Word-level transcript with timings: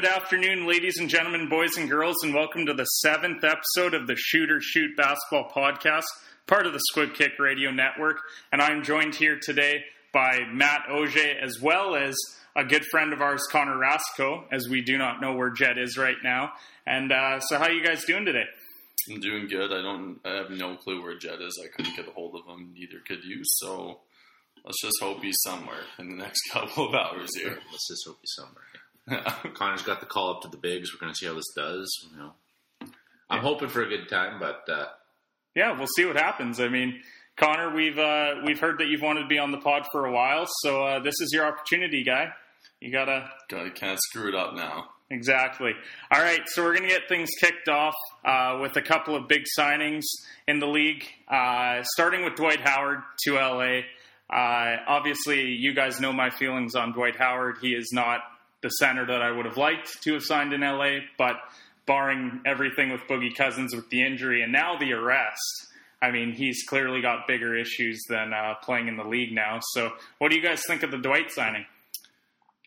Good 0.00 0.06
afternoon, 0.06 0.64
ladies 0.64 1.00
and 1.00 1.08
gentlemen, 1.10 1.48
boys 1.48 1.76
and 1.76 1.90
girls, 1.90 2.22
and 2.22 2.32
welcome 2.32 2.66
to 2.66 2.72
the 2.72 2.84
seventh 2.84 3.42
episode 3.42 3.94
of 3.94 4.06
the 4.06 4.14
Shooter 4.14 4.60
Shoot 4.60 4.96
Basketball 4.96 5.50
Podcast, 5.50 6.04
part 6.46 6.66
of 6.66 6.72
the 6.72 6.78
Squid 6.90 7.14
Kick 7.14 7.32
Radio 7.40 7.72
Network. 7.72 8.18
And 8.52 8.62
I'm 8.62 8.84
joined 8.84 9.16
here 9.16 9.40
today 9.42 9.82
by 10.12 10.42
Matt 10.52 10.82
Auger, 10.88 11.40
as 11.42 11.60
well 11.60 11.96
as 11.96 12.14
a 12.54 12.64
good 12.64 12.84
friend 12.92 13.12
of 13.12 13.20
ours, 13.20 13.42
Connor 13.50 13.76
Rasco, 13.76 14.44
as 14.52 14.68
we 14.68 14.82
do 14.82 14.98
not 14.98 15.20
know 15.20 15.34
where 15.34 15.50
Jhett 15.50 15.78
is 15.78 15.98
right 15.98 16.22
now. 16.22 16.52
And 16.86 17.10
uh, 17.10 17.40
so, 17.40 17.58
how 17.58 17.64
are 17.64 17.72
you 17.72 17.82
guys 17.82 18.04
doing 18.04 18.24
today? 18.24 18.46
I'm 19.12 19.18
doing 19.18 19.48
good. 19.48 19.72
I 19.72 19.82
don't. 19.82 20.20
I 20.24 20.36
have 20.36 20.50
no 20.50 20.76
clue 20.76 21.02
where 21.02 21.18
Jhett 21.18 21.40
is. 21.40 21.60
I 21.64 21.76
couldn't 21.76 21.96
get 21.96 22.06
a 22.06 22.12
hold 22.12 22.36
of 22.36 22.46
him. 22.46 22.72
Neither 22.72 23.00
could 23.04 23.24
you. 23.24 23.40
So 23.42 23.98
let's 24.64 24.80
just 24.80 24.98
hope 25.02 25.24
he's 25.24 25.40
somewhere 25.40 25.82
in 25.98 26.10
the 26.10 26.16
next 26.16 26.42
couple 26.52 26.86
of 26.86 26.94
hours 26.94 27.30
here. 27.36 27.58
Let's 27.72 27.88
just 27.88 28.06
hope 28.06 28.18
he's 28.20 28.34
somewhere. 28.36 28.62
Connor's 29.54 29.82
got 29.82 30.00
the 30.00 30.06
call 30.06 30.34
up 30.34 30.42
to 30.42 30.48
the 30.48 30.56
bigs. 30.56 30.92
We're 30.92 31.00
going 31.00 31.12
to 31.12 31.16
see 31.16 31.26
how 31.26 31.34
this 31.34 31.52
does. 31.56 32.08
You 32.10 32.18
know, 32.18 32.32
I'm 33.30 33.40
hoping 33.42 33.68
for 33.68 33.82
a 33.82 33.88
good 33.88 34.08
time, 34.08 34.38
but 34.38 34.68
uh, 34.70 34.86
yeah, 35.54 35.76
we'll 35.76 35.88
see 35.96 36.04
what 36.04 36.16
happens. 36.16 36.60
I 36.60 36.68
mean, 36.68 37.00
Connor, 37.36 37.74
we've 37.74 37.98
uh, 37.98 38.36
we've 38.44 38.58
heard 38.58 38.78
that 38.78 38.88
you've 38.88 39.02
wanted 39.02 39.22
to 39.22 39.28
be 39.28 39.38
on 39.38 39.50
the 39.52 39.58
pod 39.58 39.86
for 39.92 40.06
a 40.06 40.12
while, 40.12 40.46
so 40.62 40.84
uh, 40.84 41.00
this 41.00 41.14
is 41.20 41.30
your 41.32 41.46
opportunity, 41.46 42.04
guy. 42.04 42.32
You 42.80 42.92
gotta 42.92 43.30
gotta 43.48 43.70
can't 43.70 43.98
screw 44.00 44.28
it 44.28 44.34
up 44.34 44.54
now. 44.54 44.88
Exactly. 45.10 45.72
All 46.10 46.20
right, 46.20 46.40
so 46.46 46.62
we're 46.62 46.74
gonna 46.74 46.88
get 46.88 47.08
things 47.08 47.30
kicked 47.40 47.68
off 47.68 47.94
uh, 48.24 48.58
with 48.60 48.76
a 48.76 48.82
couple 48.82 49.16
of 49.16 49.26
big 49.28 49.44
signings 49.58 50.04
in 50.46 50.58
the 50.58 50.66
league, 50.66 51.04
uh, 51.28 51.82
starting 51.82 52.24
with 52.24 52.34
Dwight 52.34 52.60
Howard 52.60 53.00
to 53.24 53.34
LA. 53.34 53.80
Uh, 54.30 54.76
obviously, 54.86 55.52
you 55.52 55.74
guys 55.74 56.00
know 56.00 56.12
my 56.12 56.30
feelings 56.30 56.74
on 56.74 56.92
Dwight 56.92 57.16
Howard. 57.16 57.56
He 57.62 57.70
is 57.70 57.90
not 57.92 58.20
the 58.62 58.68
center 58.70 59.06
that 59.06 59.22
I 59.22 59.30
would 59.30 59.46
have 59.46 59.56
liked 59.56 60.02
to 60.02 60.14
have 60.14 60.24
signed 60.24 60.52
in 60.52 60.60
LA, 60.62 60.98
but 61.16 61.36
barring 61.86 62.40
everything 62.44 62.90
with 62.90 63.00
Boogie 63.02 63.34
Cousins 63.34 63.74
with 63.74 63.88
the 63.90 64.04
injury 64.04 64.42
and 64.42 64.52
now 64.52 64.76
the 64.78 64.92
arrest, 64.92 65.68
I 66.00 66.10
mean, 66.10 66.32
he's 66.32 66.64
clearly 66.68 67.00
got 67.00 67.26
bigger 67.26 67.56
issues 67.56 68.00
than 68.08 68.32
uh, 68.32 68.54
playing 68.62 68.88
in 68.88 68.96
the 68.96 69.04
league 69.04 69.32
now. 69.32 69.58
So, 69.72 69.92
what 70.18 70.30
do 70.30 70.36
you 70.36 70.42
guys 70.42 70.62
think 70.66 70.82
of 70.82 70.90
the 70.90 70.98
Dwight 70.98 71.30
signing? 71.30 71.66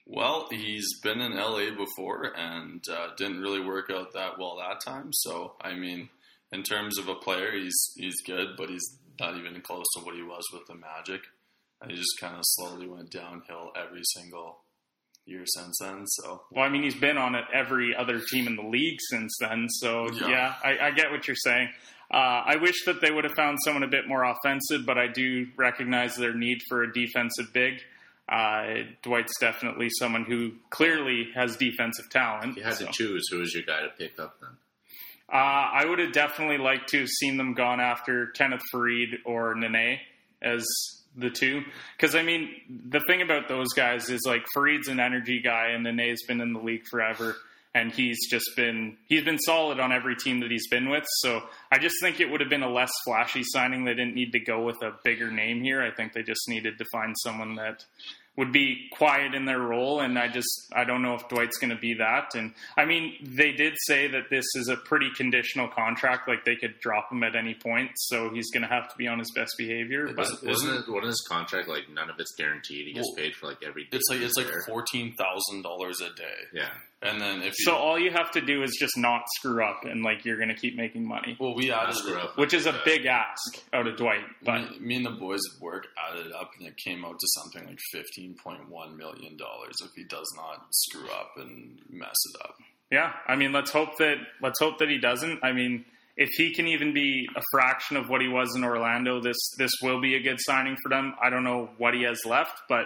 Well, 0.05 0.47
he's 0.51 0.99
been 0.99 1.21
in 1.21 1.37
LA 1.37 1.71
before 1.75 2.33
and 2.35 2.83
uh, 2.89 3.09
didn't 3.15 3.39
really 3.39 3.61
work 3.61 3.89
out 3.89 4.13
that 4.13 4.37
well 4.37 4.57
that 4.57 4.81
time. 4.81 5.13
So, 5.13 5.53
I 5.61 5.75
mean, 5.75 6.09
in 6.51 6.63
terms 6.63 6.97
of 6.97 7.07
a 7.07 7.15
player, 7.15 7.53
he's 7.53 7.93
he's 7.95 8.21
good, 8.25 8.57
but 8.57 8.69
he's 8.69 8.97
not 9.19 9.37
even 9.37 9.61
close 9.61 9.85
to 9.95 10.03
what 10.03 10.15
he 10.15 10.23
was 10.23 10.43
with 10.51 10.65
the 10.67 10.75
Magic. 10.75 11.21
And 11.81 11.91
he 11.91 11.97
just 11.97 12.19
kind 12.19 12.35
of 12.35 12.41
slowly 12.43 12.87
went 12.87 13.11
downhill 13.11 13.71
every 13.75 14.01
single 14.15 14.59
year 15.25 15.43
since 15.45 15.77
then. 15.79 16.05
So, 16.07 16.43
well, 16.51 16.65
I 16.65 16.69
mean, 16.69 16.83
he's 16.83 16.95
been 16.95 17.17
on 17.17 17.35
it 17.35 17.45
every 17.53 17.95
other 17.95 18.19
team 18.19 18.47
in 18.47 18.55
the 18.55 18.63
league 18.63 18.97
since 19.09 19.31
then. 19.39 19.67
So, 19.69 20.11
yeah, 20.11 20.29
yeah 20.29 20.53
I, 20.63 20.87
I, 20.87 20.91
get 20.91 21.11
what 21.11 21.27
you're 21.27 21.35
saying. 21.35 21.69
Uh, 22.11 22.43
I 22.45 22.55
wish 22.57 22.85
that 22.85 23.01
they 23.01 23.11
would 23.11 23.23
have 23.23 23.33
found 23.35 23.57
someone 23.63 23.83
a 23.83 23.87
bit 23.87 24.07
more 24.07 24.23
offensive, 24.23 24.85
but 24.85 24.97
I 24.97 25.07
do 25.07 25.47
recognize 25.55 26.15
their 26.15 26.33
need 26.33 26.59
for 26.67 26.83
a 26.83 26.91
defensive 26.91 27.53
big. 27.53 27.75
Uh, 28.27 28.83
Dwight's 29.03 29.37
definitely 29.39 29.89
someone 29.99 30.25
who 30.25 30.53
clearly 30.69 31.27
has 31.35 31.55
defensive 31.57 32.09
talent. 32.09 32.57
You 32.57 32.63
had 32.63 32.75
so. 32.75 32.85
to 32.85 32.91
choose 32.91 33.27
who 33.29 33.39
was 33.39 33.53
your 33.53 33.63
guy 33.63 33.81
to 33.81 33.89
pick 33.89 34.19
up 34.19 34.39
then. 34.39 34.49
Uh, 35.31 35.37
I 35.37 35.85
would 35.85 35.99
have 35.99 36.11
definitely 36.11 36.57
liked 36.57 36.89
to 36.89 36.99
have 36.99 37.07
seen 37.07 37.37
them 37.37 37.53
gone 37.53 37.79
after 37.79 38.27
Kenneth 38.27 38.63
Faried 38.73 39.19
or 39.25 39.55
Nene 39.55 39.99
as 40.41 40.65
the 41.15 41.29
two. 41.29 41.63
Because 41.97 42.15
I 42.15 42.23
mean, 42.23 42.49
the 42.89 43.01
thing 43.07 43.21
about 43.21 43.47
those 43.47 43.69
guys 43.73 44.09
is 44.09 44.21
like 44.25 44.45
Faried's 44.53 44.87
an 44.87 44.99
energy 44.99 45.41
guy, 45.41 45.69
and 45.69 45.83
Nene's 45.83 46.23
been 46.23 46.41
in 46.41 46.53
the 46.53 46.59
league 46.59 46.85
forever 46.89 47.35
and 47.73 47.91
he's 47.91 48.29
just 48.29 48.51
been 48.55 48.97
he's 49.07 49.23
been 49.23 49.39
solid 49.39 49.79
on 49.79 49.91
every 49.91 50.15
team 50.15 50.41
that 50.41 50.51
he's 50.51 50.67
been 50.67 50.89
with. 50.89 51.05
So 51.19 51.41
I 51.71 51.77
just 51.77 51.95
think 52.01 52.19
it 52.19 52.29
would 52.29 52.41
have 52.41 52.49
been 52.49 52.63
a 52.63 52.69
less 52.69 52.91
flashy 53.05 53.43
signing. 53.43 53.85
They 53.85 53.93
didn't 53.93 54.15
need 54.15 54.33
to 54.33 54.39
go 54.39 54.63
with 54.63 54.81
a 54.81 54.93
bigger 55.03 55.31
name 55.31 55.61
here. 55.61 55.81
I 55.81 55.91
think 55.91 56.13
they 56.13 56.23
just 56.23 56.49
needed 56.49 56.77
to 56.77 56.85
find 56.91 57.15
someone 57.19 57.55
that 57.55 57.85
would 58.37 58.51
be 58.51 58.87
quiet 58.93 59.35
in 59.35 59.45
their 59.45 59.59
role 59.59 59.99
and 59.99 60.17
I 60.17 60.27
just 60.27 60.49
I 60.73 60.83
don't 60.83 61.01
know 61.01 61.15
if 61.15 61.27
Dwight's 61.27 61.57
going 61.57 61.71
to 61.71 61.79
be 61.79 61.95
that. 61.95 62.33
And 62.35 62.53
I 62.77 62.85
mean 62.85 63.15
they 63.21 63.51
did 63.51 63.73
say 63.87 64.07
that 64.07 64.29
this 64.29 64.45
is 64.55 64.69
a 64.69 64.77
pretty 64.77 65.09
conditional 65.15 65.67
contract 65.67 66.27
like 66.27 66.45
they 66.45 66.55
could 66.55 66.79
drop 66.79 67.11
him 67.11 67.23
at 67.23 67.35
any 67.35 67.53
point 67.53 67.91
so 67.95 68.29
he's 68.29 68.49
going 68.51 68.63
to 68.63 68.69
have 68.69 68.89
to 68.89 68.97
be 68.97 69.07
on 69.07 69.19
his 69.19 69.31
best 69.35 69.55
behavior 69.57 70.09
but 70.15 70.25
isn't, 70.25 70.49
isn't 70.49 70.69
it 70.69 70.89
one 70.89 71.03
of 71.03 71.09
his 71.09 71.25
contract 71.27 71.67
like 71.67 71.89
none 71.93 72.09
of 72.09 72.19
it's 72.19 72.33
guaranteed? 72.37 72.87
He 72.87 72.93
gets 72.93 73.07
well, 73.15 73.23
paid 73.23 73.35
for 73.35 73.47
like 73.47 73.63
every 73.65 73.87
it's 73.91 74.09
like 74.09 74.21
it's 74.21 74.37
like 74.37 74.47
$14,000 74.67 75.15
a 75.15 76.15
day. 76.15 76.23
Yeah 76.53 76.69
and 77.01 77.19
then 77.21 77.41
if 77.41 77.53
so, 77.55 77.73
all 77.73 77.99
you 77.99 78.11
have 78.11 78.31
to 78.31 78.41
do 78.41 78.63
is 78.63 78.77
just 78.79 78.97
not 78.97 79.23
screw 79.37 79.63
up, 79.63 79.85
and 79.85 80.03
like 80.03 80.23
you're 80.23 80.37
going 80.37 80.49
to 80.49 80.55
keep 80.55 80.75
making 80.75 81.07
money. 81.07 81.35
Well, 81.39 81.55
we 81.55 81.71
added 81.71 81.95
screw 81.95 82.17
up, 82.17 82.37
which 82.37 82.53
is 82.53 82.65
a 82.65 82.79
big 82.85 83.05
ask 83.05 83.63
out 83.73 83.87
of 83.87 83.97
Dwight. 83.97 84.23
But 84.43 84.71
me, 84.71 84.79
me, 84.79 84.95
and 84.97 85.05
the 85.05 85.11
boys 85.11 85.41
at 85.55 85.61
work 85.61 85.87
added 86.09 86.31
up, 86.31 86.51
and 86.59 86.67
it 86.67 86.77
came 86.77 87.03
out 87.03 87.17
to 87.19 87.27
something 87.39 87.65
like 87.65 87.79
fifteen 87.91 88.35
point 88.43 88.69
one 88.69 88.97
million 88.97 89.37
dollars 89.37 89.75
if 89.83 89.91
he 89.95 90.03
does 90.03 90.31
not 90.35 90.65
screw 90.71 91.09
up 91.09 91.31
and 91.37 91.79
mess 91.89 92.17
it 92.33 92.41
up. 92.41 92.55
Yeah, 92.91 93.13
I 93.27 93.35
mean, 93.35 93.51
let's 93.51 93.71
hope 93.71 93.97
that 93.97 94.17
let's 94.41 94.59
hope 94.59 94.77
that 94.79 94.89
he 94.89 94.97
doesn't. 94.99 95.43
I 95.43 95.53
mean, 95.53 95.85
if 96.17 96.29
he 96.37 96.53
can 96.53 96.67
even 96.67 96.93
be 96.93 97.27
a 97.35 97.41
fraction 97.51 97.97
of 97.97 98.09
what 98.09 98.21
he 98.21 98.27
was 98.27 98.55
in 98.55 98.63
Orlando, 98.63 99.21
this 99.21 99.37
this 99.57 99.71
will 99.81 100.01
be 100.01 100.15
a 100.15 100.19
good 100.19 100.37
signing 100.39 100.77
for 100.83 100.89
them. 100.89 101.15
I 101.21 101.29
don't 101.29 101.43
know 101.43 101.69
what 101.77 101.93
he 101.93 102.03
has 102.03 102.19
left, 102.25 102.61
but 102.69 102.85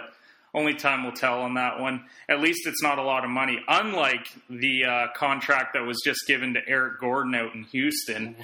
only 0.56 0.74
time 0.74 1.04
will 1.04 1.12
tell 1.12 1.42
on 1.42 1.54
that 1.54 1.78
one. 1.78 2.04
At 2.28 2.40
least 2.40 2.66
it's 2.66 2.82
not 2.82 2.98
a 2.98 3.02
lot 3.02 3.24
of 3.24 3.30
money. 3.30 3.60
Unlike 3.68 4.26
the 4.48 4.84
uh, 4.84 5.06
contract 5.14 5.74
that 5.74 5.84
was 5.84 6.00
just 6.04 6.20
given 6.26 6.54
to 6.54 6.60
Eric 6.66 6.98
Gordon 6.98 7.34
out 7.34 7.54
in 7.54 7.64
Houston, 7.64 8.34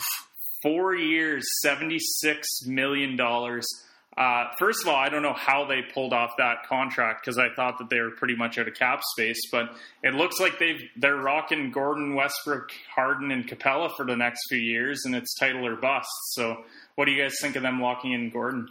four 0.62 0.94
years, 0.94 1.44
seventy-six 1.62 2.66
million 2.66 3.16
dollars. 3.16 3.66
Uh, 4.14 4.44
first 4.58 4.82
of 4.82 4.88
all, 4.88 4.96
I 4.96 5.08
don't 5.08 5.22
know 5.22 5.32
how 5.32 5.64
they 5.64 5.80
pulled 5.94 6.12
off 6.12 6.32
that 6.36 6.66
contract 6.68 7.24
because 7.24 7.38
I 7.38 7.48
thought 7.56 7.78
that 7.78 7.88
they 7.88 7.98
were 7.98 8.10
pretty 8.10 8.36
much 8.36 8.58
out 8.58 8.68
of 8.68 8.74
cap 8.74 9.00
space. 9.16 9.40
But 9.50 9.74
it 10.02 10.12
looks 10.12 10.38
like 10.38 10.58
they've 10.58 10.82
they're 10.96 11.16
rocking 11.16 11.70
Gordon, 11.70 12.14
Westbrook, 12.14 12.72
Harden, 12.94 13.30
and 13.30 13.48
Capela 13.48 13.90
for 13.96 14.04
the 14.04 14.16
next 14.16 14.40
few 14.50 14.58
years, 14.58 15.00
and 15.06 15.14
it's 15.14 15.34
title 15.38 15.66
or 15.66 15.76
bust. 15.76 16.10
So, 16.32 16.62
what 16.94 17.06
do 17.06 17.12
you 17.12 17.22
guys 17.22 17.32
think 17.40 17.56
of 17.56 17.62
them 17.62 17.80
locking 17.80 18.12
in 18.12 18.28
Gordon? 18.28 18.68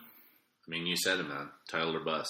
I 0.67 0.69
mean, 0.69 0.85
you 0.85 0.95
said 0.95 1.19
it, 1.19 1.27
man. 1.27 1.49
Title 1.67 1.95
or 1.95 2.01
bust. 2.01 2.29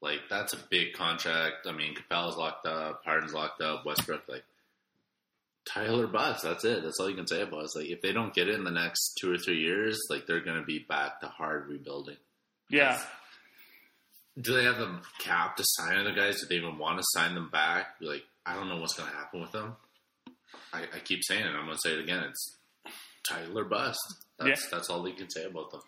Like 0.00 0.20
that's 0.30 0.52
a 0.52 0.58
big 0.70 0.92
contract. 0.92 1.66
I 1.66 1.72
mean, 1.72 1.94
Capela's 1.94 2.36
locked 2.36 2.66
up, 2.66 3.02
Harden's 3.04 3.34
locked 3.34 3.60
up, 3.60 3.84
Westbrook 3.84 4.22
like 4.28 4.44
Tyler 5.66 6.06
Butts. 6.06 6.42
That's 6.42 6.64
it. 6.64 6.82
That's 6.82 7.00
all 7.00 7.10
you 7.10 7.16
can 7.16 7.26
say 7.26 7.42
about 7.42 7.60
it. 7.60 7.64
It's 7.64 7.76
like 7.76 7.86
if 7.86 8.00
they 8.00 8.12
don't 8.12 8.34
get 8.34 8.48
it 8.48 8.54
in 8.54 8.64
the 8.64 8.70
next 8.70 9.18
two 9.20 9.32
or 9.32 9.38
three 9.38 9.58
years, 9.58 9.98
like 10.08 10.26
they're 10.26 10.44
going 10.44 10.58
to 10.58 10.64
be 10.64 10.78
back 10.78 11.20
to 11.20 11.26
hard 11.26 11.68
rebuilding. 11.68 12.16
Yeah. 12.70 13.00
Do 14.40 14.54
they 14.54 14.64
have 14.64 14.78
the 14.78 15.00
cap 15.18 15.56
to 15.56 15.64
sign 15.66 15.98
other 15.98 16.14
guys? 16.14 16.40
Do 16.40 16.46
they 16.46 16.56
even 16.56 16.78
want 16.78 16.98
to 16.98 17.04
sign 17.08 17.34
them 17.34 17.50
back? 17.50 17.96
Like 18.00 18.22
I 18.46 18.54
don't 18.54 18.68
know 18.68 18.78
what's 18.78 18.94
going 18.94 19.10
to 19.10 19.16
happen 19.16 19.40
with 19.40 19.52
them. 19.52 19.76
I, 20.72 20.82
I 20.82 20.98
keep 21.04 21.24
saying 21.24 21.44
it. 21.44 21.48
I'm 21.48 21.64
going 21.64 21.76
to 21.76 21.80
say 21.82 21.94
it 21.94 22.00
again. 22.00 22.22
It's 22.28 22.56
Tyler 23.28 23.64
bust. 23.64 23.98
That's 24.38 24.62
yeah. 24.62 24.68
that's 24.70 24.90
all 24.90 25.02
they 25.02 25.12
can 25.12 25.28
say 25.28 25.44
about 25.44 25.72
them. 25.72 25.80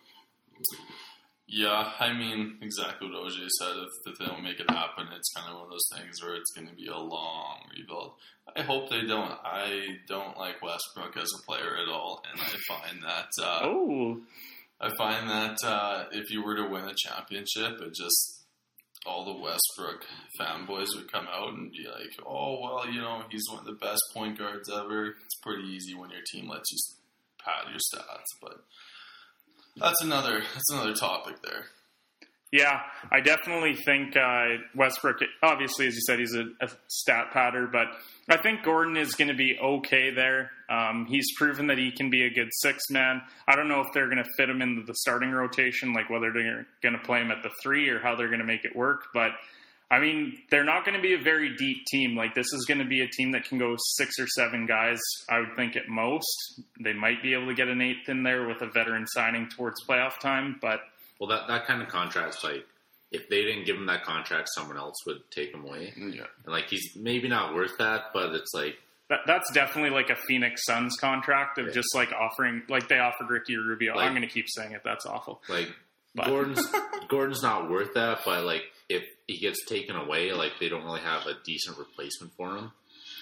Yeah, 1.53 1.91
I 1.99 2.12
mean, 2.12 2.59
exactly 2.62 3.11
what 3.11 3.27
OJ 3.27 3.49
said. 3.59 3.75
If, 3.77 4.12
if 4.12 4.19
they 4.19 4.27
don't 4.27 4.44
make 4.44 4.61
it 4.61 4.71
happen, 4.71 5.09
it's 5.12 5.33
kind 5.34 5.50
of 5.50 5.56
one 5.56 5.65
of 5.65 5.71
those 5.71 5.91
things 5.97 6.22
where 6.22 6.36
it's 6.36 6.53
going 6.53 6.69
to 6.69 6.75
be 6.75 6.86
a 6.86 6.97
long 6.97 7.63
rebuild. 7.77 8.13
I 8.57 8.63
hope 8.63 8.89
they 8.89 9.03
don't. 9.03 9.33
I 9.45 9.98
don't 10.07 10.39
like 10.39 10.63
Westbrook 10.63 11.16
as 11.16 11.28
a 11.34 11.42
player 11.45 11.77
at 11.83 11.89
all, 11.89 12.22
and 12.30 12.41
I 12.41 12.54
find 12.69 13.03
that. 13.03 13.27
Uh, 13.42 13.60
oh. 13.65 14.21
I 14.80 14.91
find 14.97 15.28
that 15.28 15.57
uh, 15.65 16.04
if 16.13 16.30
you 16.30 16.45
were 16.45 16.54
to 16.54 16.69
win 16.69 16.84
a 16.84 16.95
championship, 16.97 17.80
it 17.80 17.95
just 17.97 18.45
all 19.04 19.25
the 19.25 19.41
Westbrook 19.41 20.07
fanboys 20.41 20.95
would 20.95 21.10
come 21.10 21.27
out 21.27 21.53
and 21.53 21.72
be 21.72 21.84
like, 21.89 22.13
"Oh 22.25 22.60
well, 22.63 22.89
you 22.89 23.01
know, 23.01 23.25
he's 23.28 23.48
one 23.51 23.59
of 23.59 23.66
the 23.66 23.72
best 23.72 24.01
point 24.15 24.39
guards 24.39 24.71
ever." 24.71 25.16
It's 25.25 25.41
pretty 25.42 25.65
easy 25.65 25.95
when 25.95 26.10
your 26.10 26.22
team 26.33 26.48
lets 26.48 26.71
you 26.71 26.78
pad 27.45 27.71
your 27.71 27.80
stats, 27.80 28.39
but 28.41 28.65
that's 29.77 30.03
another 30.03 30.43
that's 30.55 30.71
another 30.72 30.95
topic 30.95 31.43
there. 31.43 31.65
Yeah, 32.53 32.81
I 33.13 33.21
definitely 33.21 33.77
think 33.77 34.17
uh, 34.17 34.57
Westbrook. 34.75 35.19
Obviously, 35.41 35.87
as 35.87 35.95
you 35.95 36.01
said, 36.01 36.19
he's 36.19 36.34
a, 36.34 36.47
a 36.61 36.69
stat 36.89 37.27
patter, 37.33 37.69
but 37.71 37.87
I 38.28 38.43
think 38.43 38.65
Gordon 38.65 38.97
is 38.97 39.15
going 39.15 39.28
to 39.28 39.37
be 39.37 39.57
okay 39.63 40.11
there. 40.11 40.51
Um, 40.69 41.07
he's 41.09 41.27
proven 41.37 41.69
that 41.69 41.78
he 41.78 41.93
can 41.93 42.11
be 42.11 42.27
a 42.27 42.31
good 42.31 42.49
six 42.51 42.91
man. 42.91 43.22
I 43.47 43.55
don't 43.55 43.69
know 43.69 43.81
if 43.81 43.93
they're 43.95 44.07
going 44.09 44.22
to 44.22 44.28
fit 44.37 44.51
him 44.51 44.63
into 44.63 44.83
the 44.83 44.95
starting 44.97 45.31
rotation, 45.31 45.93
like 45.93 46.11
whether 46.11 46.33
they're 46.33 46.66
going 46.83 46.99
to 46.99 47.07
play 47.07 47.21
him 47.21 47.31
at 47.31 47.45
the 47.45 47.51
three 47.63 47.89
or 47.89 48.01
how 48.01 48.16
they're 48.16 48.28
going 48.28 48.41
to 48.41 48.45
make 48.45 48.65
it 48.65 48.75
work. 48.75 49.05
But 49.15 49.31
I 49.91 49.98
mean, 49.98 50.39
they're 50.51 50.65
not 50.65 50.84
going 50.84 50.97
to 50.97 51.03
be 51.03 51.15
a 51.15 51.19
very 51.19 51.57
deep 51.57 51.84
team. 51.87 52.16
Like 52.16 52.34
this 52.34 52.47
is 52.53 52.65
going 52.69 52.78
to 52.78 52.84
be 52.84 53.01
a 53.01 53.09
team 53.09 53.33
that 53.33 53.45
can 53.45 53.59
go 53.59 53.75
six 53.97 54.19
or 54.21 54.27
seven 54.28 54.66
guys. 54.66 55.01
I 55.28 55.41
would 55.41 55.57
think 55.57 55.75
at 55.77 55.89
most. 55.89 56.27
They 56.81 56.92
might 56.92 57.22
be 57.22 57.34
able 57.34 57.47
to 57.48 57.54
get 57.54 57.69
an 57.69 57.81
eighth 57.81 58.09
in 58.09 58.22
there 58.22 58.47
with 58.47 58.63
a 58.63 58.66
veteran 58.66 59.07
signing 59.09 59.48
towards 59.48 59.84
playoff 59.84 60.19
time, 60.21 60.59
but 60.63 60.81
well, 61.19 61.28
that 61.31 61.48
that 61.48 61.66
kind 61.66 61.83
of 61.83 61.89
contrast, 61.89 62.45
like 62.45 62.65
if 63.10 63.28
they 63.28 63.42
didn't 63.42 63.66
give 63.66 63.75
him 63.77 63.87
that 63.87 64.04
contract, 64.04 64.48
someone 64.54 64.77
else 64.77 64.95
would 65.07 65.28
take 65.33 65.53
him 65.53 65.65
away. 65.65 65.92
Mm, 65.98 66.15
yeah. 66.15 66.22
And 66.45 66.53
like 66.53 66.69
he's 66.69 66.95
maybe 66.97 67.28
not 67.28 67.54
worth 67.54 67.77
that, 67.78 68.13
but 68.15 68.33
it's 68.34 68.53
like 68.54 68.77
That, 69.09 69.21
that's 69.27 69.51
definitely 69.53 69.91
like 69.91 70.09
a 70.10 70.15
Phoenix 70.15 70.65
Suns 70.65 70.97
contract 71.01 71.59
of 71.59 71.66
Yeah. 71.66 71.72
just 71.72 71.89
like 71.97 72.13
offering, 72.13 72.63
like 72.69 72.89
they 72.89 73.01
offered 73.01 73.28
Ricky 73.28 73.57
Rubio. 73.57 73.97
Like- 73.97 74.07
I'm 74.07 74.13
going 74.13 74.22
to 74.27 74.33
keep 74.33 74.47
saying 74.48 74.71
it. 74.72 74.83
That's 74.84 75.04
awful. 75.04 75.42
like 75.48 75.69
But- 76.15 76.27
Gordon's 76.27 76.65
Gordon's 77.09 77.42
not 77.42 77.69
worth 77.69 77.95
that, 77.95 78.21
but 78.25 78.45
like 78.45 78.63
if 78.91 79.04
he 79.27 79.39
gets 79.39 79.65
taken 79.66 79.97
away, 79.97 80.33
like 80.33 80.53
they 80.60 80.69
don't 80.69 80.84
really 80.84 81.01
have 81.01 81.27
a 81.27 81.34
decent 81.47 81.78
replacement 81.78 82.33
for 82.37 82.57
him. 82.57 82.72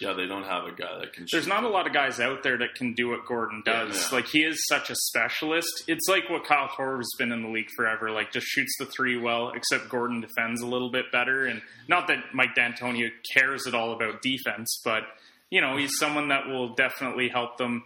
Yeah, 0.01 0.13
they 0.13 0.27
don't 0.27 0.45
have 0.45 0.65
a 0.65 0.71
guy 0.71 0.99
that 1.01 1.13
can. 1.13 1.27
There's 1.31 1.45
shoot. 1.45 1.49
not 1.49 1.65
a 1.65 1.69
lot 1.69 1.89
of 1.89 1.93
guys 1.93 2.21
out 2.21 2.45
there 2.45 2.57
that 2.59 2.77
can 2.77 2.95
do 2.95 3.09
what 3.09 3.27
Gordon 3.27 3.65
Yeah, 3.67 3.85
does. 3.87 4.09
yeah. 4.11 4.17
Like 4.17 4.29
he 4.29 4.45
is 4.45 4.65
such 4.69 4.91
a 4.91 4.95
specialist. 4.95 5.69
It's 5.89 6.07
like 6.09 6.31
what 6.31 6.45
Kyle 6.45 6.69
Korver's 6.69 7.11
been 7.19 7.33
in 7.33 7.43
the 7.43 7.49
league 7.49 7.71
forever. 7.77 8.11
Like 8.13 8.31
just 8.33 8.47
shoots 8.47 8.73
the 8.79 8.87
three 8.87 9.19
well, 9.19 9.51
except 9.57 9.89
Gordon 9.89 10.21
defends 10.21 10.63
a 10.63 10.67
little 10.67 10.91
bit 10.91 11.11
better. 11.11 11.47
And 11.47 11.63
not 11.89 12.07
that 12.09 12.33
Mike 12.33 12.55
D'Antoni 12.55 13.11
cares 13.35 13.67
at 13.67 13.75
all 13.75 13.93
about 13.93 14.23
defense, 14.23 14.81
but 14.85 15.03
you 15.51 15.61
know 15.61 15.77
he's 15.77 15.99
someone 15.99 16.29
that 16.29 16.47
will 16.47 16.75
definitely 16.77 17.29
help 17.29 17.59
them 17.59 17.83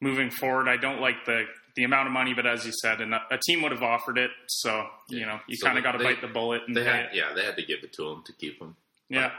moving 0.00 0.30
forward. 0.30 0.68
I 0.68 0.76
don't 0.76 1.00
like 1.00 1.24
the 1.26 1.46
the 1.76 1.84
amount 1.84 2.08
of 2.08 2.12
money, 2.12 2.32
but 2.34 2.46
as 2.46 2.64
you 2.64 2.72
said, 2.72 3.00
and 3.00 3.14
a, 3.14 3.38
team 3.46 3.62
would 3.62 3.72
have 3.72 3.82
offered 3.82 4.18
it, 4.18 4.30
so 4.48 4.86
you 5.08 5.26
know 5.26 5.38
you 5.46 5.56
So 5.56 5.66
kind 5.66 5.78
of 5.78 5.84
got 5.84 5.92
to 5.92 5.98
bite 5.98 6.20
the 6.20 6.26
bullet 6.26 6.62
and 6.66 6.76
They 6.76 6.84
had 6.84 7.10
yeah, 7.12 7.32
they 7.34 7.44
had 7.44 7.56
to 7.56 7.64
give 7.64 7.84
it 7.84 7.92
to 7.94 8.08
him 8.08 8.22
to 8.24 8.32
keep 8.32 8.60
him. 8.60 8.76
Yeah. 9.08 9.30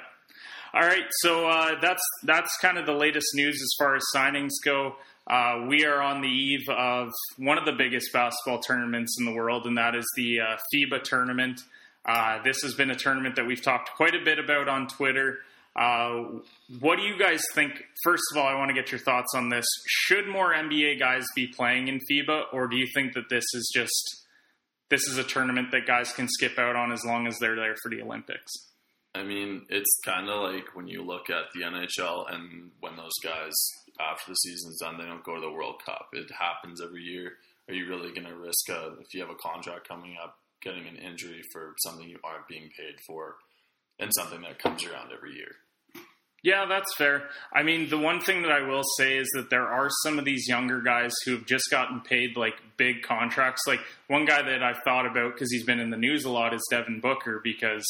All 0.73 0.81
right. 0.81 1.05
So 1.21 1.49
uh, 1.49 1.79
that's 1.81 2.03
that's 2.23 2.55
kind 2.61 2.77
of 2.77 2.85
the 2.85 2.93
latest 2.93 3.27
news 3.33 3.55
as 3.61 3.73
far 3.77 3.95
as 3.95 4.03
signings 4.15 4.51
go. 4.63 4.95
Uh, 5.25 5.65
we 5.67 5.83
are 5.85 6.01
on 6.01 6.21
the 6.21 6.27
eve 6.27 6.69
of 6.69 7.11
one 7.37 7.57
of 7.57 7.65
the 7.65 7.73
biggest 7.73 8.13
basketball 8.13 8.59
tournaments 8.59 9.17
in 9.19 9.25
the 9.25 9.33
world, 9.33 9.65
and 9.65 9.77
that 9.77 9.95
is 9.95 10.05
the 10.15 10.39
uh, 10.39 10.57
FIBA 10.73 11.03
tournament. 11.03 11.61
Uh, 12.05 12.41
this 12.43 12.61
has 12.61 12.73
been 12.75 12.91
a 12.91 12.95
tournament 12.95 13.35
that 13.35 13.45
we've 13.45 13.61
talked 13.61 13.89
quite 13.97 14.15
a 14.15 14.23
bit 14.23 14.39
about 14.39 14.69
on 14.69 14.87
Twitter. 14.87 15.39
Uh, 15.77 16.39
what 16.79 16.97
do 16.97 17.03
you 17.03 17.19
guys 17.19 17.41
think? 17.53 17.71
First 18.03 18.23
of 18.31 18.37
all, 18.37 18.47
I 18.47 18.55
want 18.55 18.69
to 18.69 18.73
get 18.73 18.91
your 18.91 18.99
thoughts 18.99 19.33
on 19.35 19.49
this. 19.49 19.65
Should 19.87 20.27
more 20.27 20.53
NBA 20.53 20.99
guys 20.99 21.25
be 21.35 21.47
playing 21.47 21.87
in 21.87 21.99
FIBA, 22.09 22.45
or 22.51 22.67
do 22.67 22.77
you 22.77 22.87
think 22.95 23.13
that 23.13 23.29
this 23.29 23.45
is 23.53 23.71
just 23.73 24.25
this 24.89 25.07
is 25.07 25.17
a 25.17 25.23
tournament 25.23 25.71
that 25.71 25.85
guys 25.85 26.13
can 26.13 26.27
skip 26.27 26.57
out 26.57 26.75
on 26.75 26.91
as 26.91 27.03
long 27.05 27.27
as 27.27 27.37
they're 27.39 27.55
there 27.55 27.75
for 27.83 27.89
the 27.89 28.01
Olympics? 28.01 28.51
I 29.13 29.23
mean, 29.23 29.65
it's 29.69 29.99
kind 30.05 30.29
of 30.29 30.51
like 30.51 30.75
when 30.75 30.87
you 30.87 31.03
look 31.03 31.29
at 31.29 31.45
the 31.53 31.61
NHL 31.61 32.31
and 32.33 32.71
when 32.79 32.95
those 32.95 33.17
guys, 33.23 33.53
after 33.99 34.31
the 34.31 34.35
season's 34.35 34.79
done, 34.79 34.97
they 34.97 35.05
don't 35.05 35.23
go 35.23 35.35
to 35.35 35.41
the 35.41 35.51
World 35.51 35.81
Cup. 35.85 36.09
It 36.13 36.29
happens 36.31 36.81
every 36.81 37.01
year. 37.01 37.33
Are 37.67 37.73
you 37.73 37.87
really 37.87 38.09
going 38.13 38.27
to 38.27 38.35
risk, 38.35 38.69
a, 38.69 38.95
if 39.01 39.13
you 39.13 39.21
have 39.21 39.29
a 39.29 39.35
contract 39.35 39.87
coming 39.87 40.15
up, 40.23 40.37
getting 40.61 40.87
an 40.87 40.97
injury 40.97 41.41
for 41.51 41.73
something 41.83 42.07
you 42.07 42.19
aren't 42.23 42.47
being 42.47 42.69
paid 42.77 42.95
for 43.05 43.35
and 43.99 44.11
something 44.13 44.41
that 44.41 44.59
comes 44.59 44.85
around 44.85 45.11
every 45.11 45.33
year? 45.33 45.55
Yeah, 46.47 46.65
that's 46.65 46.95
fair. 46.95 47.23
I 47.53 47.61
mean, 47.61 47.89
the 47.89 47.97
one 47.97 48.21
thing 48.21 48.43
that 48.43 48.53
I 48.53 48.61
will 48.61 48.83
say 48.97 49.17
is 49.17 49.29
that 49.33 49.49
there 49.49 49.67
are 49.67 49.89
some 50.01 50.17
of 50.17 50.23
these 50.23 50.47
younger 50.47 50.79
guys 50.79 51.11
who 51.25 51.31
have 51.31 51.45
just 51.45 51.69
gotten 51.69 51.99
paid 51.99 52.37
like 52.37 52.53
big 52.77 53.01
contracts. 53.01 53.63
Like 53.67 53.81
one 54.07 54.23
guy 54.23 54.41
that 54.43 54.63
I've 54.63 54.79
thought 54.85 55.05
about 55.05 55.33
because 55.33 55.51
he's 55.51 55.65
been 55.65 55.81
in 55.81 55.89
the 55.89 55.97
news 55.97 56.23
a 56.23 56.29
lot 56.29 56.53
is 56.53 56.65
Devin 56.71 57.01
Booker 57.01 57.41
because 57.43 57.85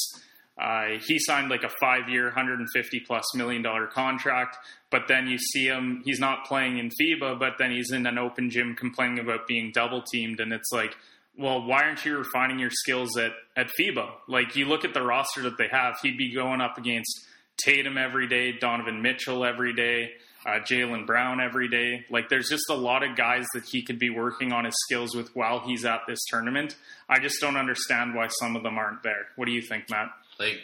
uh, 0.59 0.97
he 1.05 1.19
signed 1.19 1.49
like 1.51 1.61
a 1.61 1.69
five-year, 1.79 2.23
150 2.23 2.99
plus 3.01 3.35
million 3.35 3.61
dollar 3.61 3.85
contract. 3.85 4.57
But 4.89 5.03
then 5.07 5.27
you 5.27 5.37
see 5.37 5.67
him; 5.67 6.01
he's 6.03 6.19
not 6.19 6.45
playing 6.45 6.79
in 6.79 6.89
FIBA, 6.99 7.37
but 7.37 7.59
then 7.59 7.69
he's 7.69 7.91
in 7.91 8.07
an 8.07 8.17
open 8.17 8.49
gym 8.49 8.75
complaining 8.75 9.19
about 9.19 9.45
being 9.45 9.71
double 9.71 10.01
teamed, 10.01 10.39
and 10.39 10.51
it's 10.51 10.71
like. 10.71 10.97
Well, 11.39 11.67
why 11.67 11.83
aren't 11.83 12.03
you 12.03 12.17
refining 12.17 12.57
your 12.57 12.71
skills 12.71 13.15
at, 13.15 13.31
at 13.55 13.69
FIBA? 13.79 14.09
Like, 14.27 14.55
you 14.55 14.65
look 14.65 14.83
at 14.83 14.95
the 14.95 15.03
roster 15.03 15.43
that 15.43 15.59
they 15.59 15.67
have, 15.71 15.99
he'd 16.01 16.17
be 16.17 16.33
going 16.33 16.61
up 16.61 16.79
against 16.79 17.27
Tatum 17.57 17.97
every 17.97 18.27
day, 18.27 18.51
Donovan 18.51 19.01
Mitchell 19.01 19.43
every 19.43 19.73
day, 19.73 20.11
uh, 20.45 20.59
Jaylen 20.59 21.05
Brown 21.05 21.41
every 21.41 21.67
day. 21.67 22.05
Like, 22.09 22.29
there's 22.29 22.49
just 22.49 22.69
a 22.69 22.75
lot 22.75 23.03
of 23.03 23.15
guys 23.15 23.45
that 23.53 23.65
he 23.65 23.81
could 23.81 23.99
be 23.99 24.09
working 24.09 24.53
on 24.53 24.65
his 24.65 24.75
skills 24.87 25.15
with 25.15 25.35
while 25.35 25.59
he's 25.59 25.85
at 25.85 26.01
this 26.07 26.19
tournament. 26.29 26.75
I 27.09 27.19
just 27.19 27.41
don't 27.41 27.57
understand 27.57 28.13
why 28.13 28.27
some 28.39 28.55
of 28.55 28.63
them 28.63 28.77
aren't 28.77 29.03
there. 29.03 29.27
What 29.35 29.45
do 29.45 29.51
you 29.51 29.61
think, 29.61 29.89
Matt? 29.89 30.11
Like 30.39 30.59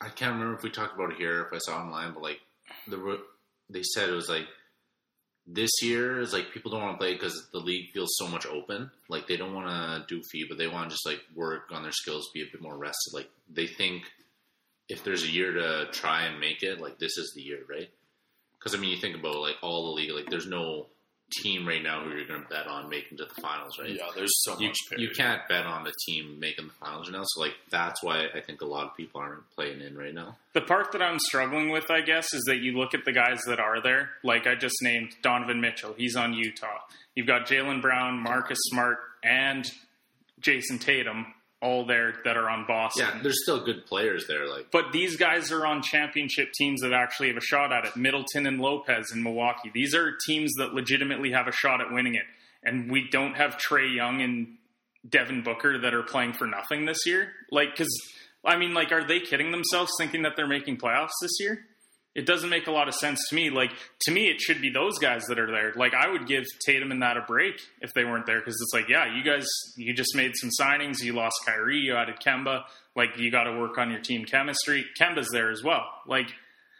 I 0.00 0.08
can't 0.08 0.34
remember 0.34 0.56
if 0.56 0.62
we 0.62 0.70
talked 0.70 0.94
about 0.94 1.12
it 1.12 1.16
here, 1.16 1.42
if 1.42 1.52
I 1.52 1.58
saw 1.58 1.78
online, 1.78 2.12
but 2.12 2.22
like 2.22 2.40
they 3.70 3.82
said 3.82 4.08
it 4.08 4.12
was 4.12 4.28
like 4.28 4.46
this 5.46 5.70
year 5.82 6.20
is 6.20 6.32
like 6.32 6.52
people 6.52 6.70
don't 6.70 6.82
want 6.82 6.94
to 6.94 6.98
play 6.98 7.14
because 7.14 7.48
the 7.52 7.58
league 7.58 7.90
feels 7.92 8.10
so 8.16 8.28
much 8.28 8.46
open. 8.46 8.90
Like 9.08 9.26
they 9.26 9.36
don't 9.36 9.54
want 9.54 9.68
to 9.68 10.04
do 10.06 10.20
FIBA, 10.20 10.56
they 10.56 10.68
want 10.68 10.90
to 10.90 10.94
just 10.94 11.06
like 11.06 11.20
work 11.34 11.70
on 11.72 11.82
their 11.82 11.92
skills, 11.92 12.30
be 12.32 12.42
a 12.42 12.52
bit 12.52 12.60
more 12.60 12.76
rested. 12.76 13.14
Like 13.14 13.30
they 13.50 13.66
think 13.66 14.04
if 14.88 15.04
there's 15.04 15.24
a 15.24 15.30
year 15.30 15.52
to 15.52 15.88
try 15.92 16.22
and 16.22 16.40
make 16.40 16.62
it, 16.62 16.80
like 16.80 16.98
this 16.98 17.18
is 17.18 17.32
the 17.34 17.42
year, 17.42 17.60
right? 17.68 17.90
Because 18.58 18.74
I 18.74 18.78
mean, 18.78 18.90
you 18.90 18.96
think 18.96 19.16
about 19.16 19.36
like 19.36 19.56
all 19.62 19.86
the 19.86 19.92
league, 19.92 20.10
like 20.10 20.30
there's 20.30 20.46
no 20.46 20.86
team 21.30 21.68
right 21.68 21.82
now 21.82 22.02
who 22.02 22.10
you're 22.10 22.26
going 22.26 22.42
to 22.42 22.48
bet 22.48 22.66
on 22.66 22.88
making 22.88 23.18
to 23.18 23.24
the 23.24 23.40
finals, 23.42 23.78
right? 23.78 23.90
Yeah, 23.90 24.08
there's 24.14 24.32
so 24.44 24.58
you, 24.58 24.68
much 24.68 24.76
you 24.96 25.10
can't 25.10 25.46
bet 25.48 25.66
on 25.66 25.86
a 25.86 25.92
team 26.06 26.40
making 26.40 26.68
the 26.68 26.72
finals 26.72 27.08
right 27.08 27.18
now. 27.18 27.24
So 27.26 27.40
like 27.40 27.54
that's 27.70 28.02
why 28.02 28.26
I 28.34 28.40
think 28.40 28.62
a 28.62 28.66
lot 28.66 28.86
of 28.86 28.96
people 28.96 29.20
aren't 29.20 29.48
playing 29.50 29.80
in 29.80 29.96
right 29.96 30.14
now. 30.14 30.36
The 30.54 30.62
part 30.62 30.92
that 30.92 31.02
I'm 31.02 31.18
struggling 31.18 31.70
with, 31.70 31.90
I 31.90 32.00
guess, 32.00 32.32
is 32.32 32.44
that 32.46 32.58
you 32.58 32.78
look 32.78 32.94
at 32.94 33.04
the 33.04 33.12
guys 33.12 33.40
that 33.46 33.60
are 33.60 33.82
there. 33.82 34.10
Like 34.24 34.46
I 34.46 34.54
just 34.54 34.76
named 34.82 35.14
Donovan 35.22 35.60
Mitchell. 35.60 35.94
He's 35.96 36.16
on 36.16 36.32
Utah. 36.32 36.78
You've 37.14 37.26
got 37.26 37.46
Jaylen 37.46 37.82
Brown, 37.82 38.22
Marcus 38.22 38.58
Smart, 38.70 38.98
and 39.22 39.70
Jayson 40.40 40.78
Tatum 40.78 41.26
all 41.60 41.84
there 41.86 42.14
that 42.24 42.36
are 42.36 42.48
on 42.48 42.66
Boston. 42.66 43.06
Yeah, 43.06 43.20
there's 43.22 43.42
still 43.42 43.64
good 43.64 43.84
players 43.86 44.26
there. 44.28 44.48
Like 44.48 44.70
But 44.70 44.92
these 44.92 45.16
guys 45.16 45.50
are 45.50 45.66
on 45.66 45.82
championship 45.82 46.52
teams 46.52 46.80
that 46.82 46.92
actually 46.92 47.28
have 47.28 47.36
a 47.36 47.42
shot 47.42 47.72
at 47.72 47.84
it. 47.84 47.96
Middleton 47.96 48.46
and 48.46 48.60
Lopez 48.60 49.10
in 49.12 49.22
Milwaukee. 49.22 49.70
These 49.74 49.94
are 49.94 50.12
teams 50.26 50.52
that 50.58 50.74
legitimately 50.74 51.32
have 51.32 51.48
a 51.48 51.52
shot 51.52 51.80
at 51.80 51.92
winning 51.92 52.14
it. 52.14 52.24
And 52.62 52.90
we 52.90 53.08
don't 53.10 53.34
have 53.34 53.56
Trae 53.56 53.94
Young 53.94 54.20
and 54.20 54.56
Devin 55.08 55.42
Booker 55.42 55.78
that 55.78 55.94
are 55.94 56.02
playing 56.02 56.34
for 56.34 56.46
nothing 56.46 56.86
this 56.86 57.06
year. 57.06 57.28
Like, 57.50 57.70
because, 57.70 57.88
I 58.44 58.56
mean, 58.56 58.74
like, 58.74 58.92
are 58.92 59.06
they 59.06 59.20
kidding 59.20 59.50
themselves 59.50 59.90
thinking 59.98 60.22
that 60.22 60.32
they're 60.36 60.48
making 60.48 60.78
playoffs 60.78 61.10
this 61.22 61.38
year? 61.40 61.64
It 62.18 62.26
doesn't 62.26 62.50
make 62.50 62.66
a 62.66 62.72
lot 62.72 62.88
of 62.88 62.94
sense 62.94 63.20
to 63.28 63.36
me. 63.36 63.48
Like, 63.48 63.70
to 64.00 64.10
me, 64.10 64.28
it 64.28 64.40
should 64.40 64.60
be 64.60 64.70
those 64.70 64.98
guys 64.98 65.22
that 65.28 65.38
are 65.38 65.46
there. 65.46 65.72
Like, 65.76 65.94
I 65.94 66.10
would 66.10 66.26
give 66.26 66.42
Tatum 66.66 66.90
and 66.90 67.00
that 67.00 67.16
a 67.16 67.20
break 67.20 67.60
if 67.80 67.94
they 67.94 68.04
weren't 68.04 68.26
there 68.26 68.40
because 68.40 68.56
it's 68.60 68.74
like, 68.74 68.88
yeah, 68.88 69.14
you 69.16 69.22
guys, 69.22 69.46
you 69.76 69.94
just 69.94 70.16
made 70.16 70.32
some 70.34 70.50
signings. 70.60 71.00
You 71.00 71.12
lost 71.12 71.36
Kyrie, 71.46 71.78
you 71.78 71.94
added 71.94 72.16
Kemba. 72.16 72.64
Like, 72.96 73.10
you 73.18 73.30
got 73.30 73.44
to 73.44 73.56
work 73.56 73.78
on 73.78 73.92
your 73.92 74.00
team 74.00 74.24
chemistry. 74.24 74.84
Kemba's 75.00 75.28
there 75.32 75.52
as 75.52 75.62
well. 75.62 75.84
Like, 76.08 76.32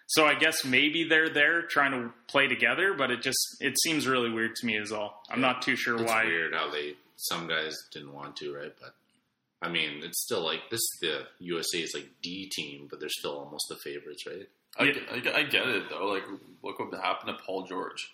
so 0.08 0.26
I 0.26 0.34
guess 0.34 0.64
maybe 0.64 1.04
they're 1.08 1.28
there 1.28 1.62
trying 1.62 1.92
to 1.92 2.12
play 2.26 2.48
together, 2.48 2.94
but 2.98 3.12
it 3.12 3.22
just 3.22 3.38
it 3.60 3.78
seems 3.78 4.08
really 4.08 4.30
weird 4.30 4.56
to 4.56 4.66
me 4.66 4.76
as 4.76 4.90
all. 4.90 5.22
I'm 5.30 5.40
not 5.40 5.62
too 5.62 5.76
sure 5.76 6.00
it's 6.00 6.10
why. 6.10 6.24
weird 6.24 6.54
how 6.54 6.68
they 6.70 6.94
some 7.16 7.46
guys 7.46 7.76
didn't 7.92 8.12
want 8.12 8.34
to, 8.36 8.54
right? 8.56 8.72
But 8.80 8.94
I 9.62 9.70
mean, 9.70 10.00
it's 10.02 10.22
still 10.24 10.44
like 10.44 10.62
this. 10.70 10.80
The 11.00 11.26
USA 11.40 11.78
is 11.78 11.92
like 11.94 12.08
D 12.22 12.50
team, 12.50 12.88
but 12.90 12.98
they're 12.98 13.08
still 13.08 13.38
almost 13.38 13.66
the 13.68 13.76
favorites, 13.76 14.24
right? 14.26 14.48
I, 14.76 14.84
Yeah. 14.84 14.92
get- 14.92 15.34
I, 15.34 15.38
I 15.38 15.42
get 15.44 15.66
it 15.68 15.88
though. 15.90 16.06
Like, 16.06 16.24
look 16.62 16.78
what 16.78 16.92
happened 17.00 17.36
to 17.36 17.44
Paul 17.44 17.64
George. 17.66 18.10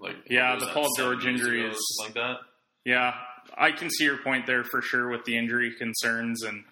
Like, 0.00 0.16
Yeah, 0.28 0.56
the 0.58 0.66
Paul 0.66 0.88
George 0.96 1.24
injury 1.26 1.68
is- 1.68 1.98
like 2.04 2.14
that. 2.14 2.38
Yeah, 2.84 3.14
I 3.56 3.72
can 3.72 3.90
see 3.90 4.04
your 4.04 4.18
point 4.18 4.46
there 4.46 4.64
for 4.64 4.80
sure 4.82 5.08
with 5.08 5.24
the 5.24 5.36
injury 5.36 5.74
concerns 5.76 6.42
and 6.42 6.64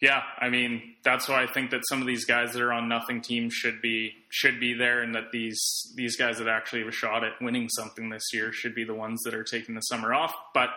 yeah, 0.00 0.22
I 0.38 0.48
mean 0.48 0.94
that's 1.02 1.28
why 1.28 1.42
I 1.42 1.46
think 1.48 1.70
that 1.72 1.80
some 1.88 2.00
of 2.00 2.06
these 2.06 2.24
guys 2.24 2.52
that 2.52 2.62
are 2.62 2.72
on 2.72 2.88
nothing 2.88 3.20
teams 3.20 3.52
should 3.52 3.82
be 3.82 4.12
should 4.28 4.60
be 4.60 4.72
there, 4.72 5.02
and 5.02 5.12
that 5.16 5.32
these 5.32 5.60
these 5.96 6.16
guys 6.16 6.38
that 6.38 6.46
actually 6.46 6.80
have 6.82 6.88
a 6.88 6.92
shot 6.92 7.24
at 7.24 7.32
winning 7.40 7.68
something 7.68 8.08
this 8.08 8.22
year 8.32 8.52
should 8.52 8.76
be 8.76 8.84
the 8.84 8.94
ones 8.94 9.20
that 9.24 9.34
are 9.34 9.42
taking 9.42 9.74
the 9.74 9.80
summer 9.80 10.14
off. 10.14 10.32
But 10.54 10.68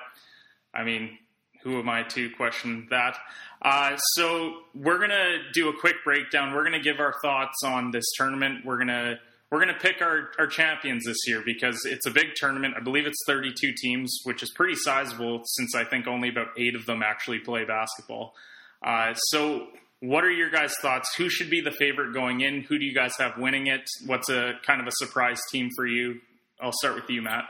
I 0.73 0.83
mean, 0.83 1.19
who 1.63 1.79
am 1.79 1.89
I 1.89 2.03
to 2.03 2.29
question 2.31 2.87
that? 2.89 3.17
Uh, 3.61 3.95
so 4.15 4.61
we're 4.73 4.99
gonna 4.99 5.37
do 5.53 5.69
a 5.69 5.79
quick 5.79 5.97
breakdown. 6.03 6.53
We're 6.53 6.63
gonna 6.63 6.81
give 6.81 6.99
our 6.99 7.13
thoughts 7.21 7.57
on 7.63 7.91
this 7.91 8.05
tournament. 8.17 8.65
We're 8.65 8.77
gonna 8.77 9.19
we're 9.51 9.59
gonna 9.59 9.77
pick 9.79 10.01
our, 10.01 10.31
our 10.39 10.47
champions 10.47 11.03
this 11.05 11.17
year 11.27 11.43
because 11.45 11.85
it's 11.85 12.05
a 12.05 12.11
big 12.11 12.35
tournament. 12.35 12.75
I 12.77 12.79
believe 12.79 13.05
it's 13.05 13.17
32 13.27 13.73
teams, 13.81 14.19
which 14.23 14.41
is 14.41 14.51
pretty 14.55 14.75
sizable 14.75 15.41
since 15.45 15.75
I 15.75 15.83
think 15.83 16.07
only 16.07 16.29
about 16.29 16.47
eight 16.57 16.75
of 16.75 16.85
them 16.85 17.03
actually 17.03 17.39
play 17.39 17.65
basketball. 17.65 18.33
Uh, 18.81 19.13
so, 19.13 19.67
what 19.99 20.23
are 20.23 20.31
your 20.31 20.49
guys' 20.49 20.73
thoughts? 20.81 21.13
Who 21.15 21.29
should 21.29 21.49
be 21.49 21.61
the 21.61 21.71
favorite 21.71 22.13
going 22.13 22.41
in? 22.41 22.61
Who 22.61 22.79
do 22.79 22.85
you 22.85 22.95
guys 22.95 23.11
have 23.19 23.37
winning 23.37 23.67
it? 23.67 23.87
What's 24.07 24.29
a 24.29 24.53
kind 24.65 24.81
of 24.81 24.87
a 24.87 24.91
surprise 24.93 25.39
team 25.51 25.69
for 25.75 25.85
you? 25.85 26.21
I'll 26.59 26.71
start 26.71 26.95
with 26.95 27.09
you, 27.09 27.21
Matt. 27.21 27.43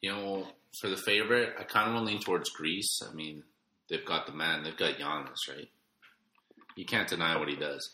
You 0.00 0.12
know, 0.12 0.46
for 0.80 0.88
the 0.88 0.96
favorite, 0.96 1.54
I 1.58 1.64
kind 1.64 1.88
of 1.88 1.94
want 1.94 2.06
to 2.06 2.12
lean 2.12 2.22
towards 2.22 2.50
Greece. 2.50 3.00
I 3.08 3.14
mean, 3.14 3.42
they've 3.88 4.04
got 4.04 4.26
the 4.26 4.32
man, 4.32 4.62
they've 4.62 4.76
got 4.76 4.94
Giannis, 4.94 5.48
right? 5.48 5.68
You 6.76 6.84
can't 6.84 7.08
deny 7.08 7.36
what 7.36 7.48
he 7.48 7.56
does. 7.56 7.90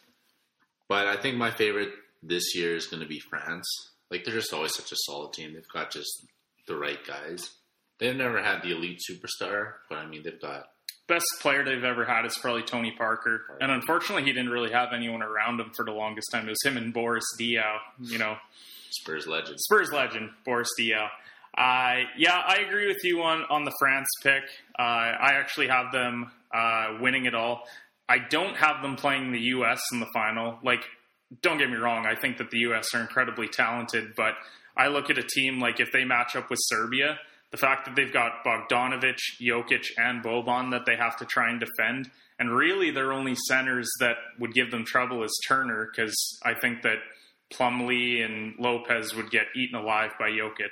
But 0.89 1.07
I 1.07 1.17
think 1.17 1.37
my 1.37 1.51
favorite 1.51 1.91
this 2.23 2.55
year 2.55 2.77
is 2.77 2.87
going 2.87 3.03
to 3.03 3.09
be 3.09 3.21
France. 3.21 3.67
Like, 4.11 4.25
they're 4.25 4.35
just 4.35 4.55
always 4.55 4.75
such 4.75 4.93
a 4.93 4.97
solid 4.97 5.33
team. 5.33 5.53
They've 5.53 5.69
got 5.69 5.91
just 5.91 6.27
the 6.67 6.77
right 6.77 6.99
guys. 7.07 7.51
They've 7.99 8.17
never 8.17 8.43
had 8.43 8.63
the 8.63 8.71
elite 8.71 9.01
superstar, 9.11 9.73
but 9.89 9.99
I 9.99 10.07
mean, 10.07 10.23
they've 10.23 10.41
got 10.41 10.71
best 11.09 11.27
player 11.41 11.65
they've 11.65 11.83
ever 11.83 12.05
had 12.05 12.27
is 12.27 12.39
probably 12.41 12.63
Tony 12.63 12.93
Parker, 12.93 13.41
and 13.61 13.73
unfortunately, 13.73 14.25
he 14.25 14.33
didn't 14.33 14.51
really 14.51 14.71
have 14.71 14.93
anyone 14.95 15.23
around 15.23 15.59
him 15.59 15.73
for 15.75 15.85
the 15.85 15.91
longest 15.91 16.29
time. 16.33 16.47
It 16.47 16.51
was 16.51 16.63
him 16.65 16.77
and 16.77 16.93
Boris 16.93 17.25
Diaw. 17.41 17.79
You 18.01 18.19
know, 18.19 18.37
Spurs 18.91 19.27
legends. 19.27 19.65
Spurs 19.65 19.91
legend 19.91 20.31
Boris 20.45 20.69
Diaw. 20.79 21.09
Uh, 21.59 22.05
yeah, 22.17 22.41
I 22.47 22.59
agree 22.59 22.87
with 22.87 23.03
you 23.03 23.21
on 23.23 23.45
on 23.51 23.65
the 23.65 23.73
France 23.81 24.07
pick. 24.23 24.45
Uh, 24.79 24.83
I 24.83 25.33
actually 25.33 25.67
have 25.67 25.91
them 25.91 26.31
uh, 26.55 26.99
winning 27.01 27.25
it 27.27 27.35
all. 27.35 27.65
I 28.09 28.19
don't 28.19 28.57
have 28.57 28.81
them 28.81 28.95
playing 28.95 29.33
the 29.33 29.41
U.S. 29.41 29.81
in 29.93 29.99
the 29.99 30.07
final. 30.15 30.59
Like, 30.63 30.85
don't 31.43 31.59
get 31.59 31.69
me 31.69 31.77
wrong. 31.77 32.07
I 32.07 32.15
think 32.15 32.39
that 32.39 32.51
the 32.51 32.59
U.S. 32.61 32.95
are 32.95 33.01
incredibly 33.01 33.49
talented, 33.49 34.15
but 34.17 34.35
I 34.77 34.87
look 34.87 35.11
at 35.11 35.19
a 35.19 35.23
team 35.23 35.59
like 35.59 35.81
if 35.81 35.91
they 35.91 36.05
match 36.05 36.37
up 36.37 36.49
with 36.49 36.61
Serbia, 36.63 37.19
the 37.51 37.57
fact 37.57 37.87
that 37.87 37.97
they've 37.97 38.13
got 38.13 38.45
Bogdanovic, 38.47 39.19
Jokic, 39.43 39.87
and 39.99 40.23
Boban 40.23 40.71
that 40.71 40.87
they 40.87 40.97
have 40.97 41.17
to 41.17 41.25
try 41.25 41.51
and 41.51 41.61
defend, 41.61 42.09
and 42.39 42.55
really 42.55 42.93
their 42.93 43.13
only 43.13 43.35
centers 43.49 43.91
that 43.99 44.15
would 44.39 44.55
give 44.55 44.71
them 44.71 44.85
trouble 44.85 45.25
is 45.25 45.41
Turner, 45.49 45.91
because 45.91 46.17
I 46.45 46.55
think 46.55 46.83
that 46.83 46.99
Plumlee 47.53 48.25
and 48.25 48.55
Lopez 48.61 49.15
would 49.17 49.31
get 49.31 49.47
eaten 49.57 49.75
alive 49.77 50.13
by 50.21 50.31
Jokic. 50.31 50.71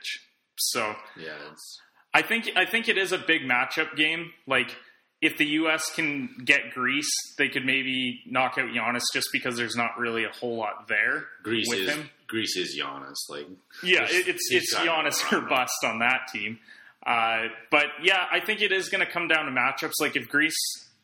So 0.59 0.95
Yeah, 1.19 1.37
it's 1.51 1.81
I 2.15 2.23
think 2.23 2.51
I 2.57 2.65
think 2.65 2.89
it 2.89 2.99
is 2.99 3.13
a 3.13 3.19
big 3.19 3.43
matchup 3.43 3.97
game. 3.97 4.33
Like 4.47 4.75
if 5.23 5.39
the 5.39 5.47
U.S. 5.47 5.91
can 5.95 6.29
get 6.45 6.73
Greece, 6.73 7.11
they 7.39 7.49
could 7.49 7.65
maybe 7.65 8.23
knock 8.27 8.59
out 8.59 8.69
Giannis 8.69 9.03
just 9.13 9.29
because 9.33 9.57
there's 9.57 9.77
not 9.77 9.99
really 9.99 10.25
a 10.25 10.31
whole 10.31 10.57
lot 10.57 10.89
there 10.89 11.25
Greece 11.43 11.67
with 11.69 11.81
is 11.81 11.91
him. 11.91 12.11
Greece 12.27 12.57
is 12.57 12.79
Giannis. 12.79 13.17
Like 13.29 13.47
Yeah, 13.83 14.05
it, 14.05 14.29
it's 14.29 14.49
it's 14.51 14.75
Giannis 14.75 15.33
or 15.33 15.41
bust 15.43 15.85
on 15.85 16.01
that 16.01 16.29
team. 16.33 16.59
Uh, 17.07 17.49
but 17.71 17.87
yeah, 18.03 18.25
I 18.33 18.41
think 18.41 18.63
it 18.63 18.73
is 18.73 18.89
going 18.89 19.05
to 19.05 19.11
come 19.11 19.29
down 19.29 19.47
to 19.47 19.53
matchups. 19.53 19.93
Like 20.01 20.17
if 20.17 20.29
Greece, 20.29 20.57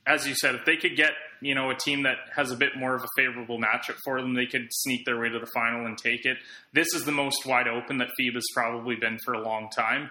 as 0.06 0.26
you 0.26 0.34
said, 0.34 0.54
if 0.54 0.64
they 0.64 0.76
could 0.76 0.96
get 0.96 1.12
you 1.40 1.54
know 1.54 1.70
a 1.70 1.74
team 1.74 2.02
that 2.04 2.16
has 2.34 2.50
a 2.50 2.56
bit 2.56 2.76
more 2.76 2.94
of 2.94 3.02
a 3.02 3.08
favorable 3.16 3.58
matchup 3.58 3.96
for 4.04 4.20
them, 4.20 4.34
they 4.34 4.46
could 4.46 4.68
sneak 4.70 5.04
their 5.04 5.18
way 5.18 5.28
to 5.28 5.38
the 5.38 5.50
final 5.54 5.86
and 5.86 5.98
take 5.98 6.24
it. 6.24 6.38
This 6.72 6.88
is 6.94 7.04
the 7.04 7.12
most 7.12 7.46
wide 7.46 7.68
open 7.68 7.98
that 7.98 8.08
FIBA's 8.20 8.46
probably 8.54 8.96
been 8.96 9.18
for 9.24 9.34
a 9.34 9.42
long 9.42 9.68
time. 9.70 10.10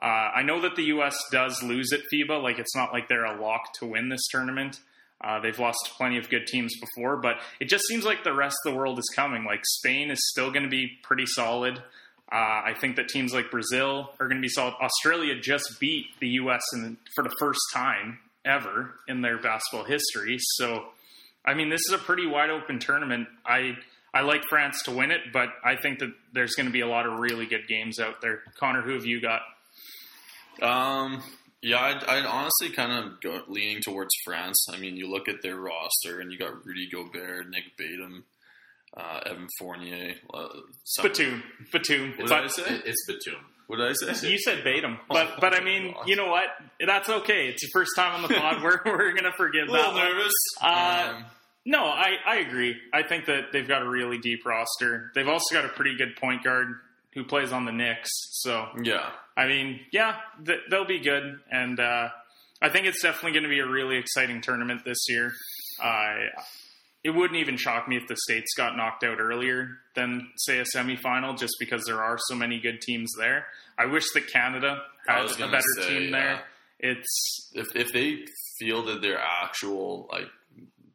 Uh, 0.00 0.30
I 0.36 0.42
know 0.42 0.60
that 0.60 0.76
the 0.76 0.84
U.S. 0.84 1.16
does 1.32 1.60
lose 1.62 1.92
at 1.92 2.00
FIBA. 2.12 2.42
Like 2.42 2.58
it's 2.58 2.76
not 2.76 2.92
like 2.92 3.08
they're 3.08 3.24
a 3.24 3.40
lock 3.40 3.72
to 3.80 3.86
win 3.86 4.08
this 4.08 4.26
tournament. 4.30 4.78
Uh, 5.20 5.40
they've 5.40 5.58
lost 5.58 5.78
plenty 5.96 6.16
of 6.16 6.30
good 6.30 6.46
teams 6.46 6.72
before, 6.78 7.16
but 7.16 7.36
it 7.58 7.68
just 7.68 7.84
seems 7.86 8.04
like 8.04 8.22
the 8.22 8.32
rest 8.32 8.56
of 8.64 8.72
the 8.72 8.78
world 8.78 9.00
is 9.00 9.10
coming. 9.16 9.44
Like 9.44 9.62
Spain 9.64 10.12
is 10.12 10.20
still 10.30 10.52
going 10.52 10.62
to 10.62 10.68
be 10.68 10.92
pretty 11.02 11.26
solid. 11.26 11.78
Uh, 12.30 12.62
I 12.66 12.74
think 12.80 12.96
that 12.96 13.08
teams 13.08 13.32
like 13.32 13.50
Brazil 13.50 14.10
are 14.20 14.28
going 14.28 14.36
to 14.36 14.42
be 14.42 14.50
solid. 14.50 14.74
Australia 14.80 15.34
just 15.40 15.80
beat 15.80 16.06
the 16.20 16.28
U.S. 16.28 16.62
In, 16.74 16.98
for 17.16 17.24
the 17.24 17.34
first 17.40 17.60
time 17.74 18.20
ever 18.44 18.94
in 19.08 19.20
their 19.22 19.38
basketball 19.38 19.84
history. 19.84 20.36
So, 20.38 20.86
I 21.46 21.54
mean, 21.54 21.68
this 21.70 21.80
is 21.88 21.92
a 21.92 21.98
pretty 21.98 22.26
wide 22.26 22.50
open 22.50 22.78
tournament. 22.78 23.28
I 23.46 23.76
I 24.14 24.22
like 24.22 24.42
France 24.48 24.82
to 24.84 24.90
win 24.90 25.10
it, 25.10 25.20
but 25.32 25.48
I 25.64 25.76
think 25.76 25.98
that 25.98 26.10
there's 26.32 26.54
going 26.54 26.66
to 26.66 26.72
be 26.72 26.80
a 26.80 26.86
lot 26.88 27.06
of 27.06 27.18
really 27.18 27.46
good 27.46 27.68
games 27.68 27.98
out 28.00 28.20
there. 28.22 28.40
Connor, 28.58 28.82
who 28.82 28.92
have 28.94 29.04
you 29.04 29.20
got? 29.20 29.42
Um, 30.62 31.22
yeah, 31.62 31.78
I'd, 31.80 32.04
I'd 32.04 32.26
honestly 32.26 32.70
kind 32.70 32.92
of 32.92 33.20
go 33.20 33.42
leaning 33.48 33.80
towards 33.82 34.10
France. 34.24 34.66
I 34.72 34.78
mean, 34.78 34.96
you 34.96 35.10
look 35.10 35.28
at 35.28 35.42
their 35.42 35.56
roster, 35.56 36.20
and 36.20 36.32
you 36.32 36.38
got 36.38 36.64
Rudy 36.64 36.88
Gobert, 36.90 37.48
Nick 37.50 37.64
Batum, 37.76 38.24
uh, 38.96 39.20
Evan 39.26 39.46
Fournier. 39.58 40.14
Uh, 40.32 40.48
Batum. 41.02 41.42
Batum. 41.72 42.14
What 42.18 42.28
did 42.28 42.32
I 42.32 42.46
say? 42.46 42.62
it- 42.74 42.82
it's 42.86 43.06
Batum. 43.06 43.40
What 43.68 43.76
did 43.76 43.88
I 43.90 44.12
say? 44.14 44.28
you 44.30 44.38
said 44.38 44.64
Batum, 44.64 44.98
but 45.08 45.40
but 45.40 45.54
I 45.54 45.62
mean, 45.62 45.94
you 46.06 46.16
know 46.16 46.26
what? 46.28 46.46
That's 46.84 47.08
okay. 47.08 47.48
It's 47.48 47.62
your 47.62 47.70
first 47.72 47.92
time 47.96 48.16
on 48.16 48.22
the 48.22 48.34
pod. 48.34 48.62
We're 48.62 48.80
we're 48.84 49.12
gonna 49.14 49.32
forgive 49.36 49.68
a 49.68 49.70
little 49.72 49.92
that. 49.94 50.08
nervous. 50.12 50.32
Uh, 50.60 51.12
um, 51.16 51.24
No, 51.64 51.84
I, 51.84 52.16
I 52.26 52.36
agree. 52.36 52.76
I 52.94 53.02
think 53.02 53.26
that 53.26 53.52
they've 53.52 53.68
got 53.68 53.82
a 53.82 53.88
really 53.88 54.18
deep 54.18 54.44
roster. 54.46 55.10
They've 55.14 55.28
also 55.28 55.54
got 55.54 55.64
a 55.64 55.68
pretty 55.68 55.96
good 55.96 56.16
point 56.16 56.42
guard 56.42 56.68
who 57.14 57.24
plays 57.24 57.52
on 57.52 57.64
the 57.66 57.72
Knicks. 57.72 58.08
So, 58.42 58.68
yeah, 58.82 59.10
I 59.36 59.46
mean, 59.46 59.80
yeah, 59.92 60.16
th- 60.46 60.60
they'll 60.70 60.86
be 60.86 61.00
good. 61.00 61.38
And 61.50 61.78
uh, 61.78 62.08
I 62.62 62.68
think 62.70 62.86
it's 62.86 63.02
definitely 63.02 63.32
going 63.32 63.42
to 63.44 63.48
be 63.50 63.58
a 63.60 63.66
really 63.66 63.96
exciting 63.96 64.40
tournament 64.40 64.82
this 64.84 64.98
year. 65.08 65.32
Uh, 65.82 66.14
it 67.08 67.14
wouldn't 67.14 67.40
even 67.40 67.56
shock 67.56 67.88
me 67.88 67.96
if 67.96 68.06
the 68.06 68.16
States 68.16 68.52
got 68.54 68.76
knocked 68.76 69.02
out 69.02 69.18
earlier 69.18 69.78
than, 69.94 70.28
say, 70.36 70.58
a 70.58 70.64
semifinal, 70.76 71.38
just 71.38 71.54
because 71.58 71.82
there 71.86 72.02
are 72.02 72.18
so 72.28 72.34
many 72.34 72.60
good 72.60 72.82
teams 72.82 73.10
there. 73.18 73.46
I 73.78 73.86
wish 73.86 74.04
that 74.12 74.30
Canada 74.30 74.82
had 75.06 75.24
a 75.24 75.48
better 75.48 75.62
say, 75.78 75.88
team 75.88 76.10
there. 76.10 76.42
It's 76.78 77.50
if 77.54 77.74
if 77.74 77.94
they 77.94 78.26
fielded 78.58 79.00
their 79.00 79.18
actual 79.18 80.06
like 80.12 80.28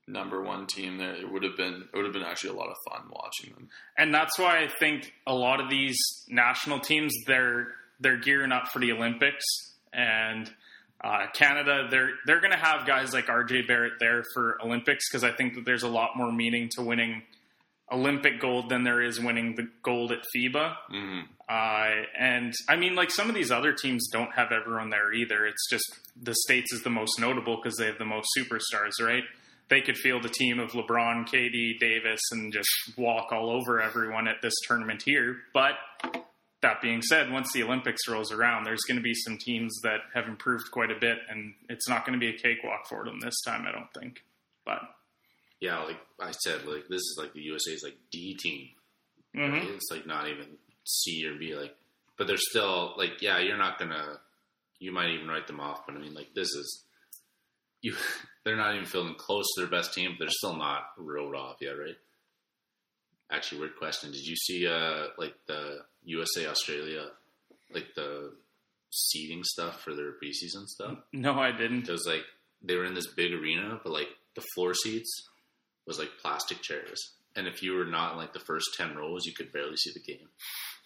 number 0.07 0.43
one 0.43 0.67
team 0.67 0.99
there, 0.99 1.15
it 1.15 1.31
would 1.31 1.41
have 1.41 1.57
been 1.57 1.87
it 1.91 1.95
would 1.97 2.05
have 2.05 2.13
been 2.13 2.21
actually 2.21 2.51
a 2.51 2.59
lot 2.59 2.69
of 2.69 2.75
fun 2.87 3.09
watching 3.09 3.51
them. 3.55 3.69
and 3.97 4.13
that's 4.13 4.37
why 4.37 4.59
I 4.59 4.67
think 4.79 5.11
a 5.25 5.33
lot 5.33 5.59
of 5.59 5.69
these 5.69 5.97
national 6.29 6.79
teams 6.79 7.11
they're 7.25 7.69
they're 7.99 8.19
gearing 8.19 8.51
up 8.51 8.67
for 8.67 8.77
the 8.77 8.91
Olympics 8.91 9.45
and 9.91 10.51
uh, 11.03 11.27
Canada 11.33 11.87
they're 11.91 12.11
they're 12.25 12.39
going 12.39 12.51
to 12.51 12.57
have 12.57 12.87
guys 12.87 13.13
like 13.13 13.27
RJ 13.27 13.67
Barrett 13.67 13.93
there 13.99 14.23
for 14.33 14.57
Olympics 14.63 15.09
because 15.09 15.23
I 15.23 15.31
think 15.31 15.55
that 15.55 15.65
there's 15.65 15.83
a 15.83 15.89
lot 15.89 16.11
more 16.15 16.31
meaning 16.31 16.69
to 16.75 16.81
winning 16.81 17.23
Olympic 17.91 18.39
gold 18.39 18.69
than 18.69 18.83
there 18.83 19.01
is 19.01 19.19
winning 19.19 19.55
the 19.55 19.67
gold 19.83 20.11
at 20.11 20.19
FIBA. 20.35 20.75
hmm 20.89 21.19
Uh, 21.49 22.05
and 22.17 22.53
I 22.69 22.77
mean, 22.77 22.95
like 22.95 23.11
some 23.11 23.27
of 23.29 23.35
these 23.35 23.51
other 23.51 23.73
teams 23.73 24.07
don't 24.11 24.31
have 24.33 24.51
everyone 24.51 24.89
there 24.89 25.11
either. 25.13 25.45
It's 25.45 25.69
just 25.69 25.83
the 26.19 26.33
states 26.33 26.71
is 26.73 26.81
the 26.83 26.89
most 26.89 27.19
notable 27.19 27.57
because 27.61 27.77
they 27.77 27.85
have 27.87 27.97
the 27.99 28.05
most 28.05 28.29
superstars, 28.37 28.93
right? 29.01 29.23
They 29.69 29.81
could 29.81 29.97
field 29.97 30.25
a 30.25 30.29
team 30.29 30.59
of 30.59 30.71
LeBron, 30.71 31.27
KD, 31.27 31.79
Davis, 31.79 32.21
and 32.31 32.51
just 32.53 32.69
walk 32.97 33.31
all 33.31 33.49
over 33.49 33.81
everyone 33.81 34.27
at 34.27 34.41
this 34.41 34.53
tournament 34.67 35.03
here. 35.05 35.37
But 35.53 35.73
that 36.63 36.81
being 36.81 37.01
said, 37.01 37.31
once 37.31 37.53
the 37.53 37.63
Olympics 37.63 38.07
rolls 38.07 38.31
around, 38.31 38.63
there's 38.65 38.81
going 38.87 38.97
to 38.97 39.03
be 39.03 39.13
some 39.13 39.37
teams 39.37 39.79
that 39.83 39.99
have 40.13 40.27
improved 40.27 40.71
quite 40.71 40.91
a 40.91 40.99
bit, 40.99 41.19
and 41.29 41.53
it's 41.69 41.87
not 41.87 42.05
going 42.05 42.19
to 42.19 42.25
be 42.25 42.35
a 42.35 42.37
cakewalk 42.37 42.87
for 42.89 43.05
them 43.05 43.19
this 43.21 43.39
time, 43.45 43.65
I 43.67 43.71
don't 43.71 43.93
think. 43.93 44.23
But 44.65 44.81
Yeah, 45.59 45.79
like 45.83 45.99
I 46.19 46.31
said, 46.31 46.65
like 46.65 46.87
this 46.89 47.01
is 47.01 47.17
like 47.19 47.33
the 47.33 47.41
USA's 47.41 47.83
like 47.83 47.97
D 48.11 48.35
team. 48.35 48.69
mhm. 49.35 49.53
right? 49.53 49.69
It's 49.69 49.91
like 49.91 50.05
not 50.07 50.27
even 50.27 50.47
C 50.85 51.25
or 51.27 51.35
B. 51.35 51.55
Like, 51.55 51.75
but 52.17 52.27
they're 52.27 52.37
still 52.37 52.93
like, 52.97 53.21
yeah, 53.21 53.39
you're 53.39 53.57
not 53.57 53.77
gonna. 53.79 54.19
You 54.79 54.91
might 54.91 55.11
even 55.11 55.27
write 55.29 55.47
them 55.47 55.59
off, 55.61 55.85
but 55.85 55.95
I 55.95 55.99
mean, 55.99 56.13
like 56.13 56.33
this 56.33 56.49
is 56.49 56.83
you. 57.81 57.95
They're 58.45 58.57
not 58.57 58.73
even 58.75 58.85
feeling 58.85 59.15
close 59.15 59.45
to 59.55 59.61
their 59.61 59.69
best 59.71 59.93
team. 59.93 60.11
But 60.11 60.25
they're 60.25 60.29
still 60.31 60.57
not 60.57 60.87
wrote 60.97 61.33
off 61.33 61.57
yet, 61.61 61.77
right? 61.79 61.95
Actually, 63.31 63.61
weird 63.61 63.77
question. 63.77 64.11
Did 64.11 64.25
you 64.25 64.35
see 64.35 64.67
uh 64.67 65.07
like 65.17 65.33
the 65.47 65.79
USA 66.05 66.47
Australia 66.47 67.07
like 67.73 67.95
the 67.95 68.33
seating 68.91 69.43
stuff 69.43 69.81
for 69.81 69.95
their 69.95 70.11
preseason 70.11 70.67
stuff? 70.67 70.97
no, 71.11 71.33
I 71.33 71.51
didn't. 71.51 71.89
It 71.89 71.91
was 71.91 72.05
like 72.05 72.23
they 72.61 72.75
were 72.75 72.85
in 72.85 72.93
this 72.93 73.07
big 73.07 73.33
arena, 73.33 73.79
but 73.83 73.91
like 73.91 74.09
the 74.35 74.43
floor 74.53 74.73
seats 74.73 75.11
was 75.85 75.99
like 75.99 76.09
plastic 76.21 76.61
chairs. 76.61 77.13
And 77.35 77.47
if 77.47 77.63
you 77.63 77.73
were 77.73 77.85
not 77.85 78.11
in 78.13 78.17
like 78.19 78.33
the 78.33 78.39
first 78.39 78.67
ten 78.77 78.95
rows, 78.95 79.25
you 79.25 79.33
could 79.33 79.51
barely 79.51 79.75
see 79.77 79.91
the 79.91 79.99
game 79.99 80.29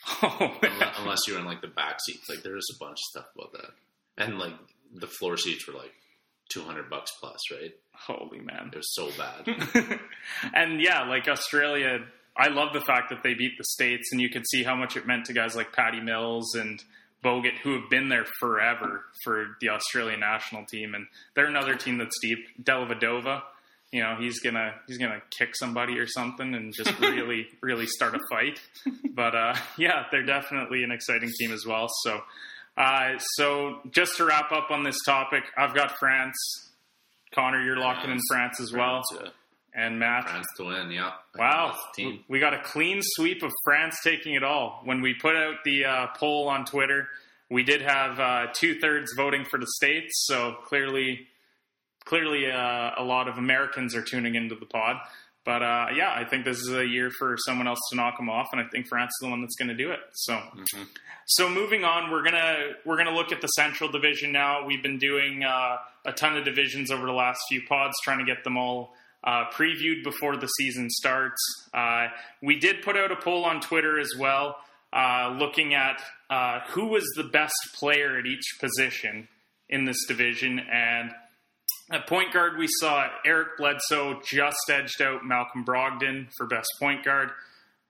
Oh, 0.23 0.57
unless, 0.99 1.27
you 1.27 1.33
were 1.33 1.39
in 1.39 1.45
like 1.45 1.61
the 1.61 1.67
back 1.67 1.97
seats. 2.05 2.29
Like 2.29 2.41
there 2.43 2.53
was 2.53 2.67
a 2.73 2.79
bunch 2.79 2.93
of 2.93 3.21
stuff 3.21 3.25
about 3.35 3.51
that, 3.53 4.23
and 4.23 4.39
like 4.39 4.53
the 4.93 5.07
floor 5.07 5.35
seats 5.35 5.67
were 5.67 5.73
like 5.73 5.93
two 6.49 6.61
hundred 6.61 6.89
bucks 6.89 7.11
plus, 7.19 7.39
right? 7.51 7.73
holy 7.99 8.39
man. 8.39 8.69
It 8.71 8.77
was 8.77 8.93
so 8.93 9.09
bad. 9.17 9.99
and 10.53 10.79
yeah, 10.79 11.03
like 11.09 11.27
Australia, 11.27 12.05
I 12.37 12.47
love 12.49 12.73
the 12.73 12.81
fact 12.81 13.09
that 13.09 13.23
they 13.23 13.33
beat 13.33 13.57
the 13.57 13.63
States, 13.63 14.09
and 14.11 14.21
you 14.21 14.29
could 14.29 14.43
see 14.51 14.63
how 14.63 14.75
much 14.75 14.95
it 14.95 15.07
meant 15.07 15.25
to 15.25 15.33
guys 15.33 15.55
like 15.55 15.73
Patty 15.73 15.99
Mills 15.99 16.53
and 16.55 16.83
Bogut, 17.23 17.57
who 17.63 17.73
have 17.79 17.89
been 17.89 18.09
there 18.09 18.25
forever 18.39 19.05
for 19.23 19.57
the 19.59 19.69
Australian 19.69 20.19
national 20.19 20.65
team, 20.65 20.93
and 20.93 21.07
they're 21.35 21.47
another 21.47 21.75
team 21.75 21.97
that's 21.97 22.17
deep. 22.21 22.39
Dellavedova, 22.63 23.41
you 23.91 24.01
know, 24.03 24.15
he's 24.19 24.39
gonna 24.39 24.75
he's 24.87 24.97
gonna 24.97 25.21
kick 25.37 25.55
somebody 25.55 25.97
or 25.97 26.05
something 26.07 26.53
and 26.53 26.73
just 26.73 26.99
really 26.99 27.47
really 27.61 27.87
start 27.87 28.13
a 28.15 28.19
fight. 28.29 28.59
But 29.13 29.35
uh, 29.35 29.55
yeah, 29.77 30.03
they're 30.11 30.25
definitely 30.25 30.83
an 30.83 30.91
exciting 30.91 31.31
team 31.39 31.51
as 31.51 31.65
well. 31.65 31.87
So. 32.03 32.21
Uh, 32.77 33.17
so 33.33 33.79
just 33.89 34.17
to 34.17 34.23
wrap 34.23 34.51
up 34.51 34.69
on 34.69 34.83
this 34.83 34.97
topic, 35.03 35.41
I've 35.57 35.73
got 35.73 35.97
France. 35.97 36.35
Connor, 37.33 37.63
you're 37.63 37.79
locking 37.79 38.11
in 38.11 38.19
France 38.29 38.61
as 38.61 38.71
well, 38.71 39.01
Yeah. 39.15 39.29
And 39.77 39.97
Matt. 39.99 40.25
France 40.27 40.45
to 40.57 40.65
win, 40.65 40.91
yeah. 40.91 41.11
Wow, 41.37 41.75
we 42.27 42.39
got 42.39 42.53
a 42.53 42.59
clean 42.63 42.99
sweep 43.01 43.43
of 43.43 43.51
France 43.63 43.95
taking 44.03 44.33
it 44.33 44.43
all. 44.43 44.81
When 44.83 45.01
we 45.01 45.13
put 45.13 45.35
out 45.37 45.63
the 45.63 45.85
uh, 45.85 46.07
poll 46.17 46.49
on 46.49 46.65
Twitter, 46.65 47.07
we 47.49 47.63
did 47.63 47.81
have 47.81 48.19
uh, 48.19 48.47
two 48.53 48.79
thirds 48.79 49.13
voting 49.15 49.45
for 49.49 49.59
the 49.59 49.67
states, 49.77 50.11
so 50.25 50.55
clearly, 50.65 51.27
clearly, 52.05 52.51
uh, 52.51 52.91
a 52.97 53.03
lot 53.03 53.27
of 53.27 53.37
Americans 53.37 53.95
are 53.95 54.01
tuning 54.01 54.35
into 54.35 54.55
the 54.55 54.65
pod. 54.65 54.97
But 55.45 55.61
uh, 55.63 55.85
yeah, 55.95 56.11
I 56.13 56.25
think 56.25 56.43
this 56.43 56.57
is 56.59 56.73
a 56.73 56.85
year 56.85 57.09
for 57.17 57.37
someone 57.45 57.67
else 57.69 57.79
to 57.91 57.95
knock 57.95 58.17
them 58.17 58.29
off, 58.29 58.47
and 58.51 58.59
I 58.59 58.65
think 58.65 58.87
France 58.87 59.11
is 59.11 59.25
the 59.25 59.29
one 59.29 59.39
that's 59.41 59.55
going 59.55 59.69
to 59.69 59.75
do 59.75 59.91
it. 59.91 59.99
So, 60.13 60.33
Mm-hmm. 60.33 60.83
so 61.27 61.49
moving 61.49 61.85
on, 61.85 62.11
we're 62.11 62.23
gonna 62.23 62.71
we're 62.83 62.97
gonna 62.97 63.15
look 63.15 63.31
at 63.31 63.39
the 63.39 63.47
Central 63.47 63.89
Division 63.89 64.33
now. 64.33 64.65
We've 64.65 64.83
been 64.83 64.97
doing 64.99 65.43
uh, 65.45 65.77
a 66.05 66.11
ton 66.11 66.35
of 66.35 66.43
divisions 66.43 66.91
over 66.91 67.05
the 67.05 67.13
last 67.13 67.39
few 67.47 67.61
pods, 67.65 67.93
trying 68.03 68.19
to 68.19 68.25
get 68.25 68.43
them 68.43 68.57
all 68.57 68.93
uh, 69.27 69.43
previewed 69.53 70.03
before 70.03 70.37
the 70.37 70.47
season 70.47 70.89
starts. 70.89 71.37
Uh, 71.73 72.07
we 72.41 72.57
did 72.57 72.81
put 72.81 72.95
out 72.95 73.11
a 73.11 73.15
poll 73.17 73.43
on 73.43 73.59
Twitter 73.59 73.99
as 73.99 74.09
well, 74.17 74.55
uh, 74.93 75.35
looking 75.37 75.73
at 75.73 76.01
uh, 76.29 76.61
who 76.69 76.87
was 76.87 77.03
the 77.17 77.25
best 77.25 77.53
player 77.75 78.17
at 78.17 78.25
each 78.25 78.57
position 78.61 79.27
in 79.69 79.83
this 79.83 79.97
division, 80.07 80.59
and 80.59 81.11
at 81.91 82.07
point 82.07 82.31
guard, 82.33 82.57
we 82.57 82.67
saw 82.79 83.07
Eric 83.25 83.57
Bledsoe 83.57 84.21
just 84.25 84.57
edged 84.69 85.01
out 85.01 85.25
Malcolm 85.25 85.65
Brogdon 85.65 86.27
for 86.37 86.47
best 86.47 86.69
point 86.79 87.03
guard. 87.03 87.31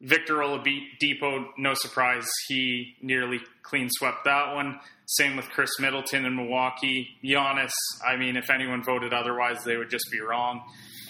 Victor 0.01 0.35
Oladipo, 0.35 1.47
no 1.57 1.73
surprise, 1.73 2.27
he 2.47 2.95
nearly 3.01 3.39
clean 3.63 3.89
swept 3.89 4.25
that 4.25 4.53
one. 4.53 4.79
Same 5.05 5.35
with 5.35 5.49
Khris 5.49 5.79
Middleton 5.79 6.25
in 6.25 6.35
Milwaukee. 6.35 7.09
Giannis, 7.23 7.71
I 8.07 8.17
mean, 8.17 8.37
if 8.37 8.49
anyone 8.51 8.83
voted 8.83 9.13
otherwise, 9.13 9.63
they 9.63 9.77
would 9.77 9.89
just 9.89 10.05
be 10.11 10.19
wrong. 10.19 10.61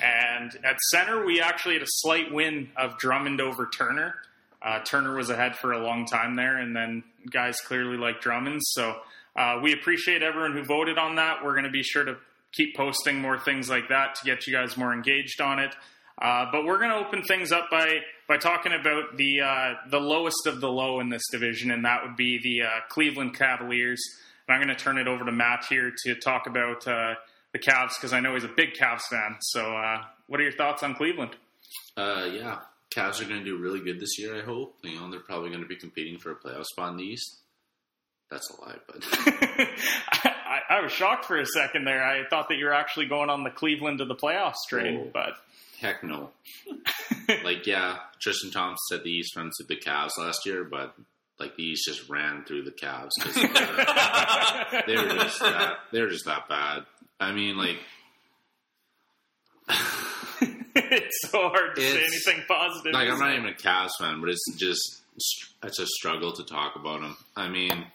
And 0.02 0.52
at 0.64 0.80
center, 0.92 1.26
we 1.26 1.42
actually 1.42 1.76
had 1.76 1.84
a 1.84 1.88
slight 1.88 2.32
win 2.32 2.70
of 2.78 2.98
Drummond 2.98 3.42
over 3.42 3.70
Turner. 3.76 4.16
Uh, 4.62 4.80
Turner 4.84 5.16
was 5.16 5.30
ahead 5.30 5.56
for 5.56 5.72
a 5.74 5.84
long 5.84 6.06
time 6.06 6.36
there, 6.36 6.58
and 6.58 6.76
then 6.76 7.04
guys 7.30 7.60
clearly 7.62 7.98
like 7.98 8.22
Drummond. 8.22 8.62
So 8.64 8.96
uh, 9.36 9.60
we 9.62 9.74
appreciate 9.74 10.24
everyone 10.24 10.54
who 10.54 10.64
voted 10.64 10.98
on 10.98 11.16
that. 11.16 11.44
We're 11.44 11.54
going 11.54 11.66
to 11.66 11.70
be 11.70 11.84
sure 11.84 12.04
to 12.04 12.18
keep 12.54 12.76
posting 12.76 13.20
more 13.20 13.38
things 13.38 13.70
like 13.70 13.90
that 13.90 14.16
to 14.16 14.26
get 14.26 14.48
you 14.48 14.54
guys 14.54 14.78
more 14.78 14.94
engaged 14.94 15.42
on 15.42 15.60
it. 15.60 15.76
Uh, 16.20 16.46
but 16.52 16.66
we're 16.66 16.80
going 16.80 16.90
to 16.90 16.98
open 16.98 17.22
things 17.24 17.52
up 17.52 17.70
by 17.70 18.00
by 18.28 18.38
talking 18.38 18.74
about 18.74 19.16
the 19.18 19.42
uh, 19.42 19.74
the 19.92 20.00
lowest 20.00 20.48
of 20.48 20.60
the 20.60 20.70
low 20.70 21.00
in 21.00 21.10
this 21.10 21.22
division, 21.32 21.70
and 21.70 21.86
that 21.86 22.04
would 22.04 22.16
be 22.16 22.40
the 22.42 22.64
uh, 22.64 22.70
Cleveland 22.90 23.36
Cavaliers. 23.36 24.02
And 24.48 24.56
I'm 24.56 24.64
going 24.64 24.76
to 24.76 24.84
turn 24.84 24.98
it 24.98 25.08
over 25.08 25.24
to 25.26 25.32
Matt 25.32 25.66
here 25.70 25.94
to 26.06 26.16
talk 26.16 26.48
about 26.48 26.88
uh, 26.88 27.14
the 27.58 27.72
Cavs 27.72 27.92
because 27.98 28.14
I 28.14 28.20
know 28.20 28.34
he's 28.34 28.44
a 28.44 28.48
big 28.50 28.74
Cavs 28.74 29.02
fan. 29.10 29.38
So, 29.40 29.76
uh, 29.76 30.04
what 30.28 30.40
are 30.40 30.44
your 30.44 30.52
thoughts 30.54 30.84
on 30.84 30.96
Cleveland? 30.96 31.32
Uh, 31.96 32.30
yeah, 32.32 32.60
Cavs 32.96 33.22
are 33.22 33.26
going 33.26 33.40
to 33.40 33.46
do 33.46 33.58
really 33.58 33.80
good 33.80 34.00
this 34.00 34.18
year. 34.20 34.38
I 34.38 34.42
hope. 34.46 34.76
You 34.84 35.00
know, 35.00 35.10
they're 35.10 35.20
probably 35.20 35.50
going 35.50 35.62
to 35.62 35.68
be 35.68 35.76
competing 35.76 36.18
for 36.20 36.32
a 36.32 36.36
playoff 36.36 36.66
spot 36.66 36.92
in 36.92 36.98
the 36.98 37.04
East. 37.04 37.38
That's 38.30 38.50
a 38.50 38.62
lie, 38.62 38.76
but 38.88 38.98
I, 40.12 40.60
I 40.70 40.82
was 40.82 40.92
shocked 40.92 41.26
for 41.26 41.38
a 41.38 41.46
second 41.46 41.86
there. 41.86 42.04
I 42.04 42.28
thought 42.30 42.50
that 42.50 42.58
you 42.58 42.66
were 42.66 42.74
actually 42.74 43.06
going 43.06 43.30
on 43.30 43.44
the 43.46 43.50
Cleveland 43.50 44.00
to 44.00 44.06
the 44.06 44.16
playoffs 44.16 44.56
train, 44.68 45.06
Oh. 45.06 45.10
but 45.14 45.34
heck 45.80 46.04
no. 46.04 46.32
like, 47.46 47.66
yeah, 47.66 48.00
Tristan 48.20 48.52
Thompson 48.52 48.78
said 48.90 49.04
the 49.06 49.12
East 49.12 49.34
runs 49.38 49.56
through 49.58 49.68
the 49.74 49.82
Cavs 49.82 50.18
last 50.18 50.46
year, 50.46 50.66
but 50.66 50.94
like 51.40 51.56
the 51.56 51.64
East 51.64 51.86
just 51.88 52.10
ran 52.10 52.44
through 52.44 52.64
the 52.64 52.72
Cavs 52.72 53.12
because 53.18 53.36
they 54.88 54.96
were 54.98 55.08
just 55.24 55.40
that 55.40 55.78
they 55.94 56.02
were 56.02 56.10
just 56.10 56.26
that 56.26 56.50
bad. 56.50 56.84
I 57.20 57.32
mean, 57.34 57.58
like 57.58 57.78
it's 60.76 61.30
so 61.32 61.50
hard 61.50 61.76
to 61.76 61.82
say 61.82 61.88
It's- 61.88 62.26
anything 62.28 62.46
positive. 62.48 62.94
like 62.94 63.10
I'm 63.10 63.16
isn't 63.16 63.32
even 63.34 63.46
a 63.48 63.54
Cavs 63.54 63.92
fan, 64.00 64.22
but 64.22 64.30
it's 64.30 64.46
just 64.56 65.02
it's 65.64 65.80
a 65.80 65.86
struggle 65.88 66.32
to 66.34 66.44
talk 66.44 66.76
about 66.76 67.02
them. 67.02 67.18
I 67.36 67.50
mean, 67.50 67.86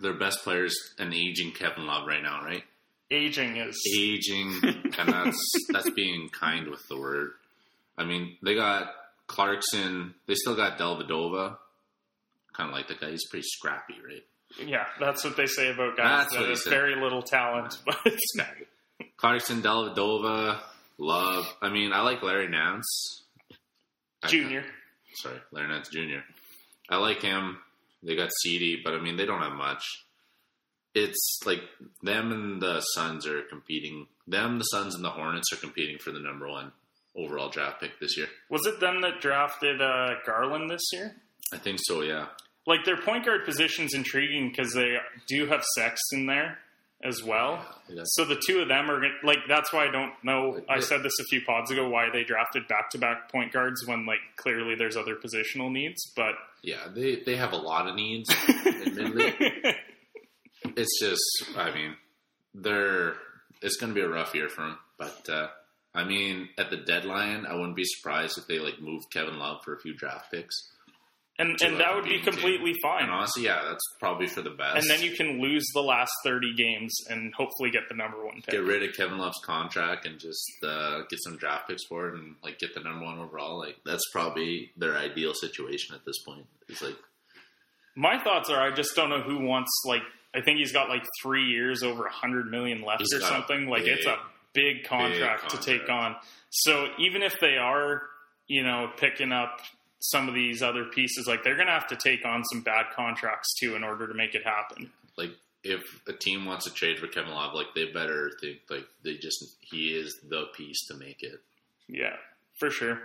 their 0.00 0.14
best 0.14 0.42
players 0.44 0.74
an 0.98 1.12
aging 1.12 1.52
Kevin 1.52 1.86
Love 1.86 2.06
right 2.06 2.22
now, 2.22 2.42
right? 2.44 2.62
aging 3.08 3.56
is 3.56 3.80
Aging, 3.96 4.58
and 4.98 5.08
that's 5.12 5.52
that's 5.72 5.90
being 5.90 6.28
kind 6.30 6.66
with 6.68 6.86
the 6.88 6.98
word. 6.98 7.30
I 7.96 8.04
mean, 8.04 8.36
they 8.42 8.54
got 8.56 8.88
Clarkson. 9.28 10.14
They 10.26 10.34
still 10.34 10.56
got 10.56 10.76
Dellavedova. 10.78 11.56
Kind 12.52 12.70
of 12.70 12.74
like 12.74 12.88
the 12.88 12.94
guy. 12.94 13.10
He's 13.10 13.26
pretty 13.28 13.46
scrappy, 13.46 13.94
right? 14.04 14.24
Yeah. 14.64 14.84
That's 15.00 15.24
what 15.24 15.36
they 15.36 15.46
say 15.46 15.70
about 15.72 15.96
guys 15.96 16.22
That's 16.24 16.32
that 16.34 16.40
what 16.40 16.48
he 16.50 16.56
said. 16.56 16.70
very 16.70 16.94
little 17.00 17.22
talent. 17.22 17.78
But 17.84 17.96
Scrappy. 18.18 18.64
Clarkson, 19.16 19.62
Dellavedova, 19.62 20.60
Love. 20.98 21.44
I 21.60 21.68
mean, 21.70 21.92
I 21.92 22.00
like 22.02 22.22
Larry 22.22 22.48
Nance. 22.48 23.22
Junior, 24.26 24.64
sorry, 25.16 25.38
Larry 25.52 25.68
Nance 25.68 25.88
Jr. 25.88 26.20
I 26.88 26.96
like 26.96 27.22
him. 27.22 27.58
They 28.02 28.16
got 28.16 28.30
Cedi, 28.44 28.76
but 28.82 28.94
I 28.94 29.00
mean, 29.00 29.16
they 29.16 29.26
don't 29.26 29.42
have 29.42 29.52
much. 29.52 29.82
It's 30.94 31.38
like 31.44 31.60
them 32.02 32.32
and 32.32 32.60
the 32.62 32.80
Suns 32.80 33.26
are 33.26 33.42
competing. 33.42 34.06
Them, 34.26 34.58
the 34.58 34.64
Suns, 34.64 34.94
and 34.94 35.04
the 35.04 35.10
Hornets 35.10 35.52
are 35.52 35.56
competing 35.56 35.98
for 35.98 36.10
the 36.10 36.18
number 36.20 36.48
one 36.48 36.72
overall 37.16 37.48
draft 37.50 37.80
pick 37.80 37.98
this 38.00 38.16
year. 38.16 38.26
was 38.50 38.66
it 38.66 38.80
them 38.80 39.00
that 39.02 39.20
drafted 39.20 39.80
uh, 39.80 40.14
Garland 40.26 40.70
this 40.70 40.82
year? 40.92 41.14
I 41.52 41.58
think 41.58 41.78
so. 41.82 42.02
Yeah. 42.02 42.26
Like 42.66 42.84
their 42.84 42.96
point 42.96 43.24
guard 43.24 43.44
position's 43.44 43.94
intriguing 43.94 44.48
because 44.50 44.72
they 44.74 44.96
do 45.28 45.46
have 45.46 45.62
sex 45.76 46.00
in 46.12 46.26
there 46.26 46.58
as 47.04 47.22
well. 47.22 47.64
Yeah. 47.88 48.02
So 48.06 48.24
the 48.24 48.40
two 48.46 48.58
of 48.60 48.68
them 48.68 48.90
are 48.90 49.00
gonna- 49.00 49.14
like 49.22 49.38
that's 49.48 49.72
why 49.72 49.86
I 49.86 49.90
don't 49.92 50.12
know. 50.24 50.60
I 50.68 50.80
said 50.80 51.02
this 51.02 51.12
a 51.20 51.24
few 51.24 51.42
pods 51.42 51.70
ago 51.70 51.88
why 51.88 52.10
they 52.10 52.24
drafted 52.24 52.66
back 52.68 52.90
to 52.90 52.98
back 52.98 53.30
point 53.30 53.52
guards 53.52 53.86
when 53.86 54.04
like 54.06 54.18
clearly 54.36 54.74
there's 54.74 54.96
other 54.96 55.14
positional 55.14 55.70
needs, 55.70 56.10
but 56.16 56.34
Yeah, 56.62 56.88
they 56.92 57.16
they 57.24 57.36
have 57.36 57.52
a 57.52 57.56
lot 57.56 57.86
of 57.86 57.94
needs. 57.94 58.28
admittedly, 58.48 59.32
it's 60.76 61.00
just, 61.00 61.22
I 61.56 61.72
mean, 61.72 61.96
they're 62.54 63.14
it's 63.62 63.76
going 63.76 63.90
to 63.92 63.94
be 63.94 64.04
a 64.04 64.08
rough 64.08 64.34
year 64.34 64.48
for 64.48 64.62
them. 64.62 64.78
But 64.98 65.28
uh, 65.28 65.48
I 65.94 66.04
mean, 66.04 66.48
at 66.58 66.70
the 66.70 66.76
deadline, 66.78 67.46
I 67.46 67.54
wouldn't 67.54 67.76
be 67.76 67.84
surprised 67.84 68.38
if 68.38 68.46
they 68.46 68.58
like 68.58 68.80
moved 68.80 69.10
Kevin 69.12 69.38
Love 69.38 69.58
for 69.64 69.74
a 69.74 69.78
few 69.80 69.94
draft 69.94 70.30
picks. 70.32 70.54
And 71.38 71.60
and 71.62 71.78
that 71.80 71.94
would 71.94 72.04
be 72.04 72.10
beating 72.10 72.24
team. 72.24 72.32
completely 72.32 72.74
fine. 72.82 73.04
And 73.04 73.12
honestly, 73.12 73.44
yeah, 73.44 73.62
that's 73.68 73.82
probably 74.00 74.26
for 74.26 74.42
the 74.42 74.50
best. 74.50 74.78
And 74.78 74.88
then 74.88 75.02
you 75.02 75.14
can 75.16 75.40
lose 75.40 75.64
the 75.74 75.82
last 75.82 76.12
30 76.24 76.54
games 76.54 76.94
and 77.10 77.34
hopefully 77.34 77.70
get 77.70 77.88
the 77.88 77.94
number 77.94 78.24
one 78.24 78.36
pick. 78.36 78.50
get 78.52 78.62
rid 78.62 78.82
of 78.82 78.94
Kevin 78.96 79.18
Love's 79.18 79.40
contract 79.44 80.06
and 80.06 80.18
just 80.18 80.50
uh, 80.66 81.00
get 81.10 81.18
some 81.22 81.36
draft 81.36 81.68
picks 81.68 81.84
for 81.88 82.08
it 82.08 82.14
and 82.14 82.36
like 82.42 82.58
get 82.58 82.74
the 82.74 82.80
number 82.80 83.04
one 83.04 83.18
overall. 83.18 83.58
Like 83.58 83.76
that's 83.84 84.04
probably 84.12 84.70
their 84.76 84.96
ideal 84.96 85.34
situation 85.34 85.94
at 85.94 86.04
this 86.04 86.16
point. 86.26 86.46
It's 86.68 86.82
like 86.82 86.96
My 87.94 88.18
thoughts 88.22 88.48
are 88.50 88.60
I 88.60 88.74
just 88.74 88.94
don't 88.96 89.10
know 89.10 89.20
who 89.22 89.40
wants, 89.44 89.70
like, 89.86 90.02
I 90.34 90.40
think 90.40 90.58
he's 90.58 90.72
got 90.72 90.88
like 90.88 91.04
three 91.22 91.44
years 91.46 91.82
over 91.82 92.02
a 92.02 92.10
100 92.10 92.50
million 92.50 92.82
left 92.82 93.00
He's 93.00 93.14
or 93.14 93.20
something. 93.24 93.68
Like, 93.68 93.84
big- 93.84 93.98
it's 93.98 94.06
a 94.06 94.16
big 94.52 94.84
contract, 94.84 95.50
to 95.50 95.58
take 95.58 95.88
on. 95.90 96.16
So 96.50 96.86
even 96.98 97.22
if 97.22 97.38
they 97.40 97.56
are, 97.56 98.02
you 98.48 98.62
know, 98.64 98.90
picking 98.96 99.32
up 99.32 99.60
some 100.10 100.28
of 100.28 100.34
these 100.34 100.62
other 100.62 100.84
pieces, 100.84 101.26
like, 101.26 101.42
they're 101.44 101.56
going 101.56 101.66
to 101.68 101.72
have 101.72 101.86
to 101.88 101.96
take 101.96 102.24
on 102.24 102.44
some 102.44 102.62
bad 102.62 102.86
contracts 102.94 103.54
too 103.60 103.74
in 103.74 103.84
order 103.84 104.06
to 104.06 104.14
make 104.14 104.34
it 104.34 104.42
happen. 104.44 104.90
like 105.16 105.32
if 105.64 105.82
a 106.06 106.12
team 106.12 106.44
wants 106.44 106.64
to 106.66 106.72
trade 106.72 106.98
for 106.98 107.08
Kevin 107.08 107.32
Love, 107.32 107.54
like 107.54 107.68
they 107.74 107.86
better 107.86 108.30
think 108.40 108.58
like 108.70 108.86
they 109.02 109.14
just 109.14 109.44
he 109.60 109.88
is 109.88 110.16
the 110.28 110.44
piece 110.56 110.86
to 110.88 110.94
make 110.96 111.22
it. 111.22 111.40
Yeah, 111.88 112.16
for 112.58 112.70
sure. 112.70 113.00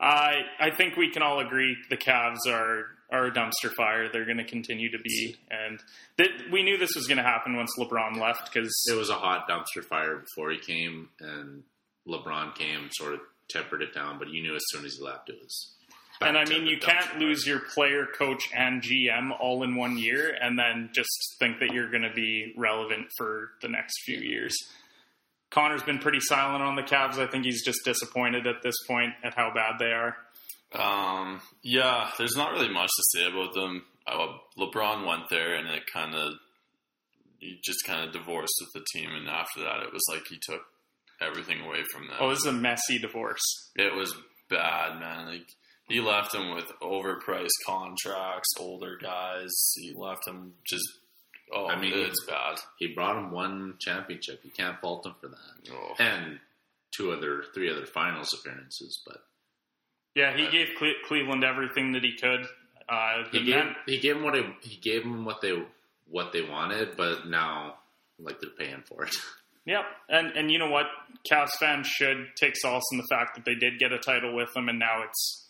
I 0.00 0.40
I 0.60 0.70
think 0.70 0.96
we 0.96 1.10
can 1.10 1.22
all 1.22 1.40
agree 1.40 1.76
the 1.88 1.96
Cavs 1.96 2.46
are 2.46 2.86
are 3.10 3.26
a 3.26 3.30
dumpster 3.30 3.72
fire. 3.76 4.08
They're 4.10 4.24
going 4.24 4.38
to 4.38 4.44
continue 4.44 4.90
to 4.90 4.98
be, 4.98 5.36
and 5.50 5.80
that 6.18 6.28
we 6.50 6.62
knew 6.62 6.76
this 6.78 6.94
was 6.96 7.06
going 7.06 7.18
to 7.18 7.22
happen 7.22 7.56
once 7.56 7.70
LeBron 7.78 8.18
left 8.20 8.52
because 8.52 8.72
It 8.90 8.96
was 8.96 9.10
a 9.10 9.14
hot 9.14 9.48
dumpster 9.48 9.84
fire 9.84 10.16
before 10.16 10.50
he 10.50 10.58
came, 10.58 11.08
and 11.20 11.62
LeBron 12.06 12.54
came, 12.54 12.88
sort 12.92 13.14
of 13.14 13.20
tempered 13.48 13.82
it 13.82 13.94
down. 13.94 14.18
But 14.18 14.28
you 14.28 14.42
knew 14.42 14.54
as 14.54 14.62
soon 14.68 14.84
as 14.84 14.94
he 14.98 15.04
left, 15.04 15.28
it 15.28 15.36
was. 15.40 15.74
Back 16.20 16.28
and 16.28 16.38
I 16.38 16.44
mean 16.44 16.66
you 16.66 16.78
can't 16.78 17.04
fire. 17.04 17.20
lose 17.20 17.46
your 17.46 17.60
player, 17.60 18.06
coach, 18.06 18.42
and 18.54 18.82
GM 18.82 19.30
all 19.40 19.62
in 19.62 19.76
one 19.76 19.98
year, 19.98 20.36
and 20.40 20.58
then 20.58 20.90
just 20.92 21.10
think 21.38 21.58
that 21.60 21.72
you're 21.72 21.90
going 21.90 22.02
to 22.02 22.12
be 22.14 22.54
relevant 22.56 23.08
for 23.16 23.50
the 23.60 23.68
next 23.68 24.02
few 24.04 24.18
years. 24.18 24.56
Connor's 25.50 25.82
been 25.82 25.98
pretty 25.98 26.20
silent 26.20 26.62
on 26.62 26.76
the 26.76 26.82
Cavs. 26.82 27.18
I 27.18 27.26
think 27.26 27.44
he's 27.44 27.64
just 27.64 27.84
disappointed 27.84 28.46
at 28.46 28.62
this 28.62 28.76
point 28.86 29.12
at 29.22 29.34
how 29.34 29.52
bad 29.54 29.74
they 29.78 29.92
are. 29.92 30.16
Um, 30.74 31.42
yeah, 31.62 32.10
there's 32.16 32.36
not 32.36 32.52
really 32.52 32.72
much 32.72 32.88
to 32.88 33.18
say 33.18 33.26
about 33.26 33.52
them. 33.52 33.84
Uh, 34.06 34.28
LeBron 34.58 35.06
went 35.06 35.28
there, 35.28 35.54
and 35.54 35.68
it 35.68 35.82
kind 35.92 36.14
of 36.14 36.32
he 37.38 37.58
just 37.62 37.84
kind 37.84 38.04
of 38.06 38.12
divorced 38.12 38.54
with 38.60 38.72
the 38.72 38.98
team, 38.98 39.10
and 39.12 39.28
after 39.28 39.60
that, 39.60 39.82
it 39.82 39.92
was 39.92 40.02
like 40.08 40.22
he 40.28 40.38
took 40.40 40.62
everything 41.20 41.60
away 41.60 41.82
from 41.92 42.06
them. 42.06 42.16
Oh, 42.20 42.30
this 42.30 42.38
is 42.38 42.46
a 42.46 42.52
messy 42.52 42.98
divorce. 42.98 43.42
It 43.76 43.94
was 43.94 44.14
bad, 44.48 44.98
man. 44.98 45.26
Like 45.26 45.46
he 45.88 46.00
left 46.00 46.34
him 46.34 46.54
with 46.54 46.70
overpriced 46.82 47.50
contracts, 47.66 48.48
older 48.58 48.96
guys. 49.00 49.50
He 49.76 49.92
left 49.94 50.26
him 50.26 50.54
just. 50.66 50.84
Oh, 51.54 51.66
I 51.66 51.78
mean, 51.78 51.92
it's 51.94 52.24
bad. 52.26 52.58
He 52.78 52.88
brought 52.94 53.18
him 53.18 53.30
one 53.30 53.74
championship. 53.80 54.40
You 54.42 54.50
can't 54.50 54.80
fault 54.80 55.04
him 55.04 55.14
for 55.20 55.28
that, 55.28 55.70
Oh. 55.72 55.94
and 55.98 56.38
two 56.96 57.12
other, 57.12 57.44
three 57.52 57.70
other 57.70 57.84
finals 57.84 58.32
appearances. 58.32 59.02
But 59.06 59.18
Yeah, 60.14 60.34
he 60.36 60.48
gave 60.50 60.68
Cle- 60.78 60.94
Cleveland 61.06 61.44
everything 61.44 61.92
that 61.92 62.02
he 62.04 62.16
could. 62.16 62.46
Uh, 62.88 63.24
he 63.30 63.44
gave 63.44 63.56
men- 63.64 63.76
he 63.86 63.98
gave 63.98 64.14
them 64.14 64.24
what 64.24 64.34
he, 64.34 64.44
he 64.62 64.76
gave 64.80 65.02
them 65.02 65.24
what 65.24 65.40
they 65.42 65.62
what 66.08 66.32
they 66.32 66.42
wanted, 66.42 66.96
but 66.96 67.26
now 67.26 67.76
like 68.18 68.40
they're 68.40 68.50
paying 68.50 68.82
for 68.86 69.04
it. 69.04 69.14
Yep, 69.64 69.84
and 70.08 70.32
and 70.36 70.50
you 70.50 70.58
know 70.58 70.70
what, 70.70 70.86
Cavs 71.30 71.52
fans 71.60 71.86
should 71.86 72.30
take 72.34 72.56
solace 72.56 72.82
in 72.90 72.98
the 72.98 73.06
fact 73.08 73.36
that 73.36 73.44
they 73.44 73.54
did 73.54 73.78
get 73.78 73.92
a 73.92 73.98
title 74.00 74.34
with 74.34 74.52
them, 74.54 74.68
and 74.68 74.76
now 74.76 75.02
it's 75.04 75.41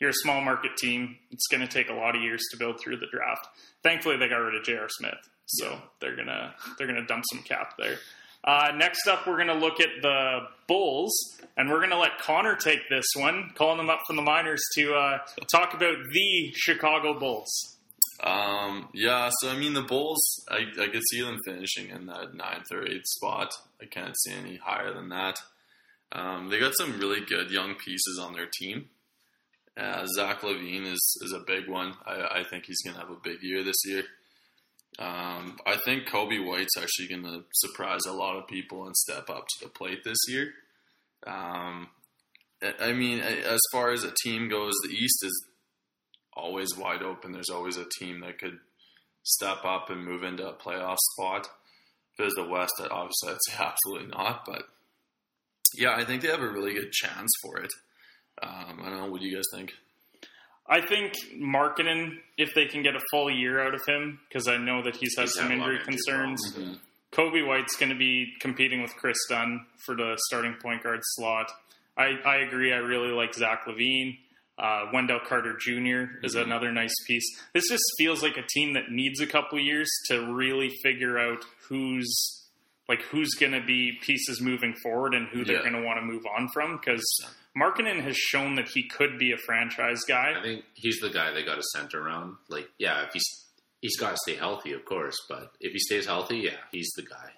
you're 0.00 0.10
a 0.10 0.14
small 0.14 0.40
market 0.40 0.76
team. 0.76 1.16
It's 1.30 1.46
going 1.46 1.60
to 1.60 1.68
take 1.68 1.90
a 1.90 1.94
lot 1.94 2.16
of 2.16 2.22
years 2.22 2.42
to 2.50 2.56
build 2.56 2.80
through 2.80 2.96
the 2.96 3.06
draft. 3.12 3.46
Thankfully, 3.82 4.16
they 4.16 4.28
got 4.28 4.36
rid 4.36 4.54
of 4.54 4.64
J.R. 4.64 4.88
Smith, 4.88 5.28
so 5.46 5.78
they're 6.00 6.16
gonna 6.16 6.54
they're 6.78 6.86
gonna 6.86 7.06
dump 7.06 7.24
some 7.30 7.42
cap 7.42 7.74
there. 7.78 7.98
Uh, 8.42 8.72
next 8.74 9.06
up, 9.06 9.26
we're 9.26 9.36
going 9.36 9.48
to 9.48 9.54
look 9.54 9.80
at 9.80 10.00
the 10.00 10.38
Bulls, 10.66 11.12
and 11.58 11.68
we're 11.68 11.78
going 11.78 11.90
to 11.90 11.98
let 11.98 12.18
Connor 12.18 12.56
take 12.56 12.88
this 12.88 13.04
one, 13.14 13.50
calling 13.54 13.76
them 13.76 13.90
up 13.90 14.00
from 14.06 14.16
the 14.16 14.22
minors 14.22 14.62
to 14.76 14.94
uh, 14.94 15.18
talk 15.52 15.74
about 15.74 15.96
the 16.10 16.52
Chicago 16.54 17.18
Bulls. 17.18 17.76
Um, 18.22 18.88
yeah, 18.94 19.30
so 19.40 19.50
I 19.50 19.58
mean, 19.58 19.74
the 19.74 19.82
Bulls, 19.82 20.22
I, 20.50 20.64
I 20.80 20.88
could 20.88 21.02
see 21.10 21.20
them 21.20 21.38
finishing 21.44 21.90
in 21.90 22.06
that 22.06 22.34
ninth 22.34 22.64
or 22.72 22.86
eighth 22.86 23.06
spot. 23.06 23.52
I 23.80 23.86
can't 23.86 24.14
see 24.18 24.32
any 24.32 24.56
higher 24.56 24.92
than 24.94 25.10
that. 25.10 25.38
Um, 26.12 26.48
they 26.48 26.58
got 26.58 26.72
some 26.76 26.98
really 26.98 27.20
good 27.20 27.50
young 27.50 27.74
pieces 27.74 28.18
on 28.22 28.32
their 28.32 28.48
team. 28.50 28.88
Uh, 29.80 30.06
Zach 30.14 30.42
LaVine 30.42 30.86
is, 30.86 31.18
is 31.22 31.32
a 31.32 31.44
big 31.46 31.68
one. 31.68 31.94
I, 32.06 32.40
I 32.40 32.44
think 32.44 32.64
he's 32.66 32.82
going 32.82 32.94
to 32.94 33.00
have 33.00 33.10
a 33.10 33.20
big 33.22 33.42
year 33.42 33.64
this 33.64 33.80
year. 33.86 34.02
Um, 34.98 35.56
I 35.64 35.76
think 35.84 36.06
Coby 36.08 36.44
White's 36.44 36.76
actually 36.76 37.08
going 37.08 37.22
to 37.22 37.44
surprise 37.54 38.04
a 38.06 38.12
lot 38.12 38.36
of 38.36 38.46
people 38.46 38.84
and 38.84 38.94
step 38.94 39.30
up 39.30 39.46
to 39.46 39.64
the 39.64 39.70
plate 39.70 40.04
this 40.04 40.18
year. 40.28 40.52
Um, 41.26 41.88
I 42.78 42.92
mean, 42.92 43.20
as 43.20 43.60
far 43.72 43.90
as 43.92 44.04
a 44.04 44.12
team 44.22 44.50
goes, 44.50 44.74
the 44.82 44.90
East 44.90 45.24
is 45.24 45.46
always 46.34 46.76
wide 46.76 47.02
open. 47.02 47.32
There's 47.32 47.48
always 47.48 47.78
a 47.78 47.86
team 47.98 48.20
that 48.20 48.38
could 48.38 48.58
step 49.22 49.64
up 49.64 49.88
and 49.88 50.04
move 50.04 50.22
into 50.22 50.46
a 50.46 50.52
playoff 50.52 50.98
spot. 51.12 51.48
If 52.18 52.26
it's 52.26 52.34
the 52.34 52.46
West, 52.46 52.74
obviously 52.90 53.30
I'd 53.30 53.38
say 53.48 53.56
absolutely 53.64 54.08
not. 54.08 54.44
But 54.44 54.64
yeah, 55.74 55.94
I 55.94 56.04
think 56.04 56.20
they 56.20 56.28
have 56.28 56.42
a 56.42 56.48
really 56.48 56.74
good 56.74 56.92
chance 56.92 57.30
for 57.42 57.58
it. 57.58 57.70
Um, 58.42 58.80
I 58.82 58.88
don't 58.90 58.98
know. 59.00 59.06
What 59.10 59.20
do 59.20 59.26
you 59.26 59.34
guys 59.36 59.44
think? 59.52 59.72
I 60.68 60.80
think 60.80 61.14
Markkanen, 61.36 62.18
if 62.38 62.54
they 62.54 62.66
can 62.66 62.82
get 62.82 62.94
a 62.94 63.00
full 63.10 63.30
year 63.30 63.60
out 63.60 63.74
of 63.74 63.80
him, 63.86 64.20
because 64.28 64.46
I 64.48 64.56
know 64.56 64.82
that 64.82 64.96
he's 64.96 65.14
had 65.16 65.22
He's 65.22 65.34
some 65.34 65.48
had 65.50 65.58
injury 65.58 65.78
concerns. 65.84 66.40
problems, 66.52 66.78
Coby 67.12 67.46
White's 67.46 67.76
going 67.76 67.90
to 67.90 67.98
be 67.98 68.32
competing 68.40 68.80
with 68.80 68.94
Kris 68.94 69.16
Dunn 69.28 69.66
for 69.84 69.96
the 69.96 70.16
starting 70.28 70.54
point 70.62 70.82
guard 70.84 71.00
slot. 71.02 71.50
I, 71.98 72.12
I 72.24 72.36
agree. 72.46 72.72
I 72.72 72.76
really 72.76 73.10
like 73.12 73.34
Zach 73.34 73.64
LaVine. 73.66 74.18
Uh, 74.58 74.84
Wendell 74.92 75.20
Carter 75.26 75.56
Jr. 75.58 76.22
is 76.22 76.34
Mm-hmm. 76.36 76.38
another 76.44 76.70
nice 76.70 76.94
piece. 77.06 77.24
This 77.54 77.64
just 77.68 77.82
feels 77.98 78.22
like 78.22 78.36
a 78.36 78.46
team 78.54 78.74
that 78.74 78.90
needs 78.90 79.20
a 79.20 79.26
couple 79.26 79.58
years 79.58 79.88
to 80.08 80.32
really 80.34 80.68
figure 80.82 81.18
out 81.18 81.44
who's 81.68 82.36
like 82.88 83.02
who's 83.10 83.30
going 83.34 83.52
to 83.52 83.62
be 83.64 83.98
pieces 84.02 84.40
moving 84.40 84.74
forward 84.82 85.14
and 85.14 85.28
who 85.28 85.44
they're 85.44 85.56
Yeah. 85.64 85.70
going 85.70 85.80
to 85.80 85.86
want 85.86 85.98
to 85.98 86.04
move 86.04 86.24
on 86.36 86.48
from. 86.52 86.76
Because 86.76 87.02
Markkanen 87.58 88.02
has 88.02 88.16
shown 88.16 88.54
that 88.56 88.68
he 88.68 88.88
could 88.88 89.18
be 89.18 89.32
a 89.32 89.36
franchise 89.36 90.02
guy. 90.06 90.34
I 90.38 90.42
think 90.42 90.64
he's 90.74 90.98
the 91.00 91.10
guy 91.10 91.32
they 91.32 91.44
got 91.44 91.56
to 91.56 91.62
center 91.74 92.00
around. 92.00 92.36
Like, 92.48 92.68
yeah, 92.78 93.02
if 93.02 93.12
he's 93.12 93.24
he's 93.80 93.98
got 93.98 94.10
to 94.10 94.16
stay 94.24 94.36
healthy, 94.36 94.72
of 94.72 94.84
course, 94.84 95.16
but 95.28 95.52
if 95.60 95.72
he 95.72 95.78
stays 95.78 96.06
healthy, 96.06 96.38
yeah, 96.38 96.58
he's 96.70 96.90
the 96.96 97.02
guy. 97.02 97.30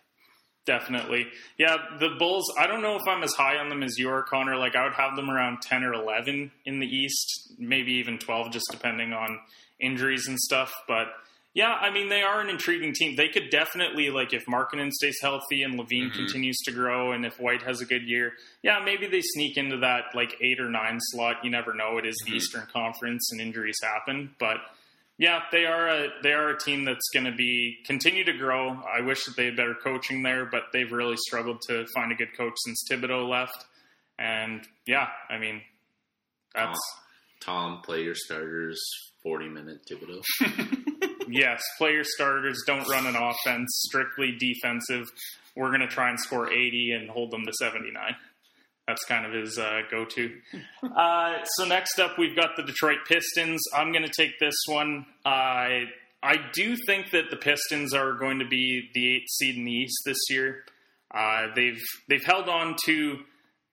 Definitely. 0.65 1.27
Yeah, 1.59 1.77
the 1.99 2.11
Bulls, 2.19 2.45
I 2.57 2.69
don't 2.69 2.83
know 2.83 2.95
if 2.95 3.03
I'm 3.09 3.25
as 3.25 3.33
high 3.33 3.57
on 3.57 3.69
them 3.69 3.83
as 3.83 3.99
you 3.99 4.09
are, 4.11 4.23
Connor. 4.23 4.57
Like, 4.57 4.77
I 4.77 4.85
would 4.85 4.93
have 4.93 5.17
them 5.17 5.29
around 5.29 5.61
10 5.63 5.83
or 5.83 5.93
11 5.93 6.53
in 6.65 6.79
the 6.79 6.87
East, 6.87 7.55
maybe 7.59 7.93
even 7.95 8.19
12, 8.19 8.53
just 8.53 8.67
depending 8.71 9.13
on 9.13 9.41
injuries 9.81 10.29
and 10.29 10.39
stuff. 10.39 10.73
But 10.87 11.09
yeah, 11.55 11.73
I 11.73 11.91
mean, 11.91 12.09
they 12.09 12.23
are 12.23 12.41
an 12.41 12.49
intriguing 12.49 12.93
team. 12.95 13.17
They 13.17 13.29
could 13.29 13.51
definitely, 13.51 14.09
like, 14.11 14.33
if 14.33 14.45
Markkanen 14.47 14.91
stays 14.91 15.19
healthy 15.21 15.63
and 15.63 15.79
LaVine 15.79 16.11
Mhm. 16.11 16.15
continues 16.15 16.57
to 16.65 16.73
grow 16.73 17.13
and 17.13 17.27
if 17.27 17.39
White 17.39 17.63
has 17.63 17.81
a 17.81 17.85
good 17.87 18.03
year, 18.03 18.33
yeah, 18.63 18.79
maybe 18.85 19.07
they 19.07 19.21
sneak 19.23 19.57
into 19.59 19.77
that, 19.79 20.15
like, 20.15 20.35
eight 20.41 20.61
or 20.61 20.71
nine 20.71 20.99
slot. 21.01 21.45
You 21.45 21.51
never 21.51 21.75
know. 21.75 21.99
It 21.99 22.07
is 22.07 22.17
the 22.25 22.33
Mhm. 22.33 22.37
Eastern 22.37 22.67
Conference 22.73 23.31
and 23.33 23.41
injuries 23.41 23.79
happen. 23.83 24.35
But 24.39 24.59
yeah, 25.19 25.45
they 25.53 25.67
are 25.67 25.89
a 25.89 26.09
they 26.23 26.33
are 26.33 26.49
a 26.49 26.59
team 26.59 26.85
that's 26.85 27.09
going 27.13 27.27
to 27.27 27.33
be 27.33 27.79
continue 27.85 28.25
to 28.25 28.33
grow. 28.33 28.83
I 28.91 29.03
wish 29.03 29.23
that 29.25 29.37
they 29.37 29.45
had 29.45 29.57
better 29.57 29.75
coaching 29.75 30.23
there, 30.23 30.47
but 30.47 30.73
they've 30.73 30.91
really 30.91 31.17
struggled 31.29 31.61
to 31.69 31.87
find 31.95 32.11
a 32.11 32.15
good 32.15 32.35
coach 32.37 32.55
since 32.65 32.83
Thibodeau 32.91 33.29
left. 33.29 33.67
And 34.19 34.67
yeah, 34.87 35.11
I 35.29 35.39
mean, 35.39 35.63
that's 36.55 36.79
Tom, 37.41 37.83
play 37.83 38.03
your 38.05 38.15
starters, 38.15 38.81
forty 39.23 39.49
minute 39.49 39.87
Thibodeau. 39.87 40.23
yes. 41.33 41.63
Player 41.79 42.05
starters 42.05 42.63
don't 42.67 42.89
run 42.89 43.07
an 43.07 43.17
offense, 43.17 43.69
strictly 43.89 44.37
defensive. 44.39 45.11
We're 45.57 45.69
going 45.69 45.81
to 45.81 45.89
try 45.89 46.09
and 46.11 46.19
score 46.19 46.51
eighty 46.53 46.93
and 46.93 47.11
hold 47.11 47.31
them 47.31 47.45
to 47.47 47.53
seventy 47.53 47.91
nine. 47.91 48.17
That's 48.89 49.05
kind 49.05 49.25
of 49.25 49.33
his 49.33 49.59
uh, 49.59 49.81
go 49.91 50.05
to. 50.05 50.31
Uh, 50.85 51.43
so 51.45 51.65
next 51.65 52.01
up, 52.01 52.19
we've 52.19 52.35
got 52.35 52.57
the 52.57 52.63
Detroit 52.63 52.99
Pistons. 53.07 53.61
I'm 53.75 53.93
going 53.93 54.05
to 54.05 54.13
take 54.15 54.39
this 54.41 54.55
one. 54.67 55.07
I 55.25 55.85
I 56.23 56.37
do 56.53 56.77
think 56.87 57.11
that 57.13 57.31
the 57.31 57.37
Pistons 57.37 57.95
are 57.95 58.13
going 58.13 58.41
to 58.41 58.45
be 58.47 58.91
the 58.95 59.17
eighth 59.17 59.29
seed 59.31 59.57
in 59.57 59.65
the 59.65 59.73
East 59.73 59.97
this 60.05 60.19
year. 60.29 60.65
Uh, 61.15 61.47
they've 61.55 61.81
they've 62.09 62.25
held 62.25 62.49
on 62.49 62.77
to 62.87 63.21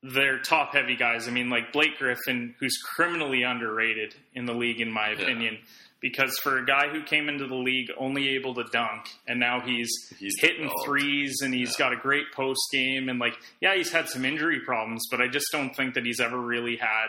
their 0.03 0.39
top 0.39 0.73
heavy 0.73 0.95
guys. 0.95 1.27
I 1.27 1.31
mean, 1.31 1.49
like 1.49 1.73
Blake 1.73 1.97
Griffin, 1.97 2.55
who's 2.59 2.77
criminally 2.95 3.43
underrated 3.43 4.15
in 4.33 4.45
the 4.45 4.53
league, 4.53 4.79
in 4.79 4.91
my 4.91 5.11
Yeah. 5.11 5.57
Because 6.01 6.33
for 6.41 6.57
a 6.59 6.65
guy 6.65 6.87
who 6.87 7.03
came 7.03 7.27
into 7.27 7.45
the 7.45 7.55
league 7.55 7.89
only 7.97 8.29
able 8.29 8.53
to 8.55 8.63
dunk, 8.71 9.05
and 9.27 9.37
now 9.39 9.59
he's, 9.59 9.89
He's 10.17 10.35
hitting 10.39 10.61
developed. 10.63 10.85
threes, 10.85 11.35
and 11.43 11.53
he's 11.53 11.75
got 11.75 11.91
a 11.91 11.97
great 11.97 12.31
post 12.33 12.61
game, 12.71 13.09
and 13.09 13.19
like, 13.19 13.35
yeah, 13.59 13.75
he's 13.75 13.91
had 13.91 14.07
some 14.07 14.23
injury 14.23 14.61
problems, 14.65 15.05
but 15.11 15.19
I 15.21 15.27
just 15.27 15.47
don't 15.51 15.75
think 15.75 15.95
that 15.95 16.05
he's 16.05 16.21
ever 16.21 16.39
really 16.39 16.77
had 16.77 17.07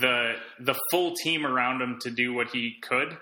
the 0.00 0.34
the 0.60 0.74
full 0.90 1.14
team 1.22 1.44
around 1.44 1.82
him 1.82 1.98
to 2.02 2.10
do 2.10 2.32
what 2.32 2.48
he 2.50 2.76
could. 2.82 3.16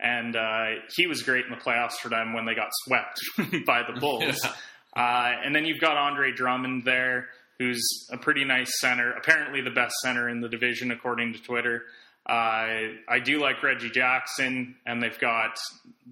And 0.00 0.36
uh, 0.36 0.80
he 0.96 1.06
was 1.06 1.22
great 1.22 1.44
in 1.44 1.50
the 1.50 1.56
playoffs 1.56 1.94
for 2.02 2.08
them 2.08 2.32
when 2.34 2.44
they 2.46 2.54
got 2.54 2.68
swept 2.84 3.20
by 3.66 3.82
the 3.82 3.98
Bulls. 4.00 4.40
Yeah. 4.42 4.52
Uh, 4.96 5.32
and 5.44 5.54
then 5.54 5.64
you've 5.64 5.80
got 5.80 5.96
Andre 5.96 6.32
Drummond 6.32 6.84
there, 6.84 7.28
who's 7.58 7.82
a 8.12 8.16
pretty 8.16 8.44
nice 8.44 8.70
center, 8.80 9.12
apparently 9.12 9.60
the 9.60 9.70
best 9.70 9.94
center 10.02 10.28
in 10.28 10.40
the 10.40 10.48
division, 10.48 10.90
according 10.90 11.32
to 11.34 11.42
Twitter. 11.42 11.82
I 12.26 13.18
do 13.22 13.40
like 13.40 13.62
Reggie 13.62 13.90
Jackson, 13.90 14.76
and 14.86 15.02
they've 15.02 15.18
got 15.18 15.58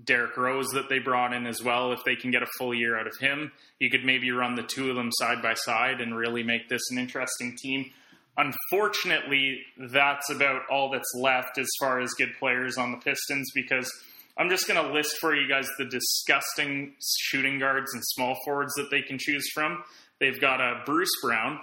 Derrick 0.04 0.36
Rose 0.36 0.68
that 0.74 0.88
they 0.88 0.98
brought 0.98 1.32
in 1.32 1.46
as 1.46 1.62
well. 1.62 1.92
If 1.92 2.04
they 2.04 2.16
can 2.16 2.30
get 2.30 2.42
a 2.42 2.48
full 2.58 2.74
year 2.74 2.98
out 2.98 3.06
of 3.06 3.16
him, 3.18 3.50
you 3.78 3.88
could 3.88 4.04
maybe 4.04 4.30
run 4.30 4.54
the 4.54 4.62
two 4.62 4.90
of 4.90 4.96
them 4.96 5.10
side 5.12 5.40
by 5.40 5.54
side 5.54 6.00
and 6.00 6.16
really 6.16 6.42
make 6.42 6.68
this 6.68 6.82
an 6.90 6.98
interesting 6.98 7.56
team. 7.56 7.90
Unfortunately, 8.36 9.60
that's 9.78 10.30
about 10.30 10.62
all 10.70 10.90
that's 10.90 11.12
left 11.18 11.58
as 11.58 11.68
far 11.80 12.00
as 12.00 12.10
good 12.14 12.32
players 12.38 12.76
on 12.78 12.90
the 12.90 12.98
Pistons 12.98 13.50
because 13.54 13.90
I'm 14.36 14.48
just 14.48 14.66
going 14.66 14.82
to 14.82 14.92
list 14.92 15.16
for 15.20 15.34
you 15.34 15.48
guys 15.48 15.68
the 15.78 15.84
disgusting 15.84 16.94
shooting 17.00 17.58
guards 17.58 17.92
and 17.92 18.02
small 18.04 18.36
forwards 18.44 18.72
that 18.76 18.88
they 18.90 19.02
can 19.02 19.18
choose 19.18 19.46
from. 19.54 19.82
They've 20.20 20.40
got 20.40 20.60
uh, 20.60 20.80
Bruce 20.86 21.10
Brown, 21.22 21.58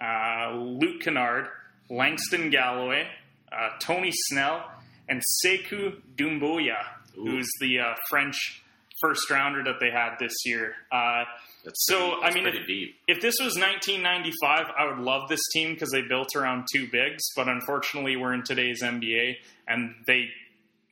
uh, 0.00 0.54
Luke 0.56 1.02
Kennard, 1.02 1.48
Langston 1.90 2.48
Galloway, 2.50 3.06
uh, 3.56 3.70
Tony 3.80 4.10
Snell, 4.12 4.64
and 5.08 5.22
Sekou 5.44 6.00
Doumbouya, 6.16 6.76
who's 7.14 7.48
the 7.60 7.78
uh, 7.80 7.94
French 8.10 8.36
first 9.00 9.28
rounder 9.30 9.62
that 9.64 9.80
they 9.80 9.90
had 9.90 10.16
this 10.18 10.32
year. 10.46 10.74
Uh, 10.90 11.24
That's 11.64 11.84
So, 11.86 12.20
pretty- 12.20 12.40
I 12.40 12.42
mean, 12.52 12.66
deep. 12.66 12.96
if 13.08 13.20
this 13.20 13.34
was 13.40 13.56
1995, 13.58 14.66
I 14.78 14.86
would 14.86 14.98
love 15.04 15.28
this 15.28 15.40
team 15.52 15.74
because 15.74 15.90
they 15.90 16.02
built 16.02 16.28
around 16.36 16.66
two 16.72 16.86
bigs. 16.90 17.22
But 17.36 17.48
unfortunately, 17.48 18.16
we're 18.16 18.34
in 18.34 18.44
today's 18.44 18.82
NBA, 18.82 19.36
and 19.68 19.94
they 20.06 20.28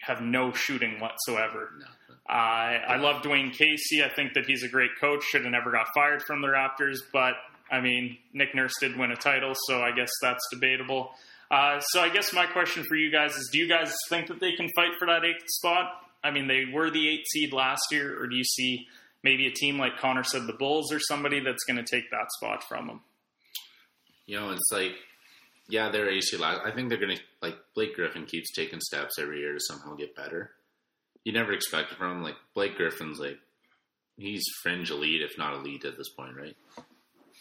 have 0.01 0.20
no 0.20 0.53
shooting 0.53 0.98
whatsoever. 1.01 1.70
No. 1.79 1.87
Uh, 2.29 2.33
I 2.35 2.96
love 2.96 3.22
Dwane 3.22 3.53
Casey. 3.53 4.03
I 4.03 4.09
think 4.09 4.35
that 4.35 4.46
he's 4.46 4.62
a 4.62 4.68
great 4.68 4.90
coach. 5.01 5.22
Should 5.25 5.42
have 5.42 5.53
never 5.53 5.70
got 5.70 5.87
fired 5.94 6.22
from 6.27 6.40
the 6.40 6.48
Raptors, 6.48 6.98
but 7.12 7.35
I 7.70 7.81
mean, 7.81 8.18
Nick 8.33 8.55
Nurse 8.55 8.72
did 8.81 8.96
win 8.96 9.11
a 9.12 9.16
title, 9.16 9.55
so 9.68 9.81
I 9.83 9.92
guess 9.92 10.11
that's 10.20 10.40
debatable. 10.53 11.12
Uh, 11.53 11.81
so 11.81 12.01
I 12.01 12.09
guess 12.09 12.33
my 12.33 12.47
question 12.47 12.83
for 12.83 12.97
you 12.97 13.12
guys 13.12 13.37
is: 13.37 13.51
Do 13.53 13.59
you 13.59 13.69
guys 13.69 13.95
think 14.09 14.29
that 14.29 14.41
they 14.41 14.53
can 14.53 14.71
fight 14.75 14.95
for 14.99 15.07
that 15.07 15.23
eighth 15.25 15.45
spot? 15.49 15.93
I 16.25 16.31
mean, 16.31 16.49
they 16.49 16.65
were 16.73 16.91
the 16.91 17.09
eighth 17.09 17.27
seed 17.31 17.53
last 17.53 17.83
year, 17.91 18.19
or 18.21 18.27
do 18.27 18.37
you 18.37 18.45
see 18.45 18.87
maybe 19.23 19.47
a 19.47 19.51
team 19.51 19.79
like 19.79 19.99
Connor 19.99 20.25
said, 20.25 20.47
the 20.47 20.55
Bulls, 20.55 20.91
or 20.93 20.99
somebody 20.99 21.41
that's 21.41 21.65
going 21.65 21.77
to 21.77 21.85
take 21.85 22.11
that 22.11 22.33
spot 22.38 22.65
from 22.65 22.87
them? 22.87 23.01
You 24.27 24.41
know, 24.41 24.51
it's 24.51 24.71
like, 24.73 24.93
yeah, 25.69 25.91
they're 25.91 26.09
AC 26.09 26.37
last. 26.38 26.61
I 26.65 26.71
think 26.71 26.88
they're 26.88 26.99
gonna 26.99 27.19
like 27.43 27.57
Blake 27.75 27.95
Griffin 27.95 28.25
keeps 28.25 28.53
taking 28.53 28.81
steps 28.81 29.19
every 29.19 29.41
year 29.41 29.53
to 29.53 29.61
somehow 29.61 29.95
get 29.95 30.17
better. 30.17 30.53
You 31.25 31.33
never 31.33 31.53
expect 31.53 31.93
it 31.93 31.99
from 31.99 32.12
him. 32.12 32.23
Like 32.23 32.37
Blake 32.55 32.77
Griffin's 32.77 33.19
like, 33.19 33.38
he's 34.17 34.45
fringe 34.62 34.91
elite, 34.91 35.23
if 35.23 35.37
not 35.38 35.55
elite 35.55 35.85
at 35.85 35.97
this 35.97 36.09
point, 36.11 36.37
right? 36.37 36.57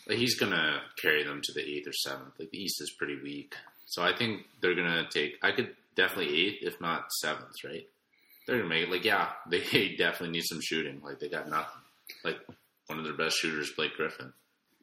Like 0.08 0.18
he's 0.18 0.38
gonna 0.38 0.82
carry 1.02 1.24
them 1.24 1.42
to 1.44 1.54
the 1.54 1.62
eighth 1.62 1.88
or 1.88 1.94
seventh. 1.94 2.34
Like 2.40 2.52
the 2.52 2.58
East 2.58 2.82
is 2.82 2.94
pretty 2.98 3.18
weak, 3.24 3.56
so 3.92 4.02
I 4.02 4.16
think 4.18 4.42
they're 4.62 4.76
gonna 4.76 5.08
take. 5.10 5.38
I 5.44 5.52
could 5.52 5.76
definitely 5.96 6.34
eighth, 6.48 6.60
if 6.64 6.82
not 6.82 7.12
seventh, 7.20 7.54
right? 7.64 7.86
They're 8.48 8.58
gonna 8.58 8.70
make 8.70 8.84
it. 8.88 8.90
Like 8.92 9.06
yeah, 9.06 9.30
they 9.50 9.96
definitely 9.98 10.32
need 10.32 10.44
some 10.46 10.60
shooting. 10.62 11.02
Like 11.04 11.20
they 11.20 11.30
got 11.30 11.48
nothing. 11.50 11.82
Like 12.24 12.38
one 12.88 12.98
of 13.00 13.06
their 13.06 13.14
best 13.14 13.38
shooters, 13.38 13.72
Blake 13.78 13.94
Griffin. 13.96 14.34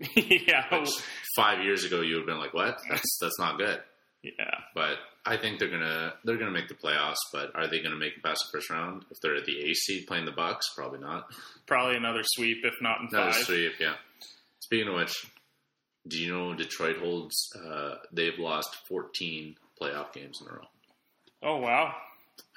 yeah, 0.14 0.78
Which 0.78 0.90
five 1.34 1.64
years 1.64 1.84
ago 1.84 2.00
you 2.02 2.14
would 2.14 2.20
have 2.20 2.26
been 2.26 2.38
like, 2.38 2.54
"What? 2.54 2.78
That's 2.88 3.18
that's 3.20 3.38
not 3.38 3.58
good." 3.58 3.80
yeah. 4.22 4.54
But 4.74 4.96
I 5.26 5.36
think 5.36 5.58
they're 5.58 5.70
gonna 5.70 6.14
they're 6.24 6.36
gonna 6.36 6.52
make 6.52 6.68
the 6.68 6.74
playoffs. 6.74 7.16
But 7.32 7.50
are 7.56 7.66
they 7.66 7.80
gonna 7.80 7.96
make 7.96 8.16
it 8.16 8.22
past 8.22 8.44
the 8.46 8.56
first 8.58 8.70
round? 8.70 9.04
If 9.10 9.18
they're 9.20 9.34
at 9.36 9.44
the 9.44 9.58
A 9.70 9.74
seed 9.74 10.06
playing 10.06 10.24
the 10.26 10.30
Bucks, 10.32 10.66
probably 10.76 11.00
not. 11.00 11.24
Probably 11.66 11.96
another 11.96 12.22
sweep, 12.24 12.58
if 12.64 12.74
not 12.80 13.00
in 13.00 13.08
Another 13.10 13.32
five. 13.32 13.42
sweep, 13.44 13.72
yeah. 13.80 13.94
Speaking 14.60 14.88
of 14.88 14.94
which, 14.94 15.26
do 16.08 16.18
you 16.18 16.32
know 16.32 16.54
Detroit 16.54 16.98
holds? 16.98 17.36
Uh, 17.54 17.96
they've 18.12 18.38
lost 18.38 18.74
14 18.88 19.56
playoff 19.80 20.12
games 20.12 20.40
in 20.40 20.48
a 20.48 20.52
row. 20.52 20.66
Oh 21.42 21.56
wow. 21.56 21.94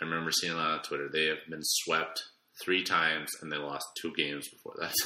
I 0.02 0.06
remember 0.06 0.32
seeing 0.32 0.54
that 0.54 0.60
on 0.60 0.82
Twitter. 0.82 1.10
They 1.10 1.26
have 1.26 1.40
been 1.50 1.64
swept 1.64 2.24
three 2.64 2.84
times, 2.84 3.30
and 3.42 3.52
they 3.52 3.58
lost 3.58 3.86
two 4.02 4.14
games 4.16 4.48
before 4.48 4.76
that. 4.80 4.94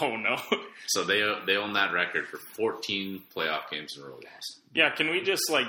Oh 0.00 0.16
no. 0.16 0.38
so 0.86 1.04
they 1.04 1.20
they 1.44 1.58
own 1.58 1.74
that 1.74 1.92
record 1.92 2.26
for 2.26 2.38
14 2.38 3.20
playoff 3.36 3.68
games 3.70 3.98
in 3.98 4.02
a 4.02 4.06
row 4.06 4.18
yeah, 4.74 4.90
can 4.90 5.08
we 5.10 5.20
just 5.20 5.50
like 5.50 5.68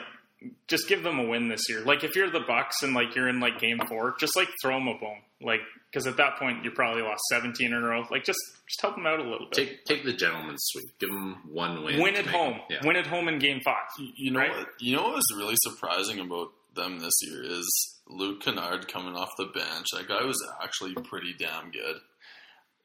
just 0.67 0.87
give 0.87 1.03
them 1.03 1.19
a 1.19 1.23
win 1.23 1.47
this 1.47 1.69
year? 1.69 1.81
Like 1.81 2.03
if 2.03 2.15
you're 2.15 2.29
the 2.29 2.39
Bucks 2.39 2.81
and 2.81 2.93
like 2.93 3.15
you're 3.15 3.29
in 3.29 3.39
like 3.39 3.59
game 3.59 3.79
four, 3.87 4.15
just 4.19 4.35
like 4.35 4.49
throw 4.61 4.77
them 4.77 4.87
a 4.87 4.97
bone. 4.97 5.21
Like 5.41 5.61
because 5.95 6.07
at 6.07 6.17
that 6.17 6.37
point 6.37 6.61
you 6.65 6.71
probably 6.71 7.01
lost 7.01 7.21
17 7.29 7.67
in 7.67 7.73
a 7.73 7.79
row. 7.79 8.03
Like 8.11 8.25
just 8.25 8.39
just 8.67 8.81
help 8.81 8.95
them 8.95 9.05
out 9.07 9.19
a 9.19 9.23
little 9.23 9.47
bit. 9.49 9.53
Take 9.53 9.85
take 9.85 10.03
the 10.03 10.11
gentleman's 10.13 10.61
sweep. 10.65 10.99
Give 10.99 11.09
them 11.09 11.37
one 11.47 11.83
win. 11.85 12.01
win 12.01 12.15
at 12.17 12.25
home. 12.27 12.59
Yeah. 12.69 12.79
Win 12.83 12.97
at 12.97 13.07
home 13.07 13.29
in 13.29 13.39
game 13.39 13.61
five. 13.63 13.85
You- 13.97 14.11
You 14.17 14.31
know 14.31 14.39
Right. 14.41 14.51
what? 14.57 14.67
You 14.79 14.97
know 14.97 15.03
what 15.03 15.15
was 15.15 15.33
really 15.37 15.55
surprising 15.59 16.19
about 16.19 16.49
them 16.73 16.99
this 16.99 17.13
year 17.21 17.41
is 17.43 18.01
Luke 18.07 18.41
Kennard 18.43 18.89
coming 18.89 19.15
off 19.15 19.29
the 19.37 19.45
bench. 19.45 19.85
That 19.93 20.09
guy 20.09 20.23
was 20.25 20.37
actually 20.61 20.93
pretty 20.95 21.33
damn 21.39 21.71
good. 21.71 21.95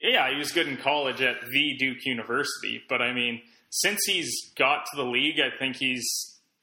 Yeah, 0.01 0.31
he 0.31 0.37
was 0.37 0.53
good 0.53 0.69
in 0.69 0.77
college 0.77 1.21
at 1.21 1.41
the 1.53 1.77
Duke 1.79 2.07
University, 2.07 2.81
but 2.89 3.03
I 3.03 3.13
mean, 3.13 3.43
since 3.71 3.99
he's 4.07 4.33
got 4.57 4.85
to 4.87 4.97
the 4.97 5.05
league, 5.05 5.41
I 5.41 5.51
think 5.59 5.77
he's 5.77 6.07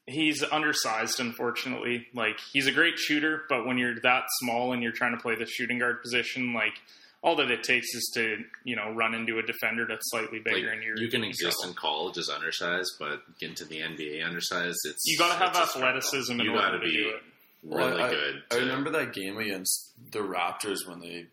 he's 0.07 0.43
undersized. 0.43 1.19
Unfortunately, 1.19 2.07
like 2.13 2.39
he's 2.51 2.65
a 2.67 2.71
great 2.71 2.97
shooter, 2.97 3.43
but 3.49 3.65
when 3.65 3.77
you're 3.77 3.99
that 4.01 4.23
small 4.41 4.73
and 4.73 4.81
you're 4.81 4.91
trying 4.91 5.15
to 5.15 5.21
play 5.21 5.35
the 5.35 5.45
shooting 5.45 5.77
guard 5.79 6.01
position, 6.01 6.53
like 6.53 6.73
all 7.23 7.35
that 7.35 7.49
it 7.51 7.63
takes 7.63 7.93
is 7.93 8.11
to 8.15 8.43
you 8.63 8.75
know 8.75 8.91
run 8.93 9.13
into 9.13 9.37
a 9.39 9.43
defender 9.43 9.85
that's 9.87 10.09
slightly 10.09 10.37
Like, 10.39 10.45
bigger, 10.55 10.69
and 10.69 10.81
you're 10.83 10.97
you 10.97 11.09
can 11.09 11.23
exist 11.23 11.57
trouble. 11.59 11.71
in 11.71 11.75
college 11.75 12.17
as 12.17 12.29
undersized, 12.29 12.91
but 12.99 13.21
get 13.39 13.49
into 13.49 13.65
the 13.65 13.79
NBA 13.81 14.25
undersized, 14.25 14.77
it's 14.85 15.03
You 15.05 15.17
got 15.17 15.33
to 15.33 15.37
have 15.39 15.49
it's 15.49 15.59
a 15.59 15.67
struggle. 15.67 15.89
athleticism 15.97 16.31
in 16.33 16.39
You 16.39 16.51
order 16.51 16.61
gotta 16.63 16.79
be 16.79 16.91
do 16.93 17.09
it. 17.09 17.23
really 17.63 17.91
Well, 17.93 18.01
I, 18.01 18.09
good. 18.09 18.43
I 18.51 18.55
to- 18.55 18.61
remember 18.61 18.89
that 18.91 19.13
game 19.13 19.37
against 19.37 19.93
the 20.11 20.19
Raptors 20.19 20.87
when 20.87 20.99
they 20.99 21.25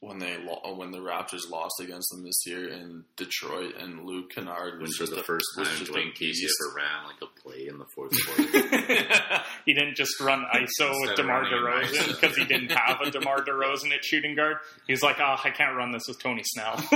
when 0.00 0.18
they 0.18 0.36
lo- 0.36 0.74
when 0.76 0.90
the 0.90 0.98
Raptors 0.98 1.48
lost 1.50 1.74
against 1.80 2.10
them 2.10 2.22
this 2.22 2.46
year 2.46 2.68
in 2.68 3.04
Detroit, 3.16 3.74
and 3.80 4.04
Luke 4.04 4.30
Kennard 4.30 4.74
when 4.74 4.82
was 4.82 4.96
for 4.96 5.04
just 5.04 5.14
the 5.14 5.20
a- 5.20 5.24
first 5.24 5.46
time 5.56 5.66
Dwane 5.66 6.14
Casey 6.14 6.46
ever 6.46 6.76
ran 6.76 7.06
like 7.06 7.22
a 7.22 7.40
play 7.40 7.66
in 7.66 7.78
the 7.78 7.86
fourth 7.86 8.12
quarter. 8.26 8.42
he 9.64 9.72
didn't 9.72 9.96
just 9.96 10.20
run 10.20 10.44
ISO 10.54 10.92
with 11.00 11.16
DeMar 11.16 11.42
running 11.42 11.52
an 11.54 11.64
DeRozan 11.64 12.08
because 12.20 12.36
he 12.36 12.44
didn't 12.44 12.72
have 12.72 13.00
a 13.00 13.10
DeMar 13.10 13.44
DeRozan 13.44 13.92
at 13.92 14.04
shooting 14.04 14.34
guard. 14.36 14.58
He's 14.86 15.02
like, 15.02 15.16
oh, 15.18 15.36
I 15.42 15.50
can't 15.50 15.76
run 15.76 15.92
this 15.92 16.04
with 16.08 16.22
Tony 16.22 16.42
Snell. 16.44 16.76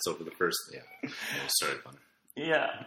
so 0.00 0.14
for 0.14 0.24
the 0.24 0.32
first, 0.36 0.58
yeah, 0.72 0.80
yeah 1.02 1.10
sorry, 1.48 1.78
Connor. 1.82 1.98
Yeah. 2.36 2.84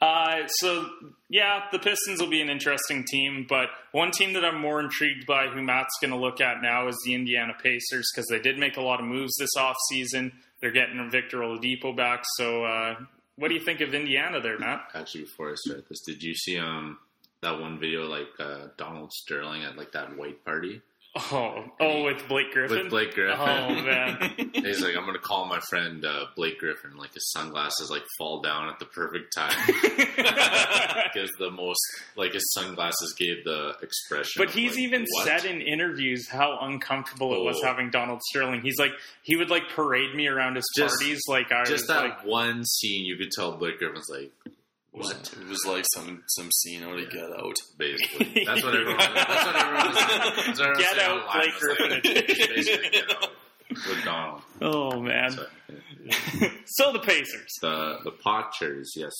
Uh, 0.00 0.46
so 0.48 0.88
yeah, 1.28 1.64
the 1.70 1.78
Pistons 1.78 2.20
will 2.20 2.30
be 2.30 2.40
an 2.40 2.50
interesting 2.50 3.04
team, 3.04 3.46
but 3.48 3.68
one 3.92 4.10
team 4.10 4.32
that 4.32 4.44
I'm 4.44 4.60
more 4.60 4.80
intrigued 4.80 5.26
by, 5.26 5.46
who 5.46 5.62
Matt's 5.62 5.94
going 6.00 6.10
to 6.10 6.16
look 6.16 6.40
at 6.40 6.60
now, 6.60 6.88
is 6.88 7.00
the 7.04 7.14
Indiana 7.14 7.52
Pacers 7.62 8.10
because 8.12 8.26
they 8.28 8.40
did 8.40 8.58
make 8.58 8.76
a 8.76 8.82
lot 8.82 9.00
of 9.00 9.06
moves 9.06 9.32
this 9.38 9.50
offseason. 9.56 10.32
They're 10.60 10.72
getting 10.72 11.08
Victor 11.10 11.38
Oladipo 11.38 11.96
back. 11.96 12.24
So, 12.36 12.64
uh, 12.64 12.96
what 13.36 13.48
do 13.48 13.54
you 13.54 13.60
think 13.60 13.80
of 13.80 13.94
Indiana 13.94 14.40
there, 14.40 14.58
Matt? 14.58 14.88
Actually, 14.94 15.24
before 15.24 15.50
I 15.50 15.54
start 15.56 15.88
this, 15.88 16.00
did 16.00 16.22
you 16.22 16.34
see 16.34 16.58
um 16.58 16.98
that 17.42 17.60
one 17.60 17.78
video 17.78 18.06
like 18.06 18.28
uh, 18.38 18.68
Donald 18.76 19.12
Sterling 19.12 19.64
at 19.64 19.76
like 19.76 19.92
that 19.92 20.16
white 20.16 20.44
party 20.44 20.80
Oh, 21.14 21.64
oh, 21.78 22.04
with 22.04 22.26
Blake 22.26 22.52
Griffin. 22.52 22.78
with 22.78 22.88
Blake 22.90 23.14
Griffin? 23.14 23.36
Oh 23.38 23.68
man, 23.82 24.32
He's 24.54 24.80
like, 24.80 24.96
I'm 24.96 25.04
gonna 25.04 25.18
call 25.18 25.44
my 25.44 25.60
friend 25.68 26.04
uh, 26.06 26.24
Blake 26.36 26.58
Griffin. 26.58 26.96
Like 26.96 27.12
his 27.12 27.30
sunglasses 27.32 27.90
like 27.90 28.02
fall 28.16 28.40
down 28.40 28.70
at 28.70 28.78
the 28.78 28.86
perfect 28.86 29.34
time 29.34 29.52
because 29.66 31.30
the 31.38 31.50
most 31.50 31.78
like 32.16 32.32
his 32.32 32.50
sunglasses 32.52 33.14
gave 33.18 33.44
the 33.44 33.74
expression. 33.82 34.32
But 34.38 34.48
of, 34.48 34.54
he's 34.54 34.70
like, 34.70 34.78
even 34.80 35.06
what? 35.10 35.26
said 35.26 35.44
in 35.44 35.60
interviews 35.60 36.28
how 36.30 36.58
uncomfortable 36.62 37.34
it 37.34 37.44
was 37.44 37.58
Oh. 37.62 37.66
having 37.66 37.90
Donald 37.90 38.20
Sterling. 38.30 38.62
He's 38.62 38.78
like, 38.78 38.92
he 39.22 39.36
would 39.36 39.50
like 39.50 39.68
parade 39.74 40.14
me 40.14 40.28
around 40.28 40.56
his 40.56 40.64
Just- 40.76 40.98
parties, 40.98 41.20
like 41.28 41.52
I 41.52 41.64
just 41.64 41.72
was 41.82 41.86
that 41.88 42.02
like, 42.04 42.24
one 42.24 42.64
scene, 42.64 43.04
you 43.04 43.16
could 43.16 43.30
tell 43.32 43.52
Blake 43.52 43.78
Griffin's 43.78 44.08
like, 44.10 44.32
It 44.46 44.52
was, 44.54 44.54
what? 44.92 45.34
it 45.40 45.48
was 45.48 45.64
like 45.66 45.84
some 45.94 46.22
some 46.28 46.50
scene 46.52 46.82
out 46.82 46.98
of 46.98 47.10
Get 47.10 47.22
Out. 47.22 47.56
Basically, 47.78 48.44
that's 48.46 48.62
what 48.62 48.74
everyone. 48.74 48.98
That's 48.98 49.46
what 49.46 49.56
everyone. 49.56 49.86
Was, 49.88 49.96
that's 50.46 50.60
what 50.60 50.68
everyone 50.68 50.78
Get 50.78 50.96
saying 50.96 51.10
out. 51.10 51.32
Blake 51.32 51.46
It 51.46 51.54
was 51.54 51.62
Griffin 51.62 51.90
like, 51.90 52.02
basically, 52.02 52.90
get 52.90 53.10
out 53.10 53.30
with 53.70 54.04
Donald. 54.04 54.42
oh 54.60 55.00
man. 55.00 55.30
So, 55.32 55.46
yeah. 55.68 56.48
so 56.66 56.92
the 56.92 56.98
Pacers. 56.98 57.52
The 57.62 57.98
the 58.04 58.12
Pochers, 58.12 58.88
yes. 58.96 59.12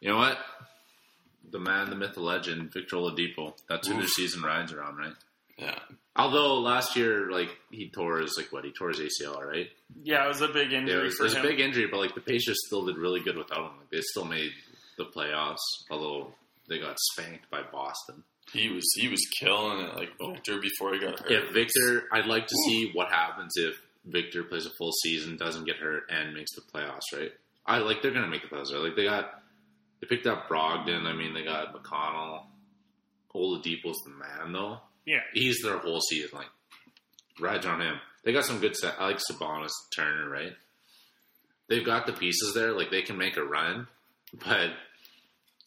You 0.00 0.10
know 0.10 0.18
what? 0.18 0.38
The 1.50 1.58
man, 1.58 1.90
the 1.90 1.96
myth, 1.96 2.14
the 2.14 2.20
legend, 2.22 2.72
Victor 2.72 2.96
Oladipo. 2.96 3.54
That's 3.68 3.88
who 3.88 3.94
their 3.94 4.06
season 4.06 4.42
rides 4.42 4.72
around, 4.72 4.96
right? 4.96 5.12
Yeah, 5.58 5.78
Although 6.14 6.60
last 6.60 6.94
year, 6.96 7.30
like 7.30 7.48
he 7.70 7.88
tore 7.88 8.18
his 8.18 8.36
like 8.36 8.52
what 8.52 8.64
he 8.64 8.72
tore 8.72 8.90
his 8.90 9.00
ACL, 9.00 9.42
right? 9.44 9.68
Yeah, 10.02 10.24
it 10.24 10.28
was 10.28 10.42
a 10.42 10.48
big 10.48 10.70
Yeah, 10.72 10.78
injury 10.78 11.00
it 11.00 11.04
was, 11.04 11.16
for 11.16 11.22
it 11.22 11.26
was 11.26 11.34
a 11.36 11.42
big 11.42 11.60
injury, 11.60 11.86
but 11.90 12.00
like 12.00 12.14
the 12.14 12.20
Pacers 12.20 12.58
still 12.66 12.84
did 12.84 12.98
really 12.98 13.20
good 13.20 13.36
without 13.36 13.58
him. 13.70 13.78
Like, 13.78 13.90
they 13.90 14.00
still 14.00 14.24
made 14.26 14.50
the 14.98 15.04
playoffs, 15.04 15.56
although 15.90 16.34
they 16.68 16.78
got 16.78 16.98
spanked 17.12 17.48
by 17.50 17.62
Boston. 17.62 18.24
he 18.52 18.68
was 18.68 18.84
he 18.94 19.08
was 19.08 19.20
killing 19.40 19.86
it 19.86 19.96
like 19.96 20.10
Victor 20.20 20.60
before 20.60 20.92
he 20.92 21.00
got 21.00 21.18
hurt. 21.18 21.32
If 21.32 21.50
Victor, 21.52 22.04
I'd 22.12 22.26
like 22.26 22.46
to 22.46 22.56
see 22.66 22.90
what 22.92 23.08
happens 23.08 23.52
if 23.56 23.80
Victor 24.04 24.42
plays 24.42 24.66
a 24.66 24.70
full 24.70 24.92
season, 24.92 25.36
doesn't 25.36 25.64
get 25.64 25.76
hurt, 25.76 26.10
and 26.10 26.34
makes 26.34 26.54
the 26.54 26.60
playoffs. 26.60 27.12
Right? 27.16 27.32
I 27.64 27.78
like 27.78 28.02
they're 28.02 28.10
gonna 28.10 28.28
make 28.28 28.42
the 28.42 28.54
playoffs. 28.54 28.72
Right? 28.72 28.82
Like 28.82 28.96
they 28.96 29.04
got, 29.04 29.42
they 30.00 30.06
picked 30.08 30.26
up 30.26 30.48
Brogdon. 30.48 31.06
I 31.06 31.14
mean, 31.14 31.32
they 31.32 31.44
got 31.44 31.74
McConnell. 31.74 32.42
Oladipo's 33.34 33.98
the 34.04 34.10
man, 34.10 34.52
though. 34.52 34.78
Yeah. 35.06 35.20
He's 35.32 35.60
their 35.62 35.78
whole 35.78 36.00
season. 36.00 36.30
Like 36.34 36.48
rides 37.40 37.66
on 37.66 37.80
him. 37.80 37.96
They 38.24 38.32
got 38.32 38.44
some 38.44 38.60
good 38.60 38.76
set. 38.76 38.94
I 38.98 39.06
like 39.06 39.18
Sabonis, 39.18 39.70
Turner, 39.94 40.28
right? 40.28 40.52
They've 41.68 41.84
got 41.84 42.06
the 42.06 42.12
pieces 42.12 42.54
there. 42.54 42.72
Like 42.72 42.90
they 42.90 43.02
can 43.02 43.16
make 43.18 43.36
a 43.36 43.42
run, 43.44 43.88
but 44.44 44.70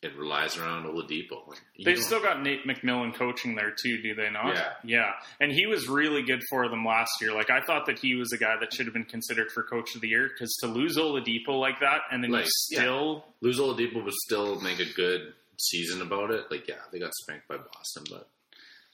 it 0.02 0.16
relies 0.18 0.56
around 0.58 0.86
Oladipo. 0.86 1.48
Like, 1.48 1.58
They've 1.84 1.98
still 2.00 2.22
got 2.22 2.44
Nate 2.44 2.66
McMillan 2.68 3.16
coaching 3.16 3.56
there 3.56 3.72
too, 3.72 4.02
do 4.04 4.14
they 4.14 4.30
not? 4.30 4.54
Yeah. 4.56 4.74
Yeah. 4.84 5.12
And 5.42 5.52
he 5.52 5.66
was 5.66 5.88
really 5.88 6.22
good 6.22 6.44
for 6.50 6.70
them 6.70 6.86
last 6.86 7.10
year. 7.22 7.34
Like 7.34 7.50
I 7.50 7.62
thought 7.62 7.88
that 7.88 7.98
he 8.00 8.16
was 8.16 8.32
a 8.32 8.38
guy 8.38 8.56
that 8.60 8.72
should 8.72 8.86
have 8.86 8.94
been 8.94 9.06
considered 9.06 9.52
for 9.52 9.64
coach 9.64 9.96
of 9.96 10.02
the 10.02 10.08
year 10.10 10.30
because 10.30 10.54
to 10.62 10.68
lose 10.68 10.96
Oladipo 10.98 11.60
like 11.60 11.80
that 11.80 12.02
and 12.12 12.24
then 12.24 12.30
Like, 12.32 12.46
you 12.46 12.52
yeah. 12.78 12.80
still 12.82 13.26
lose 13.42 13.60
Oladipo, 13.60 14.04
but 14.04 14.14
still 14.14 14.60
make 14.62 14.80
a 14.80 14.94
good 14.94 15.34
season 15.58 16.02
about 16.02 16.30
it. 16.32 16.46
Like, 16.52 16.68
yeah, 16.68 16.76
they 16.92 17.00
got 17.00 17.14
spanked 17.16 17.48
by 17.48 17.58
Boston, 17.58 18.04
but 18.12 18.28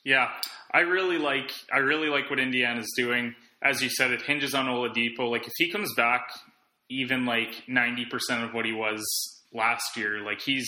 Yeah, 0.03 0.29
I 0.73 0.79
really 0.79 1.17
like 1.17 1.51
I 1.71 1.79
really 1.79 2.09
like 2.09 2.29
what 2.29 2.39
Indiana's 2.39 2.91
doing. 2.95 3.35
As 3.63 3.81
you 3.81 3.89
said, 3.89 4.11
it 4.11 4.23
hinges 4.23 4.55
on 4.55 4.65
Oladipo. 4.65 5.29
Like 5.29 5.45
if 5.45 5.53
he 5.57 5.71
comes 5.71 5.93
back 5.95 6.29
even 6.89 7.25
like 7.25 7.63
ninety 7.67 8.05
percent 8.05 8.43
of 8.43 8.53
what 8.53 8.65
he 8.65 8.73
was 8.73 9.03
last 9.53 9.95
year, 9.95 10.21
like 10.21 10.41
he's 10.41 10.67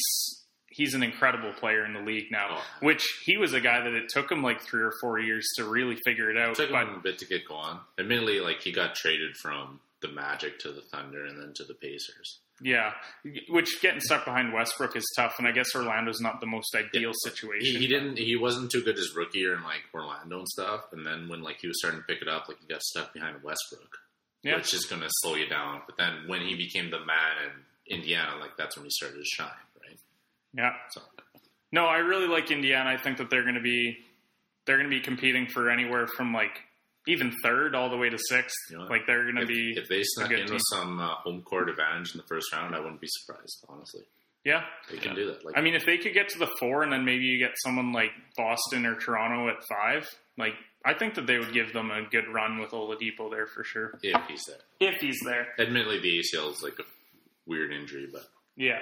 he's 0.70 0.94
an 0.94 1.04
incredible 1.04 1.54
player 1.54 1.86
in 1.86 1.94
the 1.94 2.00
league 2.00 2.32
now. 2.32 2.48
Oh. 2.52 2.62
Which 2.82 3.06
he 3.26 3.38
was 3.38 3.54
a 3.54 3.62
guy 3.62 3.82
that 3.82 3.94
it 3.94 4.10
took 4.10 4.32
him 4.32 4.44
like 4.44 4.62
three 4.62 4.84
or 4.84 4.94
four 5.02 5.20
years 5.20 5.48
to 5.58 5.66
really 5.66 5.98
figure 6.06 6.30
it 6.30 6.38
out. 6.38 6.52
it 6.52 6.56
took 6.56 6.72
but 6.72 6.88
him 6.88 6.96
a 6.96 7.00
bit 7.00 7.18
to 7.20 7.26
get 7.26 7.48
going. 7.48 7.78
Admittedly, 8.00 8.40
like 8.40 8.62
he 8.62 8.72
got 8.72 8.96
traded 8.96 9.36
from 9.38 9.80
the 10.02 10.10
Magic 10.10 10.60
to 10.60 10.72
the 10.72 10.82
Thunder 10.82 11.26
and 11.26 11.40
then 11.40 11.54
to 11.56 11.64
the 11.64 11.76
Pacers. 11.76 12.40
Yeah, 12.62 12.92
which 13.50 13.82
getting 13.82 14.00
stuck 14.00 14.26
behind 14.26 14.54
Westbrook 14.54 14.96
is 14.96 15.06
tough, 15.18 15.36
and 15.40 15.48
I 15.48 15.52
guess 15.52 15.76
Orlando's 15.76 16.22
not 16.22 16.40
the 16.40 16.46
most 16.48 16.76
ideal 16.76 17.12
He, 17.12 17.30
situation. 17.30 17.82
he 17.82 17.88
didn't. 17.88 18.18
He 18.18 18.36
wasn't 18.36 18.72
too 18.72 18.82
good 18.84 18.98
as 18.98 19.16
rookie 19.16 19.46
or 19.46 19.56
in 19.56 19.64
like 19.64 19.82
Orlando 19.94 20.40
and 20.40 20.48
stuff. 20.48 20.82
And 20.92 21.06
then 21.06 21.28
when 21.28 21.42
like 21.42 21.58
he 21.62 21.68
was 21.68 21.78
starting 21.80 22.00
to 22.02 22.06
pick 22.06 22.22
it 22.22 22.28
up, 22.28 22.48
like 22.48 22.58
he 22.62 22.68
got 22.68 22.82
stuck 22.84 23.14
behind 23.14 23.44
Westbrook, 23.44 23.98
Yeah. 24.44 24.58
which 24.58 24.74
is 24.74 24.86
going 24.86 25.02
to 25.02 25.10
slow 25.22 25.36
you 25.36 25.48
down. 25.48 25.82
But 25.86 25.98
then 25.98 26.28
when 26.28 26.42
he 26.42 26.56
became 26.56 26.90
the 26.92 27.00
man 27.00 27.36
in 27.88 27.98
Indiana, 28.00 28.38
like 28.40 28.56
that's 28.58 28.78
when 28.78 28.86
he 28.86 28.92
started 28.92 29.18
to 29.18 29.26
shine, 29.26 29.48
right? 29.86 30.00
Yeah. 30.54 30.74
So 30.92 31.02
No, 31.72 31.86
I 31.86 31.98
really 31.98 32.28
like 32.28 32.52
Indiana. 32.52 32.90
I 32.92 32.98
think 32.98 33.18
that 33.18 33.30
they're 33.30 33.44
going 33.44 33.56
to 33.56 33.62
be 33.62 33.98
they're 34.66 34.78
going 34.78 34.90
to 34.90 34.96
be 34.96 35.02
competing 35.04 35.48
for 35.48 35.70
anywhere 35.70 36.08
from 36.08 36.34
like 36.34 36.62
even 37.08 37.32
third 37.44 37.76
all 37.76 37.90
the 37.90 37.98
way 37.98 38.10
to 38.10 38.18
sixth. 38.30 38.56
You 38.70 38.78
know, 38.78 38.86
like 38.86 39.02
they're 39.08 39.24
going 39.24 39.36
to 39.36 39.46
be 39.46 39.74
if 39.76 39.88
they 39.90 40.04
snuck 40.04 40.30
good 40.30 40.40
in 40.40 40.46
team. 40.46 40.54
with 40.56 40.64
some 40.72 41.00
uh, 41.00 41.16
home 41.16 41.42
court 41.42 41.70
advantage 41.70 42.14
in 42.14 42.18
the 42.18 42.28
first 42.28 42.52
round, 42.54 42.76
I 42.76 42.80
wouldn't 42.80 43.02
be 43.02 43.08
surprised. 43.10 43.66
Honestly, 43.70 44.04
yeah. 44.46 44.64
they 44.90 44.98
can 44.98 45.16
do 45.16 45.28
that. 45.28 45.46
Like 45.46 45.58
I 45.58 45.62
mean, 45.62 45.76
if 45.76 45.86
they 45.86 45.98
could 45.98 46.14
get 46.14 46.30
to 46.30 46.40
the 46.40 46.50
four 46.60 46.84
and 46.84 46.92
then 46.92 47.06
maybe 47.06 47.26
you 47.26 47.40
get 47.40 47.52
someone 47.64 47.92
like 47.94 48.12
Boston 48.38 48.86
or 48.86 48.96
Toronto 48.96 49.50
at 49.50 49.64
five, 49.70 50.10
Like 50.38 50.54
I 50.86 50.94
think 50.94 51.16
that 51.16 51.28
they 51.28 51.38
would 51.38 51.54
give 51.54 51.74
them 51.74 51.92
a 51.92 52.04
good 52.10 52.26
run 52.34 52.60
with 52.60 52.72
Oladipo 52.72 53.30
there 53.30 53.48
for 53.48 53.64
sure 53.64 54.00
if 54.02 54.22
he's 54.28 54.44
there. 54.48 54.58
if 54.80 55.00
he's 55.00 55.20
there. 55.26 55.48
Admittedly, 55.60 56.00
the 56.00 56.20
ACL 56.20 56.52
is 56.52 56.62
like 56.62 56.80
a 56.80 56.84
weird 57.46 57.72
injury, 57.72 58.08
but 58.12 58.24
Yeah. 58.56 58.80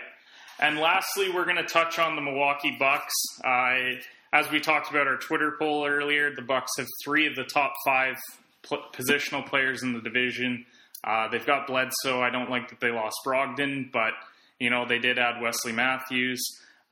And 0.60 0.78
lastly, 0.78 1.30
we're 1.34 1.46
going 1.46 1.58
to 1.58 1.64
touch 1.64 1.98
on 1.98 2.16
the 2.16 2.22
Milwaukee 2.22 2.76
Bucks. 2.78 3.14
Uh, 3.44 3.98
as 4.34 4.50
we 4.52 4.60
talked 4.60 4.90
about 4.90 5.08
our 5.08 5.18
Twitter 5.18 5.56
poll 5.60 5.86
earlier, 5.86 6.34
the 6.34 6.42
Bucks 6.42 6.72
have 6.78 6.88
three 7.04 7.28
of 7.28 7.36
the 7.36 7.44
top 7.44 7.74
five 7.86 8.16
pl- 8.64 8.84
positional 8.94 9.46
players 9.46 9.84
in 9.84 9.94
the 9.94 10.02
division. 10.02 10.66
Uh, 11.04 11.28
they've 11.30 11.46
got 11.46 11.68
Bledsoe. 11.68 12.22
I 12.22 12.30
don't 12.30 12.50
like 12.50 12.70
that 12.70 12.80
they 12.80 12.92
lost 12.92 13.18
Brogdon, 13.26 13.92
but 13.92 14.14
you 14.60 14.70
know 14.70 14.86
they 14.88 15.00
did 15.00 15.18
add 15.18 15.42
Wesley 15.42 15.72
Matthews. 15.72 16.42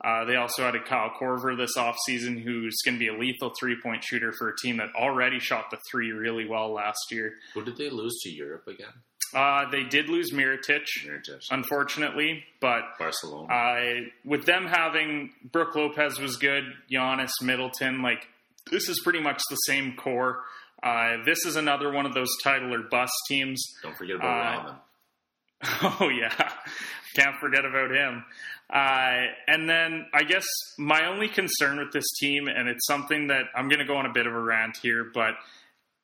Uh, 0.02 0.24
they 0.24 0.36
also 0.36 0.64
added 0.64 0.86
Kyle 0.86 1.10
Korver 1.20 1.56
this 1.56 1.76
offseason, 1.76 2.42
who's 2.42 2.76
going 2.84 2.94
to 2.94 2.98
be 2.98 3.08
a 3.08 3.16
lethal 3.16 3.52
three 3.60 3.76
point 3.82 4.02
shooter 4.02 4.32
for 4.32 4.48
a 4.48 4.56
team 4.56 4.78
that 4.78 4.88
already 4.98 5.38
shot 5.38 5.70
the 5.70 5.76
three 5.90 6.10
really 6.10 6.48
well 6.48 6.72
last 6.72 6.98
year. 7.10 7.34
who 7.54 7.62
did 7.62 7.76
they 7.76 7.90
lose 7.90 8.18
to 8.22 8.30
Europe 8.30 8.66
again? 8.66 8.92
Uh, 9.34 9.70
they 9.70 9.84
did 9.84 10.08
lose 10.08 10.32
Mirotic, 10.32 10.84
unfortunately, 11.50 12.44
but 12.60 12.82
Barcelona. 12.98 13.52
I 13.52 14.06
with 14.24 14.44
them 14.46 14.66
having 14.66 15.32
Brook 15.52 15.74
Lopez 15.74 16.18
was 16.18 16.36
good, 16.36 16.64
Giannis, 16.90 17.30
Middleton, 17.42 18.02
like 18.02 18.26
this 18.70 18.88
is 18.88 19.00
pretty 19.04 19.20
much 19.20 19.40
the 19.50 19.56
same 19.56 19.94
core. 19.96 20.42
Uh, 20.82 21.18
this 21.24 21.44
is 21.44 21.56
another 21.56 21.92
one 21.92 22.06
of 22.06 22.14
those 22.14 22.30
title 22.42 22.74
or 22.74 22.82
bust 22.82 23.12
teams. 23.28 23.62
Don't 23.82 23.96
forget 23.96 24.16
about 24.16 24.66
uh, 24.66 24.68
Ramen. 24.70 24.76
Oh 26.00 26.08
yeah, 26.08 26.32
can't 27.14 27.36
forget 27.38 27.64
about 27.64 27.90
him. 27.90 28.24
Uh, 28.72 29.26
and 29.48 29.68
then 29.68 30.06
I 30.14 30.22
guess 30.22 30.46
my 30.78 31.06
only 31.06 31.28
concern 31.28 31.78
with 31.78 31.92
this 31.92 32.06
team, 32.20 32.46
and 32.48 32.68
it's 32.68 32.86
something 32.86 33.26
that 33.28 33.46
I'm 33.54 33.68
going 33.68 33.80
to 33.80 33.84
go 33.84 33.96
on 33.96 34.06
a 34.06 34.12
bit 34.12 34.26
of 34.26 34.32
a 34.32 34.40
rant 34.40 34.78
here, 34.80 35.10
but 35.12 35.34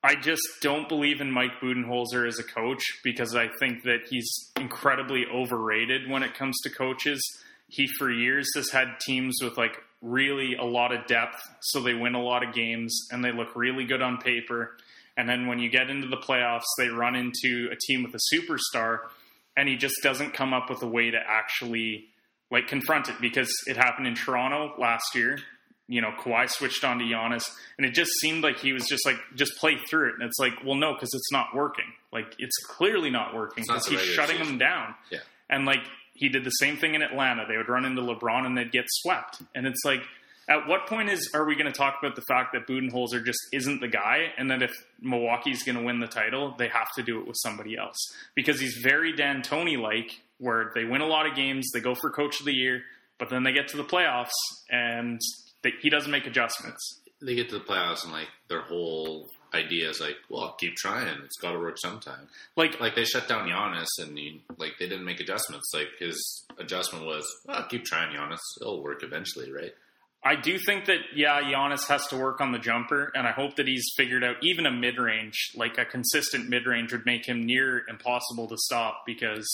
I 0.07 0.15
just 0.15 0.43
don't 0.63 0.89
believe 0.89 1.21
in 1.21 1.33
Mike 1.33 1.59
Budenholzer 1.61 2.29
as 2.29 2.39
a 2.39 2.45
coach 2.45 2.81
because 3.03 3.35
I 3.35 3.49
think 3.59 3.83
that 3.83 4.03
he's 4.09 4.53
incredibly 4.55 5.25
overrated 5.27 6.09
when 6.09 6.23
it 6.23 6.33
comes 6.33 6.57
to 6.63 6.71
coaches. 6.71 7.21
He 7.67 7.89
for 7.99 8.09
years 8.09 8.47
has 8.55 8.71
had 8.71 9.01
teams 9.01 9.39
with 9.43 9.59
like 9.59 9.77
really 10.01 10.55
a 10.55 10.63
lot 10.63 10.95
of 10.95 11.09
depth, 11.09 11.43
so 11.61 11.81
they 11.81 11.95
win 11.95 12.15
a 12.15 12.23
lot 12.23 12.47
of 12.47 12.55
games 12.55 13.09
and 13.11 13.25
they 13.25 13.33
look 13.33 13.57
really 13.57 13.85
good 13.85 14.01
on 14.01 14.19
paper. 14.19 14.77
And 15.17 15.29
then 15.29 15.49
when 15.49 15.59
you 15.59 15.69
get 15.69 15.91
into 15.91 16.07
the 16.07 16.19
playoffs, 16.19 16.63
they 16.79 16.87
run 16.87 17.17
into 17.17 17.69
a 17.73 17.77
team 17.89 18.05
with 18.05 18.15
a 18.15 18.21
superstar, 18.33 18.99
and 19.57 19.69
he 19.69 19.75
just 19.75 19.97
doesn't 20.05 20.35
come 20.35 20.55
up 20.55 20.71
with 20.71 20.85
a 20.85 20.89
way 20.89 21.11
to 21.11 21.19
actually 21.19 22.05
like 22.53 22.69
confront 22.69 23.09
it 23.09 23.17
because 23.21 23.51
it 23.67 23.77
happened 23.77 24.07
in 24.07 24.15
Toronto 24.15 24.73
last 24.79 25.17
year. 25.17 25.41
You 25.89 26.01
know, 26.01 26.13
Kawhi 26.21 26.51
switched 26.51 26.85
on 26.85 26.99
to 26.99 27.05
Giannis, 27.05 27.45
and 27.79 27.87
it 27.87 27.95
just 27.95 28.11
seemed 28.21 28.43
like 28.43 28.59
he 28.59 28.73
was 28.73 28.87
just 28.87 29.07
like, 29.07 29.17
just 29.35 29.53
play 29.59 29.77
through 29.89 30.09
it. 30.09 30.15
And 30.15 30.23
it's 30.25 30.39
like, 30.39 30.55
well, 30.65 30.75
no, 30.75 30.95
because 30.95 31.11
it's 31.15 31.31
not 31.31 31.55
working. 31.55 31.85
Like, 32.13 32.35
it's 32.39 32.57
clearly 32.67 33.11
not 33.11 33.35
working 33.35 33.65
because 33.67 33.87
he's 33.87 34.01
shutting 34.01 34.39
season. 34.39 34.59
them 34.59 34.59
down. 34.59 34.95
Yeah. 35.11 35.21
And 35.49 35.65
like, 35.65 35.85
he 36.15 36.29
did 36.29 36.45
the 36.45 36.51
same 36.51 36.77
thing 36.77 36.95
in 36.95 37.03
Atlanta. 37.03 37.45
They 37.49 37.57
would 37.57 37.69
run 37.69 37.85
into 37.85 38.03
LeBron 38.03 38.47
and 38.47 38.57
they'd 38.57 38.73
get 38.73 38.87
swept. 38.89 39.43
And 39.55 39.67
it's 39.67 39.85
like, 39.85 40.01
at 40.49 40.67
what 40.69 40.87
point 40.87 41.11
is 41.11 41.31
are 41.35 41.45
we 41.45 41.55
going 41.55 41.67
to 41.67 41.77
talk 41.77 41.97
about 42.01 42.15
the 42.15 42.23
fact 42.29 42.53
that 42.53 42.67
Budenholzer 42.67 43.25
just 43.25 43.39
isn't 43.53 43.81
the 43.81 43.89
guy, 43.89 44.33
and 44.39 44.51
that 44.51 44.63
if 44.63 44.73
Milwaukee's 45.01 45.63
going 45.65 45.77
to 45.77 45.83
win 45.83 45.99
the 46.01 46.07
title, 46.07 46.55
they 46.57 46.69
have 46.69 46.89
to 46.97 47.03
do 47.03 47.21
it 47.21 47.27
with 47.27 47.37
somebody 47.43 47.77
else 47.77 47.97
because 48.35 48.61
he's 48.61 48.79
very 48.83 49.13
D'Antoni 49.13 49.81
like, 49.81 50.21
where 50.39 50.71
they 50.75 50.85
win 50.85 51.01
a 51.01 51.07
lot 51.07 51.27
of 51.27 51.35
games, 51.35 51.69
they 51.73 51.81
go 51.81 51.95
for 51.95 52.11
Coach 52.11 52.39
of 52.41 52.47
the 52.47 52.55
Year, 52.55 52.83
but 53.19 53.29
then 53.29 53.43
they 53.43 53.53
get 53.53 53.69
to 53.69 53.77
the 53.77 53.85
playoffs 53.85 54.31
and 54.71 55.21
they, 55.67 55.73
he 55.81 55.91
doesn't 55.91 56.11
make 56.11 56.27
adjustments. 56.27 57.01
They 57.21 57.35
get 57.35 57.49
to 57.49 57.59
the 57.59 57.65
playoffs 57.65 58.05
and 58.05 58.13
like 58.13 58.29
their 58.49 58.61
whole 58.61 59.29
idea 59.55 59.89
is 59.89 60.01
like, 60.01 60.17
well, 60.29 60.55
keep 60.61 60.77
trying. 60.77 61.19
It's 61.25 61.39
got 61.41 61.53
to 61.53 61.59
work 61.59 61.77
sometime. 61.79 62.29
Like, 62.57 62.79
Like 62.79 62.95
they 62.95 63.05
shut 63.05 63.27
down 63.27 63.49
Giannis 63.49 63.89
and 63.99 64.17
he, 64.17 64.43
like 64.59 64.73
they 64.79 64.89
didn't 64.89 65.05
make 65.05 65.21
adjustments. 65.21 65.71
Like 65.75 65.89
his 65.99 66.45
adjustment 66.59 67.07
was, 67.07 67.25
well, 67.47 67.67
keep 67.69 67.85
trying, 67.85 68.15
Giannis. 68.15 68.39
It'll 68.61 68.83
work 68.83 69.03
eventually, 69.03 69.51
right? 69.51 69.73
I 70.25 70.35
do 70.35 70.59
think 70.59 70.87
that 70.87 70.99
yeah, 71.15 71.41
Giannis 71.41 71.87
has 71.89 72.07
to 72.09 72.17
work 72.17 72.41
on 72.41 72.51
the 72.51 72.59
jumper, 72.59 73.13
and 73.15 73.29
I 73.29 73.31
hope 73.31 73.57
that 73.57 73.69
he's 73.69 73.87
figured 73.97 74.25
out 74.25 74.37
even 74.43 74.67
a 74.67 74.73
mid 74.73 74.99
range, 74.99 75.53
like 75.55 75.79
a 75.79 75.85
consistent 75.85 76.49
mid 76.49 76.67
range, 76.67 76.91
would 76.93 77.07
make 77.07 77.27
him 77.29 77.47
near 77.47 77.83
impossible 77.89 78.49
to 78.49 78.57
stop 78.57 79.05
because 79.07 79.47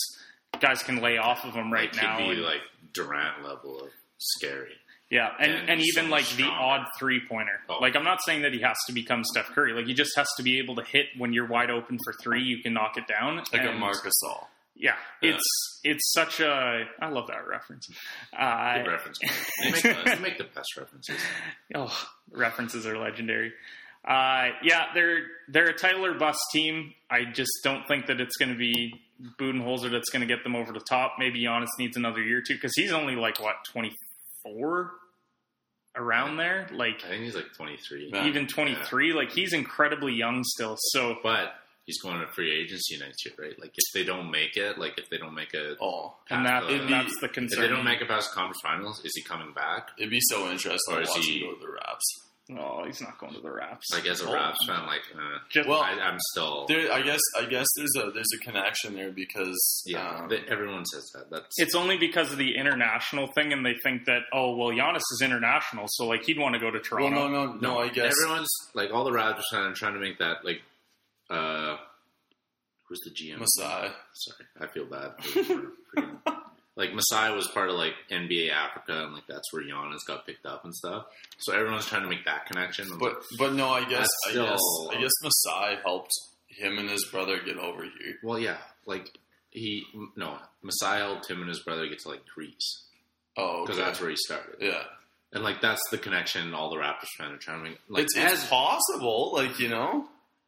guys 0.61 0.83
can 0.83 1.03
lay 1.03 1.19
off 1.19 1.45
of 1.45 1.53
him 1.55 1.71
right 1.71 1.93
like, 1.95 2.03
now. 2.03 2.19
He'd 2.19 2.25
be 2.25 2.33
and- 2.37 2.43
like 2.43 2.63
Durant 2.95 3.45
level 3.45 3.83
of 3.83 3.91
scary. 4.19 4.73
Yeah, 5.13 5.29
and, 5.39 5.53
and 5.53 5.69
and 5.69 5.81
even 5.83 6.07
so 6.07 6.11
like 6.11 6.27
the 6.37 6.45
odd 6.45 6.87
three 6.99 7.21
pointer. 7.29 7.61
Oh. 7.69 7.77
Like 7.83 7.97
I'm 7.97 8.03
not 8.05 8.21
saying 8.25 8.43
that 8.43 8.55
he 8.55 8.61
has 8.63 8.79
to 8.87 8.95
become 8.95 9.23
Steph 9.25 9.49
Curry. 9.49 9.75
Like 9.75 9.85
he 9.87 9.93
just 9.93 10.13
has 10.17 10.27
to 10.39 10.43
be 10.43 10.59
able 10.59 10.75
to 10.77 10.83
hit 10.85 11.05
when 11.19 11.35
you're 11.35 11.47
wide 11.47 11.71
open 11.71 11.99
for 12.03 12.15
three. 12.15 12.43
You 12.43 12.63
can 12.63 12.73
knock 12.73 12.97
it 12.97 13.07
down. 13.07 13.37
Like 13.53 13.63
a 13.67 13.73
Marcus 13.73 14.15
All. 14.27 14.49
Yeah, 14.75 14.95
Yeah. 15.21 15.33
it's 15.35 15.81
it's 15.85 16.13
such 16.15 16.41
a. 16.41 16.85
I 16.99 17.09
love 17.11 17.27
that 17.27 17.47
reference. 17.47 17.91
Uh, 18.37 18.79
Good 18.79 18.87
reference. 18.91 19.19
They 19.63 19.71
make, 19.71 19.83
the, 19.83 20.03
they 20.07 20.19
make 20.19 20.39
the 20.39 20.45
best 20.45 20.79
references. 20.79 21.19
oh, 21.75 22.07
references 22.31 22.87
are 22.87 22.97
legendary. 22.97 23.53
Uh, 24.09 24.47
yeah, 24.63 24.87
they're 24.95 25.19
they're 25.49 25.69
a 25.69 25.77
title 25.77 26.07
or 26.07 26.15
bust 26.15 26.41
team. 26.55 26.95
I 27.11 27.27
just 27.27 27.53
don't 27.63 27.87
think 27.87 28.07
that 28.07 28.19
it's 28.19 28.37
going 28.39 28.51
to 28.51 28.57
be 28.59 28.95
Budenholzer 29.39 29.91
that's 29.91 30.09
going 30.09 30.27
to 30.27 30.35
get 30.35 30.43
them 30.43 30.57
over 30.57 30.73
the 30.73 30.81
top. 30.81 31.17
Maybe 31.19 31.45
Giannis 31.45 31.69
needs 31.79 31.99
another 31.99 32.23
year 32.23 32.39
or 32.39 32.43
two 32.43 32.55
because 32.55 32.73
he's 32.75 32.93
only 32.93 33.15
like 33.15 33.39
what 33.43 33.57
24 33.73 34.91
around 35.97 36.37
there. 36.37 36.69
Like 36.73 37.03
I 37.05 37.09
think 37.11 37.25
he's 37.25 37.35
like 37.35 37.53
23. 37.57 38.11
Yeah. 38.13 38.27
even 38.27 38.47
23 38.47 39.13
like 39.13 39.31
he's 39.33 39.53
incredibly 39.53 40.13
young 40.15 40.43
still 40.45 40.77
so 40.79 41.17
But 41.23 41.55
he's 41.85 42.01
going 42.01 42.21
to 42.21 42.27
free 42.29 42.53
agency 42.53 42.97
next 42.99 43.25
year, 43.25 43.35
right? 43.39 43.59
Like 43.59 43.73
if 43.77 43.85
they 43.95 44.05
don't 44.05 44.31
make 44.31 44.57
it, 44.57 44.79
like 44.79 44.99
if 44.99 45.11
they 45.11 45.19
don't 45.19 45.35
make 45.35 45.53
it, 45.55 45.79
Oh, 45.81 46.15
and 46.31 46.47
that 46.47 46.65
It'd 46.65 46.89
that's 46.89 47.19
the 47.21 47.27
if 47.35 47.51
they 47.51 47.69
don't 47.69 47.85
make 47.85 48.01
it 48.01 48.09
past 48.09 48.31
the 48.31 48.35
conference 48.37 48.61
finals, 48.63 49.05
is 49.05 49.13
he 49.15 49.23
coming 49.23 49.53
back? 49.53 49.91
it'd 49.99 50.11
be 50.11 50.21
so 50.21 50.51
interesting 50.51 50.95
Or 50.95 50.97
to 50.99 51.03
is 51.03 51.09
watch 51.11 51.25
he- 51.25 51.41
him 51.41 51.49
go 51.51 51.55
to 51.55 51.61
the 51.67 51.73
Raps. 51.73 52.29
Oh 52.59 52.85
he's 52.85 53.01
not 53.01 53.19
going 53.19 53.33
to 53.35 53.41
the 53.41 53.51
Raps 53.51 53.87
Like 53.93 54.07
as 54.07 54.21
a 54.21 54.29
Oh. 54.29 54.33
Raps 54.33 54.59
fan, 54.67 54.87
like 54.87 55.03
uh, 55.15 55.39
just 55.49 55.69
Well, 55.69 55.81
I, 55.81 55.93
I'm 55.93 56.19
still 56.33 56.67
There, 56.67 56.93
I 56.93 57.01
guess, 57.03 57.21
I 57.39 57.45
guess 57.47 57.67
there's 57.77 57.95
a 57.97 58.11
there's 58.11 58.27
a 58.41 58.45
connection 58.45 58.95
there 58.95 59.11
because 59.13 59.83
yeah. 59.87 60.25
um, 60.25 60.31
everyone 60.49 60.85
says 60.87 61.09
that. 61.15 61.31
That's 61.31 61.47
it's 61.59 61.75
only 61.75 61.97
because 61.99 62.33
of 62.33 62.39
the 62.39 62.57
international 62.57 63.29
thing 63.35 63.53
and 63.53 63.65
they 63.65 63.75
think 63.85 64.07
that 64.07 64.23
oh 64.33 64.57
well 64.57 64.71
Giannis 64.71 65.03
is 65.13 65.21
international 65.23 65.85
so 65.89 66.07
like 66.07 66.25
he'd 66.25 66.39
want 66.39 66.55
to 66.55 66.61
go 66.61 66.71
to 66.71 66.79
well, 66.79 66.83
Toronto 67.11 67.29
no, 67.29 67.47
no, 67.47 67.53
no. 67.55 67.79
I 67.79 67.89
guess 67.89 68.15
everyone's 68.23 68.51
like 68.75 68.93
all 68.93 69.05
the 69.05 69.11
Raptors 69.13 69.43
fan 69.53 69.63
are 69.63 69.75
trying 69.75 69.95
to 69.95 70.01
make 70.01 70.19
that 70.19 70.45
like 70.45 70.63
uh 71.31 71.77
who's 72.89 73.01
the 73.01 73.11
GM? 73.11 73.39
Masai. 73.39 73.91
Sorry, 74.15 74.47
I 74.61 74.67
feel 74.67 74.85
bad. 74.85 75.13
for- 75.23 75.45
for 75.45 75.73
freaking- 75.97 76.32
like 76.77 76.95
Masai 76.95 77.35
was 77.35 77.47
part 77.49 77.69
of 77.69 77.77
like 77.77 77.95
NBA 78.11 78.51
Africa, 78.51 79.05
and 79.05 79.15
like 79.15 79.27
that's 79.29 79.53
where 79.53 79.63
Giannis 79.65 80.07
got 80.07 80.27
picked 80.27 80.47
up 80.47 80.65
and 80.65 80.75
stuff. 80.75 81.05
So 81.39 81.53
everyone's 81.55 81.87
trying 81.87 82.03
to 82.03 82.09
make 82.09 82.25
that 82.25 82.47
connection. 82.47 82.89
I'm 82.93 82.99
But 82.99 83.15
like, 83.15 83.23
but 83.39 83.53
no, 83.55 83.69
I 83.69 83.89
guess 83.89 84.09
I 84.27 84.31
still- 84.31 84.47
guess 84.47 84.61
I 84.97 85.01
guess 85.01 85.13
Masai 85.23 85.77
helped 85.85 86.13
him 86.49 86.79
and 86.79 86.89
his 86.91 87.05
brother 87.11 87.39
get 87.45 87.57
over 87.59 87.83
here. 87.83 88.17
well, 88.23 88.39
yeah, 88.39 88.59
like 88.87 89.11
he 89.51 89.85
no 90.17 90.39
Masai 90.63 90.99
helped 90.99 91.31
him 91.31 91.41
and 91.41 91.49
his 91.49 91.61
brother 91.61 91.87
get 91.89 91.99
to 92.01 92.09
like 92.09 92.23
Greece 92.35 92.85
Oh, 93.37 93.63
because 93.63 93.79
okay. 93.79 93.87
that's 93.87 94.01
where 94.01 94.11
he 94.11 94.17
started, 94.17 94.57
yeah. 94.61 94.83
and 95.33 95.43
like 95.45 95.61
that's 95.61 95.83
the 95.91 95.99
connection 95.99 96.53
all 96.55 96.71
the 96.71 96.77
Raptors 96.77 97.09
fans 97.19 97.35
are 97.35 97.39
trying 97.39 97.63
to 97.65 97.71
make. 97.71 97.79
Like 97.89 98.05
It's, 98.05 98.17
it's 98.17 98.43
as 98.43 98.47
possible, 98.49 99.33
like 99.35 99.59
you 99.59 99.69
know. 99.69 100.07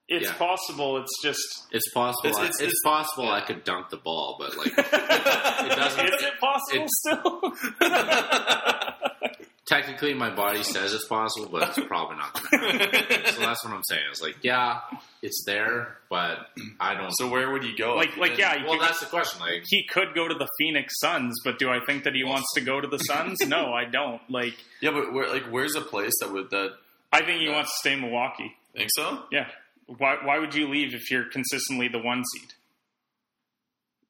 It's 0.08 0.26
Yeah. 0.26 0.34
possible 0.34 0.98
it's 0.98 1.22
just 1.22 1.40
it's 1.70 1.90
possible, 1.92 2.28
It's- 2.30 2.42
it's- 2.44 2.60
it's, 2.60 2.62
it's- 2.62 2.82
possible 2.84 3.24
yeah. 3.24 3.32
I 3.32 3.40
could 3.40 3.64
dunk 3.64 3.88
the 3.90 3.96
ball, 3.96 4.36
but 4.38 4.56
like 4.56 4.66
it 4.78 5.76
doesn't- 5.76 6.06
is 6.06 6.22
it 6.22 6.38
possible 6.40 6.84
it's- 6.84 6.90
still 7.00 7.52
technically 9.66 10.12
my 10.12 10.28
body 10.28 10.62
says 10.62 10.92
it's 10.92 11.06
possible, 11.08 11.48
but 11.50 11.68
it's 11.70 11.86
probably 11.86 12.16
not. 12.16 12.36
So 12.36 13.40
that's 13.40 13.64
what 13.64 13.72
I'm 13.72 13.82
saying. 13.84 14.02
It's 14.10 14.20
like 14.20 14.36
yeah, 14.42 14.80
it's 15.22 15.42
there, 15.46 15.96
but 16.10 16.48
I 16.78 16.94
don't. 16.94 17.10
so 17.12 17.28
where 17.28 17.50
would 17.50 17.64
he 17.64 17.74
go? 17.74 17.94
like 17.96 18.16
like 18.18 18.36
yeah 18.36 18.56
you 18.56 18.66
well, 18.66 18.78
could- 18.78 18.86
that's 18.88 19.00
the 19.00 19.06
question. 19.06 19.40
Like 19.40 19.64
he 19.68 19.84
could 19.86 20.14
go 20.14 20.28
to 20.28 20.34
the 20.34 20.48
Phoenix 20.58 20.92
Suns 21.00 21.34
but 21.44 21.58
do 21.58 21.70
I 21.70 21.80
think 21.86 22.04
that 22.04 22.14
he 22.14 22.24
wants 22.24 22.52
to 22.54 22.60
go 22.60 22.80
to 22.80 22.86
the 22.86 22.98
Suns 23.10 23.38
no 23.46 23.72
I 23.72 23.84
don't 23.86 24.20
like 24.30 24.54
yeah, 24.82 24.90
but 24.90 25.12
where 25.14 25.28
like 25.28 25.44
where's 25.44 25.74
a 25.76 25.80
place 25.80 26.12
that 26.20 26.30
would 26.32 26.50
that 26.50 26.74
I 27.12 27.22
think 27.22 27.40
he 27.40 27.48
wants 27.48 27.70
to 27.70 27.76
stay 27.78 27.92
in 27.94 28.00
Milwaukee 28.02 28.54
think 28.76 28.90
so? 28.92 29.22
yeah 29.32 29.46
why 29.86 30.16
why 30.22 30.38
would 30.38 30.54
you 30.54 30.68
leave 30.68 30.94
if 30.94 31.10
you're 31.10 31.24
consistently 31.24 31.88
the 31.88 31.98
one 31.98 32.22
seed 32.24 32.52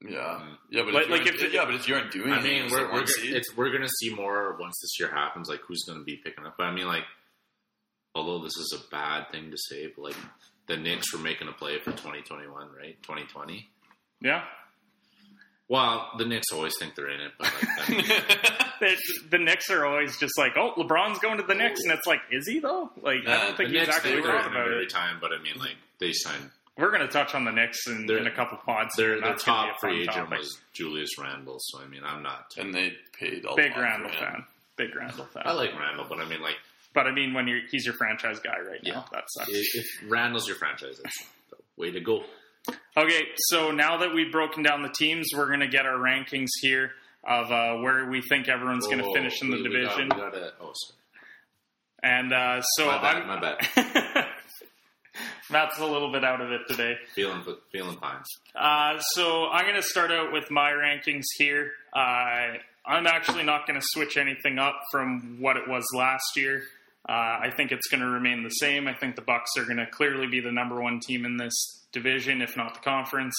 Yeah, 0.06 0.42
yeah, 0.70 0.82
but 0.82 0.92
Like- 0.94 1.04
if 1.04 1.10
like 1.10 1.24
you're- 1.24 1.34
if 1.34 1.40
the- 1.40 1.50
yeah, 1.50 1.64
but 1.64 1.74
if 1.74 1.88
you 1.88 1.94
aren't 1.94 2.10
doing, 2.12 2.32
I 2.32 2.40
mean, 2.42 2.64
as 2.66 2.72
we're 2.72 2.82
we're, 2.86 2.92
gonna- 3.00 3.06
seed- 3.06 3.32
it's, 3.34 3.56
we're 3.56 3.70
gonna 3.70 3.88
see 4.00 4.14
more 4.14 4.54
once 4.60 4.78
this 4.82 5.00
year 5.00 5.10
happens. 5.10 5.48
Like 5.48 5.60
who's 5.62 5.82
gonna 5.88 6.04
be 6.04 6.16
picking 6.18 6.44
up? 6.46 6.56
But 6.58 6.64
I 6.66 6.72
mean, 6.72 6.86
like, 6.86 7.04
although 8.14 8.40
this 8.42 8.56
is 8.56 8.72
a 8.78 8.90
bad 8.90 9.30
thing 9.30 9.50
to 9.50 9.56
say, 9.56 9.86
but 9.86 10.02
like 10.02 10.16
the 10.66 10.76
Knicks 10.76 11.12
were 11.12 11.18
making 11.20 11.48
a 11.48 11.52
play 11.52 11.78
for 11.78 11.92
2021, 11.92 12.70
right? 12.72 13.02
2020. 13.02 13.68
yeah 14.20 14.44
Well, 15.68 16.10
the 16.18 16.26
Knicks 16.26 16.46
always 16.52 16.74
think 16.78 16.94
they're 16.94 17.08
in 17.10 17.20
it, 17.20 17.32
but 17.38 17.46
like, 17.52 17.88
I 17.88 17.90
mean, 17.92 18.04
The, 18.80 18.96
the 19.30 19.38
Knicks 19.38 19.70
are 19.70 19.86
always 19.86 20.18
just 20.18 20.36
like, 20.36 20.56
oh, 20.56 20.74
LeBron's 20.76 21.18
going 21.20 21.38
to 21.38 21.42
the 21.44 21.54
Knicks, 21.54 21.80
and 21.84 21.92
it's 21.92 22.06
like, 22.06 22.20
is 22.30 22.46
he 22.46 22.58
though? 22.58 22.90
Like, 23.00 23.20
I 23.26 23.36
don't 23.44 23.54
uh, 23.54 23.56
think 23.56 23.70
he's 23.70 23.78
Knicks 23.78 23.96
actually 23.96 24.10
think 24.12 24.24
they're 24.24 24.32
thought 24.36 24.46
it 24.46 24.50
about 24.52 24.66
every 24.72 24.86
time, 24.88 25.18
but 25.20 25.32
I 25.32 25.40
mean, 25.42 25.54
like 25.58 25.76
they 26.00 26.12
signed 26.12 26.50
We're 26.76 26.90
going 26.90 27.00
to 27.00 27.08
touch 27.08 27.34
on 27.34 27.44
the 27.46 27.52
Knicks 27.52 27.86
in, 27.86 28.04
Their- 28.06 28.18
in 28.18 28.26
a 28.26 28.30
couple 28.34 28.58
pods. 28.58 28.94
their 28.96 29.14
and 29.14 29.22
their 29.22 29.30
that's 29.30 29.44
gonna 29.44 29.68
be 29.68 29.68
top 29.70 29.76
a 29.76 29.80
free 29.80 30.00
agent 30.02 30.16
topic. 30.16 30.38
was 30.40 30.58
Julius 30.74 31.10
Randle, 31.18 31.56
so 31.60 31.80
I 31.82 31.86
mean, 31.86 32.02
I'm 32.04 32.22
not. 32.22 32.52
and 32.58 32.74
they 32.74 32.92
paid 33.18 33.44
a 33.48 33.54
big 33.54 33.70
lot 33.72 33.80
Randle 33.80 34.08
for 34.10 34.16
him. 34.16 34.32
fan. 34.32 34.44
Big 34.76 34.94
Randle 34.94 35.24
fan. 35.26 35.44
I 35.46 35.52
like 35.52 35.70
Randle, 35.78 36.04
but 36.08 36.18
I 36.18 36.26
mean, 36.28 36.42
like 36.42 36.56
but 36.92 37.06
I 37.06 37.12
mean, 37.12 37.32
when 37.32 37.48
you're 37.48 37.60
he's 37.70 37.86
your 37.86 37.94
franchise 37.94 38.38
guy 38.40 38.58
right 38.60 38.82
now, 38.84 38.90
Yeah. 38.90 39.02
that 39.12 39.24
sucks. 39.28 39.48
if 39.50 39.74
if 39.76 39.86
Randle's 40.10 40.46
your 40.46 40.56
franchise, 40.56 40.98
that's 41.02 41.16
the 41.50 41.56
way 41.78 41.90
to 41.92 42.00
go. 42.00 42.22
Okay, 42.96 43.22
so 43.36 43.70
now 43.72 43.98
that 43.98 44.14
we've 44.14 44.30
broken 44.32 44.62
down 44.62 44.82
the 44.82 44.88
teams, 44.96 45.28
we're 45.36 45.46
going 45.48 45.60
to 45.60 45.68
get 45.68 45.84
our 45.86 45.96
rankings 45.98 46.48
here 46.60 46.92
of 47.26 47.50
uh, 47.50 47.76
where 47.82 48.08
we 48.08 48.20
think 48.22 48.48
everyone's 48.48 48.86
going 48.86 48.98
to 48.98 49.12
finish 49.12 49.42
in 49.42 49.50
the 49.50 49.56
we- 49.56 49.62
we 49.62 49.68
got- 49.82 49.96
division. 49.96 50.04
we 50.14 50.16
got 50.20 50.34
a- 50.34 50.52
oh, 50.60 50.72
sorry. 50.74 50.98
And 52.02 52.32
uh, 52.32 52.60
so 52.62 52.86
My 52.86 53.00
bad, 53.02 53.16
I'm, 53.22 53.26
my 53.28 53.40
bad. 53.40 54.26
Matt's 55.50 55.78
a 55.78 55.86
little 55.86 56.10
bit 56.12 56.24
out 56.24 56.40
of 56.40 56.50
it 56.50 56.62
today. 56.68 56.96
Feeling 57.14 57.42
feeling 57.72 57.96
fine. 57.98 58.18
Uh, 58.54 58.98
so 58.98 59.46
I'm 59.48 59.64
going 59.64 59.76
to 59.76 59.82
start 59.82 60.10
out 60.10 60.32
with 60.32 60.50
my 60.50 60.70
rankings 60.70 61.22
here. 61.38 61.70
Uh, 61.94 62.58
I'm 62.86 63.06
actually 63.06 63.44
not 63.44 63.66
going 63.66 63.78
to 63.80 63.86
switch 63.90 64.16
anything 64.16 64.58
up 64.58 64.74
from 64.90 65.38
what 65.40 65.56
it 65.56 65.68
was 65.68 65.84
last 65.94 66.24
year. 66.36 66.62
Uh, 67.06 67.12
I 67.42 67.50
think 67.56 67.70
it's 67.70 67.86
going 67.88 68.00
to 68.00 68.06
remain 68.06 68.42
the 68.42 68.48
same. 68.50 68.88
I 68.88 68.94
think 68.94 69.14
the 69.14 69.22
Bucks 69.22 69.50
are 69.58 69.64
going 69.64 69.76
to 69.76 69.86
clearly 69.86 70.26
be 70.26 70.40
the 70.40 70.52
number 70.52 70.80
one 70.80 71.00
team 71.00 71.26
in 71.26 71.36
this 71.36 71.52
division, 71.92 72.40
if 72.40 72.56
not 72.56 72.74
the 72.74 72.80
conference. 72.80 73.34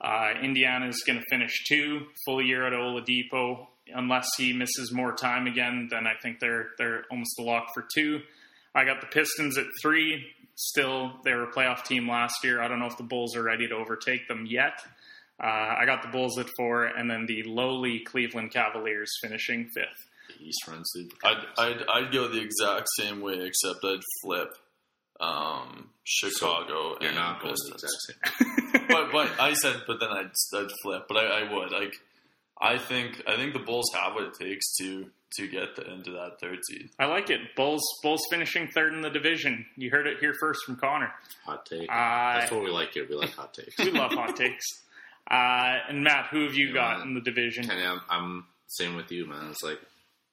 Uh, 0.00 0.30
Indiana 0.42 0.88
is 0.88 1.02
going 1.06 1.18
to 1.18 1.24
finish 1.28 1.64
two, 1.68 2.06
full 2.24 2.42
year 2.42 2.66
at 2.66 2.72
Oladipo. 2.72 3.66
Unless 3.92 4.28
he 4.36 4.52
misses 4.52 4.92
more 4.92 5.12
time 5.12 5.48
again, 5.48 5.88
then 5.90 6.06
I 6.06 6.12
think 6.22 6.38
they're 6.38 6.68
they're 6.78 7.04
almost 7.10 7.38
a 7.40 7.42
lock 7.42 7.68
for 7.74 7.84
two. 7.92 8.20
I 8.72 8.84
got 8.84 9.00
the 9.00 9.08
Pistons 9.08 9.58
at 9.58 9.66
three. 9.82 10.24
Still, 10.54 11.14
they 11.24 11.32
were 11.32 11.44
a 11.44 11.52
playoff 11.52 11.84
team 11.84 12.08
last 12.08 12.44
year. 12.44 12.62
I 12.62 12.68
don't 12.68 12.78
know 12.78 12.86
if 12.86 12.96
the 12.96 13.02
Bulls 13.02 13.34
are 13.34 13.42
ready 13.42 13.66
to 13.66 13.74
overtake 13.74 14.28
them 14.28 14.46
yet. 14.46 14.74
Uh, 15.42 15.74
I 15.80 15.86
got 15.86 16.02
the 16.02 16.08
Bulls 16.08 16.38
at 16.38 16.48
four, 16.56 16.84
and 16.84 17.10
then 17.10 17.26
the 17.26 17.42
lowly 17.44 18.00
Cleveland 18.00 18.52
Cavaliers 18.52 19.10
finishing 19.22 19.68
fifth. 19.74 20.06
The 20.40 20.46
East 20.48 20.66
runs 20.68 20.90
through. 20.94 21.04
the 21.08 21.28
I'd, 21.28 21.44
I'd 21.58 21.84
I'd 22.06 22.12
go 22.12 22.28
the 22.28 22.40
exact 22.40 22.88
same 22.98 23.20
way, 23.20 23.34
except 23.34 23.84
I'd 23.84 24.00
flip 24.22 24.48
um, 25.20 25.90
Chicago 26.04 26.96
You're 27.00 27.10
and 27.10 27.14
not 27.16 27.40
going 27.42 27.54
the 27.54 27.72
Pistons. 27.74 28.06
exact 28.10 28.72
same. 28.72 28.86
but 28.88 29.12
but 29.12 29.28
I 29.40 29.52
said, 29.54 29.82
but 29.86 30.00
then 30.00 30.08
I'd 30.10 30.30
I'd 30.56 30.70
flip. 30.82 31.04
But 31.08 31.16
I, 31.18 31.40
I 31.42 31.52
would 31.54 31.70
like. 31.72 31.94
I 32.60 32.78
think 32.78 33.22
I 33.26 33.36
think 33.36 33.52
the 33.54 33.58
Bulls 33.60 33.90
have 33.94 34.14
what 34.14 34.24
it 34.24 34.34
takes 34.34 34.76
to 34.78 35.06
to 35.36 35.46
get 35.46 35.76
the, 35.76 35.90
into 35.92 36.10
that 36.12 36.40
third 36.40 36.58
seed. 36.68 36.90
I 36.98 37.06
like 37.06 37.30
it. 37.30 37.40
Bulls 37.56 37.82
Bulls 38.02 38.20
finishing 38.30 38.68
third 38.68 38.92
in 38.94 39.00
the 39.02 39.10
division. 39.10 39.66
You 39.76 39.90
heard 39.90 40.06
it 40.06 40.18
here 40.20 40.34
first 40.40 40.64
from 40.64 40.76
Connor. 40.76 41.12
Hot 41.44 41.64
take. 41.66 41.82
Uh, 41.90 42.40
That's 42.40 42.50
what 42.52 42.62
we 42.64 42.70
like 42.70 42.92
here. 42.92 43.06
We 43.08 43.14
like 43.16 43.32
hot 43.32 43.54
takes. 43.54 43.78
We 43.78 43.90
love 43.92 44.12
hot 44.12 44.36
takes. 44.36 44.64
Uh, 45.30 45.78
and 45.88 46.02
Matt, 46.02 46.26
who 46.30 46.44
have 46.44 46.54
you 46.54 46.68
Yeah, 46.68 46.74
got 46.74 46.98
man. 46.98 47.08
in 47.08 47.14
the 47.14 47.20
division? 47.20 47.64
Kenny, 47.64 47.84
I'm, 47.84 48.00
I'm 48.10 48.46
same 48.66 48.96
with 48.96 49.12
you, 49.12 49.26
man. 49.26 49.48
It's 49.50 49.62
like 49.62 49.78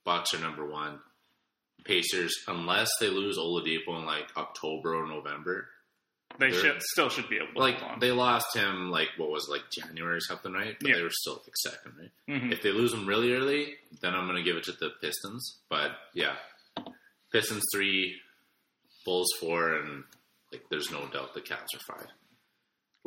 Bucks 0.07 0.33
are 0.33 0.39
number 0.39 0.65
one. 0.65 0.99
Pacers, 1.83 2.33
unless 2.47 2.89
they 3.01 3.09
lose 3.09 3.37
Oladipo 3.37 3.99
in 3.99 4.05
like 4.05 4.25
October 4.37 4.95
or 4.95 5.05
November, 5.05 5.67
They 6.39 6.51
should 6.51 6.81
still 6.81 7.09
should 7.09 7.27
be 7.29 7.37
able 7.37 7.53
to 7.53 7.59
like 7.59 7.99
they 7.99 8.11
lost 8.11 8.55
him 8.55 8.89
like 8.89 9.09
what 9.17 9.29
was 9.29 9.47
it, 9.47 9.51
like 9.51 9.63
January 9.71 10.17
or 10.17 10.21
something, 10.21 10.53
right? 10.53 10.77
But 10.79 10.89
Yeah. 10.89 10.95
they 10.95 11.03
were 11.03 11.11
still 11.11 11.43
like 11.43 11.55
second, 11.57 11.93
right? 11.99 12.11
Mhm. 12.41 12.51
If 12.53 12.61
they 12.61 12.71
lose 12.71 12.93
him 12.93 13.05
really 13.05 13.33
early, 13.33 13.77
then 14.01 14.13
I'm 14.15 14.27
gonna 14.27 14.43
give 14.43 14.55
it 14.57 14.63
to 14.65 14.71
the 14.73 14.91
Pistons. 15.01 15.59
But 15.69 15.91
yeah, 16.13 16.35
Pistons 17.31 17.63
three, 17.73 18.19
Bulls 19.05 19.31
four, 19.39 19.73
and 19.75 20.03
like 20.53 20.63
there's 20.69 20.89
no 20.91 21.05
doubt 21.07 21.33
the 21.33 21.41
Cavs 21.41 21.73
are 21.75 21.79
five. 21.97 22.07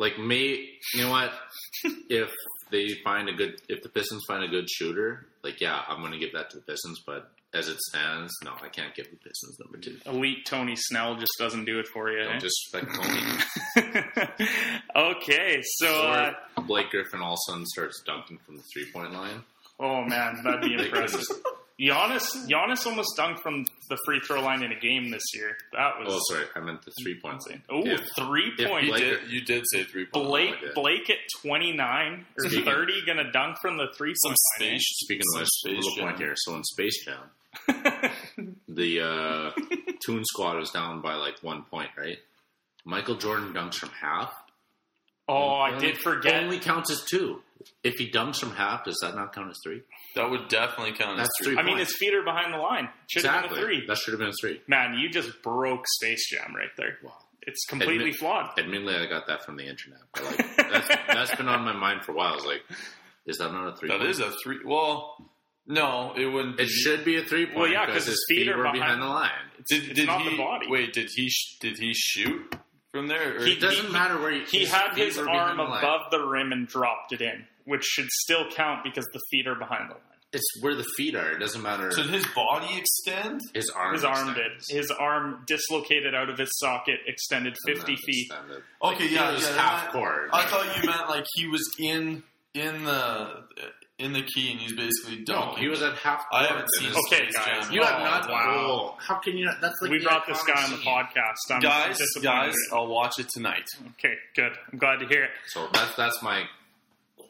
Like 0.00 0.18
may 0.18 0.66
you 0.94 1.02
know 1.02 1.10
what? 1.10 1.30
if 2.08 2.32
they 2.70 2.88
find 3.04 3.28
a 3.28 3.34
good, 3.34 3.60
if 3.68 3.82
the 3.82 3.90
Pistons 3.90 4.24
find 4.26 4.42
a 4.42 4.48
good 4.48 4.68
shooter, 4.70 5.26
like 5.44 5.60
yeah, 5.60 5.82
I'm 5.86 6.00
gonna 6.00 6.18
give 6.18 6.32
that 6.32 6.48
to 6.50 6.56
the 6.56 6.62
Pistons. 6.62 7.02
But 7.06 7.30
as 7.52 7.68
it 7.68 7.78
stands, 7.78 8.32
no, 8.42 8.52
I 8.62 8.68
can't 8.68 8.94
give 8.94 9.10
the 9.10 9.16
Pistons 9.16 9.58
number 9.60 9.76
two. 9.76 9.98
Elite 10.06 10.46
Tony 10.46 10.74
Snell 10.74 11.16
just 11.16 11.32
doesn't 11.38 11.66
do 11.66 11.78
it 11.80 11.86
for 11.86 12.10
you. 12.10 12.24
Don't 12.24 12.36
eh? 12.36 12.38
disrespect 12.38 12.86
Tony. 12.94 14.38
okay, 14.96 15.60
so 15.62 15.88
uh, 15.88 16.32
Blake 16.66 16.88
Griffin 16.88 17.20
all 17.20 17.34
of 17.34 17.38
a 17.48 17.50
sudden 17.50 17.66
starts 17.66 18.02
dunking 18.06 18.38
from 18.46 18.56
the 18.56 18.62
three 18.72 18.90
point 18.92 19.12
line. 19.12 19.42
oh 19.78 20.02
man, 20.04 20.40
that'd 20.42 20.62
be 20.62 20.74
impressive. 20.82 21.20
Giannis, 21.80 22.46
Giannis 22.46 22.84
almost 22.86 23.16
dunked 23.18 23.40
from 23.40 23.64
the 23.88 23.96
free 24.04 24.20
throw 24.20 24.42
line 24.42 24.62
in 24.62 24.70
a 24.70 24.78
game 24.78 25.10
this 25.10 25.22
year. 25.34 25.56
That 25.72 25.98
was 25.98 26.08
Oh, 26.14 26.20
sorry, 26.34 26.46
I 26.54 26.60
meant 26.60 26.82
the 26.84 26.92
three 27.02 27.18
point 27.18 27.38
line. 27.48 27.62
oh 27.70 27.82
If- 27.86 28.06
three 28.16 28.52
point. 28.58 28.84
You 28.84 28.90
Blake- 28.92 29.02
did 29.22 29.30
you 29.30 29.40
did 29.40 29.64
say 29.72 29.84
three 29.84 30.04
point. 30.06 30.26
Blake 30.26 30.50
like 30.50 30.60
that. 30.62 30.74
Blake 30.74 31.08
at 31.10 31.16
twenty 31.42 31.72
nine 31.72 32.26
or 32.38 32.44
Speaking- 32.48 32.64
thirty 32.66 33.02
gonna 33.06 33.32
dunk 33.32 33.56
from 33.62 33.78
the 33.78 33.86
three 33.96 34.14
point 34.22 34.36
line. 34.60 34.78
space. 34.78 34.84
Speaking 35.04 35.22
of 35.22 35.32
some 35.32 35.40
which, 35.40 35.48
Space 35.48 35.84
little 35.84 36.04
point 36.04 36.18
Jam. 36.18 36.26
here. 36.26 36.34
So 36.36 36.54
in 36.56 36.64
Space 36.64 37.04
Jam, 37.04 38.12
the 38.68 39.00
uh, 39.00 39.50
Toon 40.04 40.24
Squad 40.24 40.56
was 40.58 40.70
down 40.70 41.00
by 41.00 41.14
like 41.14 41.42
one 41.42 41.62
point, 41.64 41.90
right? 41.96 42.18
Michael 42.84 43.16
Jordan 43.16 43.52
dunks 43.52 43.74
from 43.74 43.90
half. 43.90 44.32
oh, 45.28 45.54
I 45.56 45.78
did 45.78 45.98
forget. 45.98 46.42
Only 46.44 46.58
counts 46.58 46.90
as 46.90 47.02
two. 47.10 47.42
If 47.84 47.94
he 47.96 48.10
dunks 48.10 48.36
from 48.38 48.52
half, 48.52 48.84
does 48.84 48.98
that 49.02 49.14
not 49.14 49.34
count 49.34 49.50
as 49.50 49.58
three? 49.62 49.82
That 50.16 50.30
would 50.30 50.48
definitely 50.48 50.92
count 50.92 51.20
as 51.20 51.26
That's 51.28 51.30
three. 51.42 51.52
three. 51.54 51.58
I 51.58 51.62
mean, 51.64 51.76
points. 51.76 51.92
his 51.92 51.98
feet 51.98 52.14
are 52.14 52.22
behind 52.24 52.52
the 52.52 52.58
line. 52.58 52.88
Should 53.10 53.24
have 53.24 53.44
exactly. 53.44 53.56
been 53.60 53.64
a 53.64 53.66
three. 53.66 53.86
That 53.86 53.98
should 53.98 54.12
have 54.12 54.18
been 54.18 54.28
a 54.28 54.32
three. 54.40 54.60
Man, 54.66 54.94
you 54.98 55.08
just 55.08 55.42
broke 55.42 55.84
Space 55.86 56.28
Jam 56.30 56.54
right 56.54 56.70
there. 56.76 56.98
Wow. 57.04 57.12
It's 57.42 57.64
completely 57.66 57.96
Admit- 58.10 58.16
flawed. 58.16 58.58
Admittedly, 58.58 58.96
I 58.96 59.06
got 59.06 59.26
that 59.28 59.44
from 59.44 59.56
the 59.56 59.64
internet. 59.66 60.00
But 60.12 60.24
like, 60.24 60.56
that's, 60.70 60.88
that's 61.06 61.34
been 61.36 61.48
on 61.48 61.64
my 61.64 61.72
mind 61.72 62.04
for 62.04 62.12
a 62.12 62.14
while. 62.14 62.32
I 62.32 62.34
was 62.36 62.44
like, 62.44 62.62
is 63.26 63.38
that 63.38 63.52
not 63.52 63.68
a 63.68 63.76
three? 63.76 63.88
That 63.88 63.98
point? 63.98 64.10
is 64.10 64.18
a 64.18 64.30
three. 64.42 64.58
Well, 64.64 65.30
no, 65.66 66.12
it 66.16 66.26
wouldn't. 66.26 66.54
It 66.60 66.66
be- 66.66 66.68
should 66.68 67.04
be 67.04 67.16
a 67.16 67.22
three 67.22 67.46
point. 67.46 67.56
Well, 67.58 67.68
yeah, 67.68 67.86
'cause 67.86 67.94
because 67.94 68.06
his 68.08 68.24
feet 68.28 68.48
are 68.48 68.56
were 68.58 68.64
behind- 68.64 68.80
behind 68.80 69.02
the 69.02 69.06
line. 69.06 69.30
Did, 69.68 69.84
it's 69.90 70.00
did 70.00 70.06
not 70.06 70.22
he, 70.22 70.30
the 70.30 70.36
body. 70.36 70.66
Wait, 70.68 70.92
did 70.92 71.08
he 71.14 71.28
sh- 71.30 71.58
did 71.60 71.78
he 71.78 71.92
shoot 71.94 72.56
from 72.90 73.06
there? 73.08 73.36
Or 73.38 73.44
He- 73.44 73.52
It 73.52 73.60
doesn't 73.60 73.92
matter 73.92 74.18
where 74.20 74.32
he, 74.32 74.44
He 74.44 74.64
had 74.66 74.94
feet 74.94 75.04
his 75.06 75.16
were 75.16 75.24
behind 75.26 75.58
arm 75.60 75.70
the 75.70 75.78
above 75.78 76.10
the 76.10 76.22
rim 76.26 76.52
and 76.52 76.66
dropped 76.66 77.12
it 77.12 77.20
in, 77.22 77.46
which 77.64 77.84
should 77.84 78.08
still 78.10 78.48
count 78.50 78.84
because 78.84 79.06
the 79.12 79.20
feet 79.30 79.46
are 79.46 79.54
behind 79.54 79.90
the 79.90 79.94
line. 79.94 80.02
It's 80.32 80.44
where 80.60 80.76
the 80.76 80.86
feet 80.96 81.16
are. 81.16 81.32
It 81.32 81.40
doesn't 81.40 81.60
matter. 81.62 81.90
so 81.90 82.02
did 82.02 82.12
his 82.12 82.26
body 82.36 82.78
extend? 82.78 83.40
his 83.52 83.68
arm. 83.70 83.94
His 83.94 84.04
arm 84.04 84.32
did. 84.34 84.52
His 84.68 84.88
arm 84.92 85.42
dislocated 85.46 86.14
out 86.14 86.30
of 86.30 86.38
his 86.38 86.50
socket, 86.58 87.00
extended 87.06 87.56
And 87.66 87.76
50 87.78 87.96
feet. 87.96 88.26
extended. 88.30 88.62
Okay, 88.82 89.02
Like, 89.04 89.10
yeah, 89.10 89.30
it 89.30 89.32
was 89.34 89.42
yeah, 89.48 89.56
half 89.56 89.84
that- 89.86 89.92
court. 89.92 90.30
I 90.32 90.44
thought 90.46 90.76
you 90.80 90.88
meant 90.88 91.08
like 91.08 91.26
he 91.34 91.48
was 91.48 91.68
in 91.80 92.22
in 92.54 92.84
the 92.84 93.42
in 93.98 94.12
the 94.14 94.22
key 94.22 94.50
and 94.52 94.60
he's 94.60 94.72
basically 94.74 95.18
no, 95.28 95.34
dunking. 95.34 95.62
he 95.62 95.68
was 95.68 95.82
at 95.82 95.94
half. 95.96 96.24
I 96.32 96.44
haven't 96.44 96.60
and 96.62 96.68
seen 96.78 96.88
his- 96.88 96.96
Okay, 97.12 97.28
Space 97.30 97.36
guys. 97.36 97.64
Jam. 97.66 97.72
You 97.74 97.82
have 97.82 98.00
Oh, 98.00 98.04
not. 98.04 98.30
wow. 98.30 98.54
Oh, 98.56 98.96
how 98.98 99.16
can 99.16 99.36
you? 99.36 99.44
not? 99.46 99.60
That's 99.60 99.74
like 99.82 99.90
we 99.90 99.98
the 99.98 100.04
brought 100.04 100.26
this 100.26 100.38
iconic 100.38 100.46
guy 100.54 100.62
on 100.64 100.70
the 100.70 100.76
scene. 100.78 100.86
podcast. 100.86 101.34
I'm 101.50 101.60
guys, 101.60 101.98
disappointed. 101.98 102.24
guys, 102.24 102.54
I'll 102.72 102.86
watch 102.86 103.18
it 103.18 103.26
tonight. 103.34 103.66
Okay, 103.98 104.14
good. 104.36 104.52
I'm 104.72 104.78
glad 104.78 105.00
to 105.00 105.06
hear 105.08 105.24
it. 105.24 105.30
So 105.48 105.68
that's 105.72 105.94
that's 105.96 106.22
my 106.22 106.44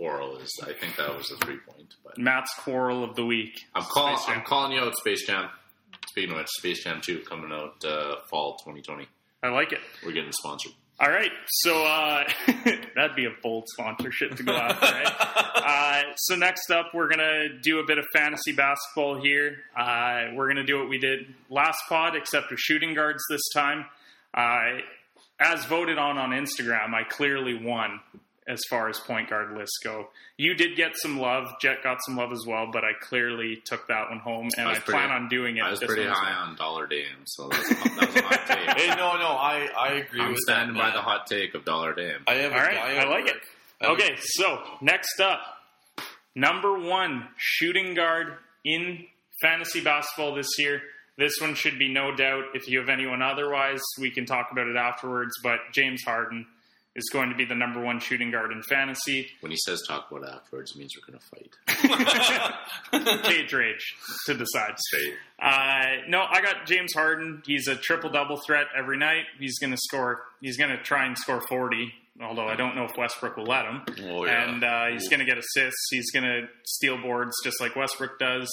quarrel. 0.01 0.37
Is 0.39 0.59
I 0.63 0.73
think 0.73 0.97
that 0.97 1.15
was 1.15 1.31
a 1.31 1.37
three 1.45 1.59
point. 1.59 1.95
But 2.05 2.19
Matt's 2.19 2.53
quarrel 2.55 3.05
of 3.05 3.15
the 3.17 3.25
week. 3.25 3.61
I'm 3.75 3.85
calling. 3.85 4.17
I'm 4.27 4.43
calling 4.43 4.73
you 4.73 4.81
out, 4.81 4.97
Space 4.97 5.27
Jam. 5.27 5.51
Speaking 6.09 6.33
of 6.33 6.39
which, 6.39 6.49
Space 6.59 6.83
Jam 6.83 7.01
Two 7.03 7.21
coming 7.21 7.53
out 7.53 7.85
uh, 7.85 8.17
fall 8.29 8.57
2020. 8.65 9.07
I 9.43 9.49
like 9.49 9.73
it. 9.73 9.81
We're 10.05 10.13
getting 10.13 10.33
sponsored. 10.33 10.73
All 10.99 11.11
right, 11.11 11.31
so 11.49 11.83
uh, 11.83 12.25
that'd 12.95 13.17
be 13.17 13.25
a 13.25 13.33
bold 13.43 13.65
sponsorship 13.69 14.37
to 14.37 14.43
go 14.43 14.53
after, 14.53 14.85
right? 14.85 15.07
uh, 16.11 16.13
so 16.15 16.37
next 16.37 16.71
up, 16.71 16.91
we're 16.93 17.09
gonna 17.09 17.59
do 17.63 17.79
a 17.79 17.87
bit 17.87 17.97
of 17.97 18.05
fantasy 18.13 18.53
basketball 18.53 19.19
here. 19.19 19.61
Uh, 19.75 20.27
we're 20.35 20.47
gonna 20.49 20.67
do 20.67 20.79
what 20.79 20.91
we 20.91 20.99
did 20.99 21.21
last 21.49 21.79
pod, 21.89 22.17
except 22.17 22.51
with 22.51 22.61
shooting 22.61 22.93
guards 22.93 23.23
this 23.31 23.41
time. 23.55 23.87
Uh, 24.35 24.81
as 25.41 25.65
voted 25.65 25.97
on 25.97 26.19
on 26.19 26.33
Instagram, 26.33 26.93
I 26.93 27.05
clearly 27.05 27.55
won 27.55 28.01
as 28.51 28.61
far 28.69 28.89
as 28.89 28.99
point 28.99 29.31
guard 29.31 29.57
lists 29.57 29.79
go. 29.85 30.09
You 30.37 30.55
did 30.55 30.75
get 30.77 30.97
some 30.97 31.19
love. 31.21 31.47
Jhett 31.63 31.83
got 31.85 31.99
some 32.05 32.17
love 32.17 32.33
as 32.33 32.45
well, 32.47 32.69
but 32.73 32.83
I 32.85 32.93
clearly 33.01 33.63
took 33.65 33.87
that 33.89 34.11
one 34.11 34.19
home, 34.19 34.49
and 34.59 34.67
I 34.67 34.73
I, 34.73 34.75
pretty- 34.75 34.93
plan 34.93 35.11
on 35.11 35.29
doing 35.29 35.57
it. 35.59 35.63
I 35.63 35.71
was 35.71 35.81
this 35.81 35.87
pretty 35.87 36.07
high 36.07 36.33
on 36.33 36.57
Dollar 36.57 36.87
Dame, 36.87 37.05
so 37.27 37.49
that's, 37.49 37.69
that 37.69 38.07
was 38.09 38.17
a 38.17 38.23
hot 38.23 38.47
take. 38.47 38.57
Hey, 38.79 38.89
no, 38.89 39.17
no, 39.17 39.29
I 39.29 39.69
I 39.79 39.93
agree 39.95 40.21
I'm 40.21 40.31
with 40.31 40.39
standing 40.41 40.77
that. 40.77 40.83
by 40.83 40.91
the 40.91 41.03
hot 41.03 41.27
take 41.27 41.55
of 41.55 41.65
Dollar 41.65 41.95
Dame. 41.95 42.21
I 42.27 42.35
have 42.35 42.53
All 42.53 42.59
a 42.59 42.63
right, 42.63 42.75
guy 42.75 42.97
I 42.97 43.05
like 43.09 43.25
work. 43.27 43.35
it. 43.37 43.43
I 43.83 43.87
have 43.89 43.99
a- 43.99 44.03
Okay, 44.03 44.17
so 44.19 44.59
next 44.81 45.21
up, 45.21 45.41
number 46.35 46.79
one 46.79 47.29
shooting 47.37 47.95
guard 47.95 48.35
in 48.65 49.05
fantasy 49.43 49.81
basketball 49.81 50.35
this 50.35 50.49
year. 50.59 50.83
This 51.19 51.35
one 51.41 51.55
should 51.55 51.79
be 51.79 51.93
no 51.93 52.15
doubt. 52.15 52.45
If 52.55 52.69
you 52.69 52.79
have 52.79 52.89
anyone 52.89 53.21
otherwise, 53.21 53.81
we 54.01 54.11
can 54.11 54.25
talk 54.25 54.49
about 54.53 54.67
it 54.69 54.77
afterwards. 54.77 55.33
But 55.43 55.59
James 55.73 56.03
Harden, 56.05 56.47
is 56.97 57.09
going 57.13 57.31
to 57.31 57.37
be 57.37 57.45
the 57.45 57.55
number 57.55 57.81
one 57.81 58.01
shooting 58.01 58.31
guard 58.31 58.51
in 58.53 58.63
fantasy. 58.63 59.29
When 59.41 59.51
he 59.53 59.59
says 59.65 59.83
talk 59.87 60.11
about 60.11 60.25
it 60.29 60.35
afterwards, 60.35 60.73
it 60.75 60.79
means 60.79 60.93
we're 60.97 61.07
going 61.07 61.21
to 61.21 61.27
fight. 62.93 63.23
Cage 63.25 63.53
rage 63.53 63.95
to 64.27 64.35
decide. 64.35 64.77
Uh, 65.41 66.03
no, 66.09 66.25
I 66.29 66.41
got 66.43 66.67
James 66.67 66.93
Harden. 66.93 67.43
He's 67.47 67.69
a 67.69 67.77
triple 67.77 68.11
double 68.11 68.39
threat 68.45 68.67
every 68.77 68.97
night. 68.97 69.25
He's 69.39 69.59
going 69.59 69.73
to 69.73 69.79
score. 69.81 70.23
He's 70.41 70.57
going 70.57 70.71
to 70.71 70.83
try 70.83 71.07
and 71.07 71.17
score 71.17 71.41
forty. 71.49 71.95
Although 72.23 72.49
I 72.49 72.55
don't 72.55 72.77
know 72.77 72.85
if 72.85 72.91
Westbrook 72.99 73.37
will 73.39 73.47
let 73.47 73.65
him. 73.65 73.83
Oh, 74.05 74.27
yeah. 74.27 74.51
And 74.51 74.63
uh, 74.63 74.87
he's 74.93 75.09
going 75.09 75.21
to 75.21 75.27
get 75.27 75.39
assists. 75.39 75.87
He's 75.91 76.11
going 76.11 76.25
to 76.25 76.49
steal 76.67 77.01
boards 77.01 77.33
just 77.43 77.61
like 77.63 77.77
Westbrook 77.77 78.19
does. 78.19 78.51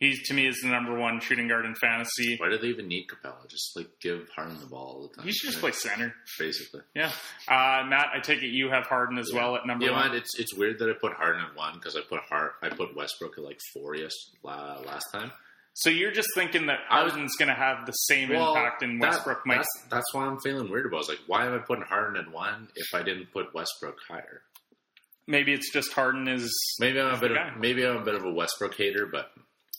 He 0.00 0.16
to 0.26 0.34
me 0.34 0.46
is 0.46 0.60
the 0.62 0.68
number 0.68 0.96
one 0.96 1.18
shooting 1.20 1.48
guard 1.48 1.64
in 1.64 1.74
fantasy. 1.74 2.36
Why 2.38 2.48
do 2.50 2.58
they 2.58 2.68
even 2.68 2.86
need 2.86 3.06
Capela? 3.08 3.48
Just 3.48 3.76
like 3.76 3.88
give 4.00 4.28
Harden 4.34 4.60
the 4.60 4.66
ball 4.66 4.80
all 4.94 5.08
the 5.08 5.14
time. 5.16 5.26
He 5.26 5.32
should 5.32 5.48
just 5.50 5.60
play 5.60 5.72
center. 5.72 6.14
basically. 6.38 6.82
Yeah, 6.94 7.10
uh, 7.48 7.82
Matt. 7.88 8.10
I 8.14 8.20
take 8.22 8.42
it 8.42 8.46
you 8.50 8.70
have 8.70 8.86
Harden 8.86 9.18
as 9.18 9.32
well 9.32 9.56
at 9.56 9.66
number 9.66 9.84
You 9.86 9.90
know 9.90 9.96
one. 9.96 10.10
what? 10.10 10.16
It's 10.18 10.38
it's 10.38 10.54
weird 10.54 10.78
that 10.78 10.88
I 10.88 10.92
put 11.00 11.14
Harden 11.14 11.42
at 11.42 11.56
one 11.56 11.74
because 11.74 11.96
I 11.96 12.00
put 12.08 12.20
Hart 12.28 12.52
I 12.62 12.68
put 12.68 12.94
Westbrook 12.94 13.38
at 13.38 13.44
like 13.44 13.58
four 13.74 13.96
yes, 13.96 14.12
la, 14.44 14.78
last 14.86 15.06
time. 15.12 15.32
So 15.74 15.90
you're 15.90 16.10
just 16.12 16.28
thinking 16.34 16.66
that 16.66 16.78
Harden's 16.88 17.36
going 17.36 17.48
to 17.50 17.54
have 17.54 17.86
the 17.86 17.92
same 17.92 18.32
impact, 18.32 18.82
and 18.82 19.00
that- 19.00 19.10
Westbrook 19.10 19.46
might. 19.46 19.56
That's, 19.58 19.84
that's 19.90 20.12
why 20.14 20.26
I'm 20.26 20.38
feeling 20.40 20.68
weird 20.70 20.86
about. 20.86 20.96
it. 20.96 20.96
I 20.96 20.98
was 20.98 21.08
like, 21.10 21.18
why 21.28 21.46
am 21.46 21.54
I 21.54 21.58
putting 21.58 21.84
Harden 21.84 22.16
at 22.24 22.32
one 22.32 22.66
if 22.74 22.86
I 22.94 23.02
didn't 23.04 23.32
put 23.32 23.54
Westbrook 23.54 23.96
higher? 24.08 24.42
Maybe 25.26 25.52
it's 25.52 25.72
just 25.72 25.92
Harden 25.92 26.26
is. 26.28 26.52
Maybe 26.80 27.00
I'm 27.00 27.14
a 27.14 27.20
bit 27.20 27.32
of 27.32 27.56
maybe 27.58 27.84
I'm 27.84 27.96
a 27.98 28.04
bit 28.04 28.14
of 28.14 28.24
a 28.24 28.32
Westbrook 28.32 28.74
hater, 28.76 29.06
but 29.06 29.30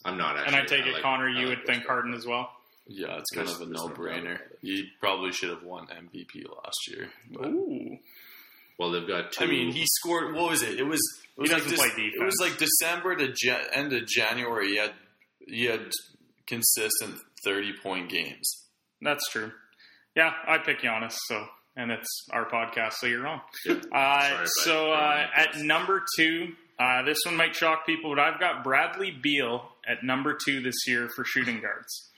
I'm 0.05 0.17
not. 0.17 0.37
Actually. 0.37 0.57
And 0.59 0.63
I 0.63 0.65
take 0.65 0.85
it, 0.85 0.93
like- 0.93 1.01
Connor, 1.01 1.29
you 1.29 1.47
like 1.47 1.57
would 1.57 1.57
think 1.65 1.67
Westbrook. 1.79 1.87
Harden 1.87 2.13
as 2.13 2.25
well. 2.25 2.51
Yeah, 2.87 3.17
it's 3.17 3.29
kind 3.35 3.47
There's- 3.47 3.61
of 3.61 3.67
a 3.69 3.71
no 3.71 3.87
no-brainer. 3.87 4.37
doubt. 4.39 4.47
He 4.61 4.89
probably 4.99 5.31
should 5.31 5.49
have 5.51 5.61
won 5.63 5.87
MVP 5.87 6.43
last 6.63 6.87
year. 6.87 7.09
But, 7.31 7.47
Ooh, 7.47 7.97
Well, 8.79 8.91
they've 8.91 9.07
got 9.07 9.31
two. 9.33 9.43
I 9.43 9.47
mean, 9.47 9.71
he 9.71 9.85
scored. 9.97 10.33
What 10.33 10.49
was 10.51 10.63
it? 10.63 10.79
It 10.79 10.83
was. 10.83 10.99
It 11.37 11.41
was 11.41 11.49
He 11.49 11.55
like 11.55 11.63
doesn't 11.63 11.77
this- 11.77 11.93
play 11.93 12.03
It 12.05 12.23
was 12.23 12.37
like 12.39 12.57
December 12.57 13.15
to 13.17 13.33
ja- 13.43 13.67
end 13.73 13.93
of 13.93 14.07
January. 14.07 14.69
He 14.69 14.77
had 14.77 14.93
he 15.47 15.65
had 15.65 15.91
consistent 16.47 17.19
thirty-point 17.43 18.09
games. 18.09 18.67
that's 19.01 19.23
true. 19.31 19.51
Yeah, 20.15 20.33
I 20.47 20.57
pick 20.57 20.79
Giannis. 20.81 21.15
So, 21.27 21.45
and 21.75 21.91
it's 21.91 22.27
our 22.31 22.49
podcast, 22.49 22.93
so 22.93 23.07
you're 23.07 23.21
wrong. 23.21 23.41
Yeah. 23.65 23.75
Uh, 23.93 24.45
so 24.45 24.91
uh, 24.91 25.27
at 25.35 25.57
number 25.59 26.03
two, 26.17 26.55
uh, 26.79 27.03
this 27.03 27.17
one 27.25 27.35
might 27.37 27.55
shock 27.55 27.85
people, 27.85 28.13
but 28.15 28.19
I've 28.19 28.39
got 28.39 28.63
Bradley 28.63 29.11
Beal 29.11 29.69
at 29.89 30.03
number 30.03 30.37
two 30.45 30.61
this 30.61 30.75
year 30.87 31.09
for 31.15 31.25
shooting 31.25 31.59
guards. 31.61 32.11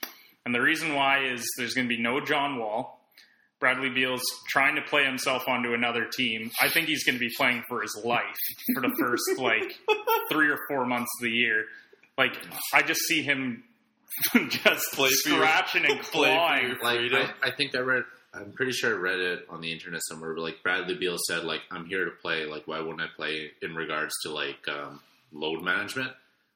And 0.44 0.54
the 0.54 0.60
reason 0.60 0.94
why 0.94 1.24
is 1.24 1.44
there's 1.56 1.74
going 1.74 1.88
to 1.88 1.96
be 1.96 2.00
no 2.02 2.20
John 2.20 2.58
Wall. 2.58 2.98
Bradley 3.60 3.90
Beal's 3.90 4.22
trying 4.48 4.74
to 4.74 4.82
play 4.82 5.04
himself 5.04 5.46
onto 5.46 5.72
another 5.72 6.06
team. 6.16 6.50
I 6.60 6.68
think 6.68 6.88
he's 6.88 7.04
going 7.04 7.14
to 7.14 7.20
be 7.20 7.30
playing 7.36 7.62
for 7.68 7.80
his 7.80 7.96
life 8.04 8.36
for 8.74 8.80
the 8.82 8.92
first 8.98 9.22
like 9.38 9.78
three 10.30 10.50
or 10.50 10.58
four 10.68 10.84
months 10.84 11.10
of 11.20 11.24
the 11.24 11.30
year. 11.30 11.64
Like 12.18 12.36
I 12.74 12.82
just 12.82 13.00
see 13.02 13.22
him 13.22 13.62
just 14.48 14.92
Play 14.92 15.10
for 15.10 15.28
your- 15.30 15.38
scratching 15.38 15.84
and 15.86 16.00
play 16.02 16.34
clawing. 16.34 16.76
like. 16.82 17.12
I, 17.42 17.48
I 17.48 17.50
think 17.52 17.74
I 17.76 17.80
read. 17.80 18.02
I'm 18.34 18.50
pretty 18.52 18.72
sure 18.72 18.90
I 18.96 18.98
read 18.98 19.20
it 19.20 19.46
on 19.48 19.60
the 19.60 19.70
internet 19.70 20.00
somewhere. 20.08 20.34
But 20.34 20.42
like 20.42 20.62
Bradley 20.62 20.94
Beal 20.96 21.16
said, 21.28 21.44
like 21.44 21.60
I'm 21.70 21.84
here 21.86 22.04
to 22.04 22.10
play. 22.10 22.44
Like 22.46 22.66
why 22.66 22.80
wouldn't 22.80 23.00
I 23.00 23.06
play 23.14 23.52
in 23.62 23.76
regards 23.76 24.12
to 24.24 24.30
like 24.32 24.66
um, 24.68 25.00
load 25.32 25.62
management? 25.62 26.10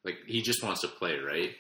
Like 0.07 0.19
he 0.27 0.41
just 0.41 0.63
wants 0.65 0.81
to 0.81 0.89
play, 0.89 1.19
right? 1.19 1.51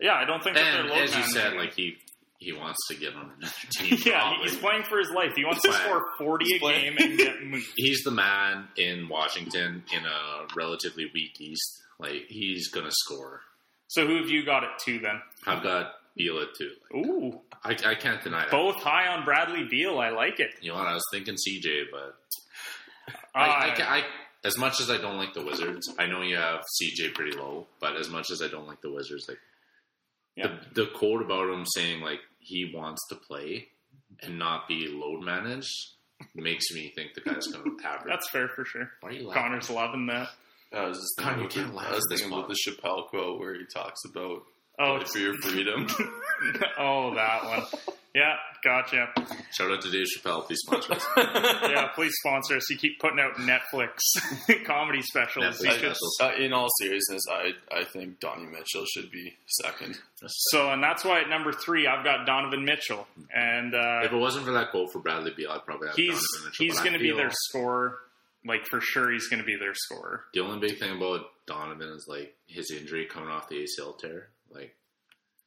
Yeah, 0.00 0.14
I 0.14 0.24
don't 0.26 0.42
think 0.44 0.56
that 0.56 0.66
And 0.80 0.90
they're 0.90 1.02
as 1.04 1.16
you 1.16 1.22
said, 1.22 1.54
like 1.54 1.72
he 1.74 1.96
he 2.38 2.52
wants 2.52 2.78
to 2.88 2.96
get 2.96 3.14
on 3.14 3.30
another 3.38 3.52
team. 3.70 3.96
Yeah, 4.04 4.20
probably. 4.20 4.48
he's 4.50 4.58
playing 4.58 4.82
for 4.82 4.98
his 4.98 5.10
life. 5.10 5.30
He 5.36 5.44
wants 5.44 5.62
to 5.62 5.72
score 5.72 6.04
40 6.18 6.56
a 6.56 6.58
playing- 6.58 6.96
game 6.96 7.08
and 7.10 7.16
get 7.18 7.42
moved. 7.44 7.66
he's 7.76 8.02
the 8.02 8.10
man 8.10 8.66
in 8.76 9.08
Washington 9.08 9.84
in 9.96 10.04
a 10.04 10.46
relatively 10.56 11.08
weak 11.14 11.40
East. 11.40 11.80
Like 12.00 12.24
he's 12.28 12.68
gonna 12.68 12.90
score. 12.90 13.40
So 13.86 14.06
who 14.06 14.16
have 14.16 14.28
you 14.28 14.44
got 14.44 14.64
it 14.64 14.70
to 14.86 14.98
then? 14.98 15.20
I've 15.46 15.62
got 15.62 15.92
Beal 16.16 16.40
at 16.40 16.48
two. 16.58 16.72
Like, 16.92 17.06
Ooh, 17.06 17.40
I, 17.62 17.76
I 17.90 17.94
can't 17.94 18.22
deny 18.22 18.40
that. 18.40 18.50
both 18.50 18.76
high 18.82 19.06
on 19.06 19.24
Bradley 19.24 19.64
Beal. 19.70 19.98
I 20.00 20.10
like 20.10 20.40
it. 20.40 20.50
You 20.60 20.72
know 20.72 20.78
what? 20.78 20.88
I 20.88 20.94
was 20.94 21.04
thinking 21.12 21.34
CJ, 21.36 21.84
but 21.92 22.16
Uh, 23.34 23.38
I, 23.38 23.44
I, 23.44 23.96
I, 23.98 24.02
as 24.44 24.58
much 24.58 24.80
as 24.80 24.90
I 24.90 24.98
don't 24.98 25.16
like 25.18 25.34
the 25.34 25.44
Wizards, 25.44 25.88
I 25.98 26.06
know 26.06 26.22
you 26.22 26.36
have 26.36 26.60
CJ 26.80 27.14
pretty 27.14 27.36
low. 27.36 27.66
But 27.80 27.96
as 27.96 28.08
much 28.10 28.30
as 28.30 28.42
I 28.42 28.48
don't 28.48 28.66
like 28.66 28.80
the 28.80 28.90
Wizards, 28.92 29.26
like 29.28 29.38
Yeah. 30.36 30.58
the, 30.74 30.84
the 30.84 30.90
quote 30.90 31.22
about 31.22 31.48
him 31.52 31.64
saying 31.74 32.00
like 32.00 32.20
he 32.38 32.72
wants 32.74 33.00
to 33.08 33.14
play 33.16 33.68
and 34.22 34.38
not 34.38 34.66
be 34.68 34.88
load 34.88 35.22
managed 35.24 35.72
makes 36.34 36.70
me 36.72 36.92
think 36.94 37.14
the 37.14 37.20
guy's 37.20 37.46
going 37.48 37.76
to 37.78 37.86
average. 37.86 38.08
that's 38.08 38.28
fair 38.30 38.48
for 38.48 38.64
sure. 38.64 38.90
Why 39.00 39.08
are 39.10 39.12
you 39.12 39.26
laughing? 39.28 39.42
Connor's 39.42 39.70
loving 39.70 40.06
that. 40.06 40.28
Uh, 40.72 40.76
I 40.76 40.88
was 40.88 40.98
just 40.98 41.14
God, 41.18 41.36
thinking, 41.36 41.40
you 41.42 41.44
about, 41.44 41.52
can't 41.54 41.68
the, 41.70 41.76
laugh 41.76 41.86
I 41.86 41.94
was 41.94 42.04
at 42.06 42.10
this 42.10 42.20
thinking 42.20 42.38
about 42.38 42.48
the 42.48 42.56
Chappelle 42.66 43.06
quote 43.08 43.38
where 43.40 43.54
he 43.54 43.64
talks 43.72 44.00
about 44.10 44.42
Oh, 44.78 44.98
for 45.04 45.18
your 45.18 45.34
freedom. 45.34 45.86
oh, 46.78 47.14
that 47.14 47.44
one. 47.44 47.62
Yeah, 48.14 48.36
gotcha. 48.62 49.08
Shout 49.56 49.70
out 49.70 49.80
to 49.80 49.90
Dave 49.90 50.04
Chappelle, 50.14 50.44
please 50.46 50.58
sponsor 50.66 50.92
us. 50.92 51.06
Yeah, 51.16 51.88
please 51.94 52.12
sponsor 52.20 52.56
us. 52.56 52.68
You 52.68 52.76
keep 52.76 53.00
putting 53.00 53.18
out 53.18 53.36
Netflix 53.36 53.96
comedy 54.66 55.00
specials. 55.00 55.44
Netflix 55.46 55.60
You 55.62 55.70
should- 55.70 55.78
specials. 55.96 56.18
uh, 56.20 56.32
in 56.38 56.52
all 56.52 56.68
seriousness, 56.78 57.22
I 57.30 57.52
I 57.74 57.84
think 57.84 58.20
Donnie 58.20 58.46
Mitchell 58.46 58.84
should 58.92 59.10
be 59.10 59.32
second. 59.46 59.98
So, 60.26 60.70
and 60.70 60.82
that's 60.82 61.04
why 61.04 61.20
at 61.22 61.28
number 61.30 61.52
three, 61.52 61.86
I've 61.86 62.04
got 62.04 62.26
Donovan 62.26 62.64
Mitchell, 62.66 63.06
and 63.34 63.74
uh, 63.74 64.00
If 64.04 64.12
it 64.12 64.16
wasn't 64.16 64.44
for 64.44 64.52
that 64.52 64.70
quote 64.72 64.92
for 64.92 64.98
Bradley 65.00 65.32
Beal, 65.34 65.50
I'd 65.50 65.64
probably 65.64 65.88
have 65.88 65.96
he's 65.96 66.08
Donovan 66.10 66.44
Mitchell, 66.50 66.64
he's 66.66 66.74
but 66.74 66.80
I 66.80 66.84
going 66.84 66.92
to 66.94 66.98
be 66.98 67.08
feel 67.08 67.16
their 67.16 67.30
scorer. 67.32 67.98
Like 68.44 68.66
for 68.66 68.80
sure, 68.82 69.10
he's 69.10 69.28
going 69.28 69.40
to 69.40 69.46
be 69.46 69.56
their 69.56 69.74
scorer. 69.74 70.24
The 70.34 70.40
only 70.40 70.58
big 70.68 70.78
thing 70.78 70.94
about 70.96 71.26
Donovan 71.46 71.88
is 71.90 72.06
like 72.08 72.34
his 72.46 72.70
injury 72.72 73.06
coming 73.06 73.30
off 73.30 73.48
the 73.48 73.64
ACL 73.64 73.96
tear. 73.98 74.28
Like, 74.50 74.74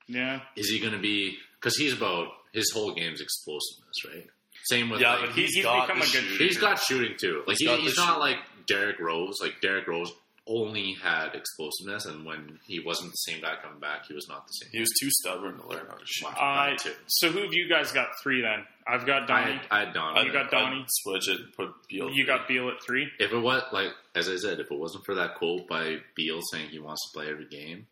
Yeah, 0.08 0.42
is 0.56 0.70
he 0.70 0.80
going 0.80 0.94
to 0.94 1.00
be? 1.00 1.38
Because 1.60 1.78
he's 1.78 1.94
about 1.94 2.28
his 2.54 2.72
whole 2.72 2.94
game's 2.94 3.22
explosiveness, 3.22 4.06
right? 4.14 4.28
Same 4.66 4.90
with 4.90 5.02
Yeah, 5.02 5.14
like, 5.14 5.22
but 5.22 5.30
he- 5.32 5.42
he's 5.42 5.54
he's 5.56 5.64
got 5.64 5.88
become 5.88 6.02
a 6.02 6.06
good 6.06 6.12
shooting. 6.24 6.48
He's 6.48 6.58
got 6.58 6.80
shooting 6.80 7.18
too. 7.20 7.44
Like 7.48 7.58
He's 7.60 7.68
got 7.68 7.80
he's 7.80 7.98
not 7.98 8.06
shooting. 8.08 8.20
like 8.20 8.38
Derrick 8.68 9.00
Rose. 9.00 9.40
Like 9.42 9.62
Derrick 9.62 9.88
Rose 9.88 10.12
only 10.48 10.94
had 11.02 11.34
explosiveness, 11.34 12.06
and 12.06 12.24
when 12.24 12.60
he 12.68 12.80
wasn't 12.80 13.10
the 13.12 13.16
same 13.32 13.42
guy 13.42 13.56
coming 13.64 13.80
back, 13.80 14.06
he 14.08 14.14
was 14.14 14.28
not 14.30 14.46
the 14.46 14.52
same. 14.52 14.70
He 14.72 14.80
was 14.80 14.92
too 15.02 15.10
stubborn 15.10 15.58
to 15.60 15.68
learn 15.68 15.86
how 15.90 15.96
to 15.96 16.06
shoot. 16.06 16.28
uh, 16.40 16.76
too. 16.78 16.94
so 17.08 17.32
who 17.32 17.40
have 17.42 17.54
you 17.54 17.68
guys 17.68 17.92
got 17.92 18.10
three 18.22 18.42
then? 18.42 18.64
I've 18.88 19.08
got 19.08 19.24
I 19.24 19.26
Donnie. 19.42 19.54
had, 19.58 19.62
I 19.72 19.80
had 19.86 19.94
Donovan. 19.94 20.26
You 20.28 20.32
got 20.34 20.52
Donnie? 20.52 20.82
I'd 20.82 20.86
switch 20.88 21.28
it. 21.30 21.40
Put 21.58 21.70
Beal. 21.90 22.12
You 22.12 22.28
got 22.28 22.48
Beal 22.48 22.70
at 22.70 22.84
three. 22.86 23.08
If 23.20 23.32
it 23.34 23.40
was 23.40 23.64
like 23.72 23.90
as 24.14 24.30
I 24.30 24.36
said, 24.36 24.60
if 24.60 24.70
it 24.72 24.78
wasn't 24.80 25.04
for 25.06 25.16
that 25.16 25.34
quote 25.36 25.68
by 25.68 25.98
Beal 26.16 26.40
saying 26.52 26.70
he 26.70 26.78
wants 26.80 27.02
to 27.10 27.18
play 27.20 27.30
every 27.32 27.48
game, 27.48 27.88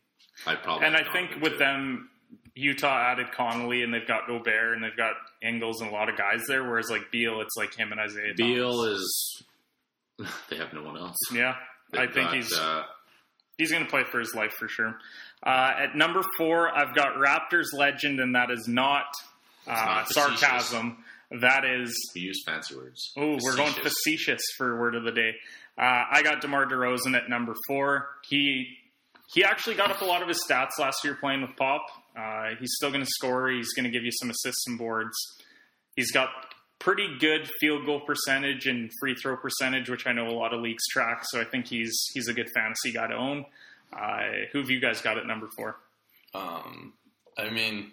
I'd 0.48 0.62
probably. 0.64 0.86
And 0.88 0.96
I 0.96 1.04
think 1.12 1.42
with 1.42 1.54
too. 1.54 1.58
them, 1.60 2.10
Utah 2.56 3.12
added 3.12 3.32
Conley, 3.32 3.84
and 3.84 3.94
they've 3.94 4.08
got 4.08 4.28
Gobert, 4.28 4.74
and 4.76 4.84
they've 4.84 4.96
got 4.98 5.14
Ingles, 5.42 5.82
and 5.82 5.90
a 5.90 5.94
lot 5.94 6.10
of 6.10 6.18
guys 6.18 6.44
there. 6.48 6.64
Whereas 6.64 6.90
like 6.90 7.12
Beal, 7.12 7.42
it's 7.42 7.56
like 7.58 7.74
him 7.76 7.92
and 7.92 8.00
Isaiah. 8.00 8.34
Beal 8.36 8.72
Thomas. 8.84 9.00
is. 9.00 9.44
They 10.50 10.58
have 10.58 10.72
no 10.74 10.84
one 10.84 10.96
else. 10.98 11.18
yeah. 11.34 11.56
I 11.94 12.06
They've 12.06 12.14
think 12.14 12.28
got, 12.28 12.36
he's 12.36 12.54
Uh, 12.58 12.84
he's 13.58 13.72
going 13.72 13.84
to 13.84 13.90
play 13.90 14.04
for 14.04 14.20
his 14.20 14.34
life 14.36 14.54
for 14.60 14.68
sure. 14.68 14.96
Uh, 15.46 15.72
at 15.80 15.96
number 15.96 16.22
four, 16.38 16.70
I've 16.70 16.94
got 16.96 17.16
Raptors 17.16 17.66
legend, 17.78 18.20
and 18.20 18.36
that 18.36 18.50
is 18.52 18.68
not, 18.68 19.06
uh, 19.68 19.72
not 19.74 20.10
sarcasm. 20.10 21.04
That 21.42 21.66
is 21.66 21.94
we 22.16 22.22
use 22.22 22.44
fancy 22.46 22.76
words. 22.76 23.12
Oh, 23.18 23.38
we're 23.42 23.56
going 23.56 23.74
Facetious. 23.74 23.94
facetious 24.06 24.42
for 24.58 24.80
word 24.80 24.94
of 24.96 25.04
the 25.04 25.12
day. 25.12 25.32
Uh, 25.78 26.04
I 26.12 26.22
got 26.24 26.42
DeMar 26.42 26.68
DeRozan 26.68 27.16
at 27.18 27.28
number 27.30 27.56
four. 27.68 28.08
He 28.30 28.68
he 29.32 29.44
actually 29.44 29.76
got 29.76 29.92
up 29.92 30.02
a 30.02 30.06
lot 30.06 30.22
of 30.22 30.28
his 30.28 30.44
stats 30.48 30.80
last 30.80 31.04
year 31.04 31.16
playing 31.16 31.42
with 31.42 31.56
Pop. 31.56 31.86
Uh, 32.18 32.50
he's 32.60 32.72
still 32.76 32.90
going 32.90 33.04
to 33.04 33.10
score. 33.10 33.50
He's 33.50 33.74
going 33.74 33.86
to 33.86 33.90
give 33.90 34.04
you 34.04 34.12
some 34.12 34.30
assists 34.30 34.68
and 34.68 34.78
boards. 34.78 35.16
He's 35.96 36.12
got 36.12 36.30
pretty 36.80 37.08
good 37.20 37.50
field 37.60 37.86
goal 37.86 38.02
percentage 38.02 38.66
and 38.68 38.92
free 39.00 39.16
throw 39.16 39.38
percentage, 39.38 39.90
which 39.90 40.06
I 40.06 40.12
know 40.12 40.28
a 40.28 40.36
lot 40.36 40.54
of 40.54 40.62
leagues 40.62 40.84
track. 40.92 41.24
So 41.24 41.40
I 41.40 41.46
think 41.46 41.68
he's 41.68 41.94
he's 42.14 42.28
a 42.28 42.34
good 42.34 42.50
fantasy 42.54 42.92
guy 42.92 43.08
to 43.08 43.16
own. 43.16 43.46
Uh, 43.92 44.48
who 44.52 44.60
have 44.60 44.70
you 44.70 44.80
guys 44.80 45.02
got 45.02 45.18
at 45.18 45.26
number 45.26 45.48
four? 45.56 45.78
Um, 46.34 46.94
I 47.38 47.50
mean, 47.50 47.92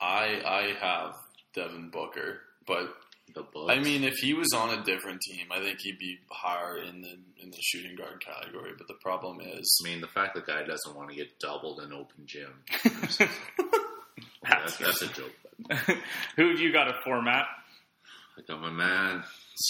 I 0.00 0.40
I 0.44 0.74
have 0.80 1.14
Devin 1.54 1.90
Booker, 1.90 2.40
but 2.66 2.94
The 3.34 3.42
Bucks. 3.42 3.66
I 3.70 3.78
mean, 3.80 4.04
if 4.04 4.14
he 4.14 4.34
was 4.34 4.52
on 4.54 4.78
a 4.78 4.84
different 4.84 5.20
team, 5.22 5.46
I 5.50 5.58
think 5.60 5.80
he'd 5.80 5.98
be 5.98 6.18
higher 6.30 6.78
in 6.78 7.00
the 7.02 7.16
in 7.42 7.50
the 7.50 7.58
shooting 7.60 7.96
guard 7.96 8.24
category. 8.24 8.72
But 8.76 8.86
the 8.86 8.94
problem 9.02 9.40
is, 9.40 9.80
I 9.84 9.88
mean, 9.90 10.00
the 10.00 10.06
fact 10.08 10.34
the 10.34 10.40
guy 10.42 10.62
doesn't 10.64 10.94
want 10.94 11.10
to 11.10 11.16
get 11.16 11.38
doubled 11.40 11.80
in 11.80 11.92
open 11.92 12.26
gym. 12.26 12.52
That's 14.46 14.76
that's, 14.76 14.76
that's 14.76 15.02
a 15.02 15.06
joke. 15.08 15.32
Who 16.36 16.50
have 16.50 16.60
you 16.60 16.70
got 16.72 16.88
at 16.88 16.96
format? 17.02 17.24
Matt? 17.34 17.46
I 18.36 18.42
got 18.46 18.60
my 18.60 18.70
man 18.70 19.22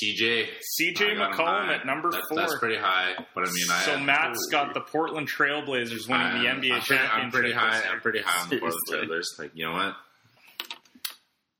CJ. 0.02 0.46
CJ 0.80 1.12
I 1.12 1.14
got 1.14 1.30
him 1.34 1.38
McCollum 1.38 1.68
at 1.68 1.86
number 1.86 2.10
That- 2.10 2.22
four. 2.28 2.38
That's 2.38 2.58
pretty 2.58 2.76
high. 2.76 3.12
But 3.34 3.44
I 3.44 3.46
mean, 3.52 3.66
I 3.70 3.80
so 3.82 3.96
had- 3.96 4.04
Matt's 4.04 4.48
got 4.50 4.74
the 4.74 4.80
Portland 4.80 5.28
Trailblazers 5.30 6.08
winning 6.08 6.42
the 6.42 6.48
I'm- 6.48 6.60
NBA 6.60 6.72
I'm 6.72 6.80
pretty, 6.80 6.80
championship. 6.80 7.14
I'm 7.14 7.30
pretty 7.30 7.52
high. 7.52 7.82
I'm 7.88 8.00
pretty 8.00 8.20
high 8.22 8.42
on 8.42 8.48
the 8.48 8.58
Portland 8.58 8.82
Trailblazers. 8.90 9.38
Like, 9.38 9.50
you 9.54 9.64
know 9.66 9.72
what? 9.72 9.94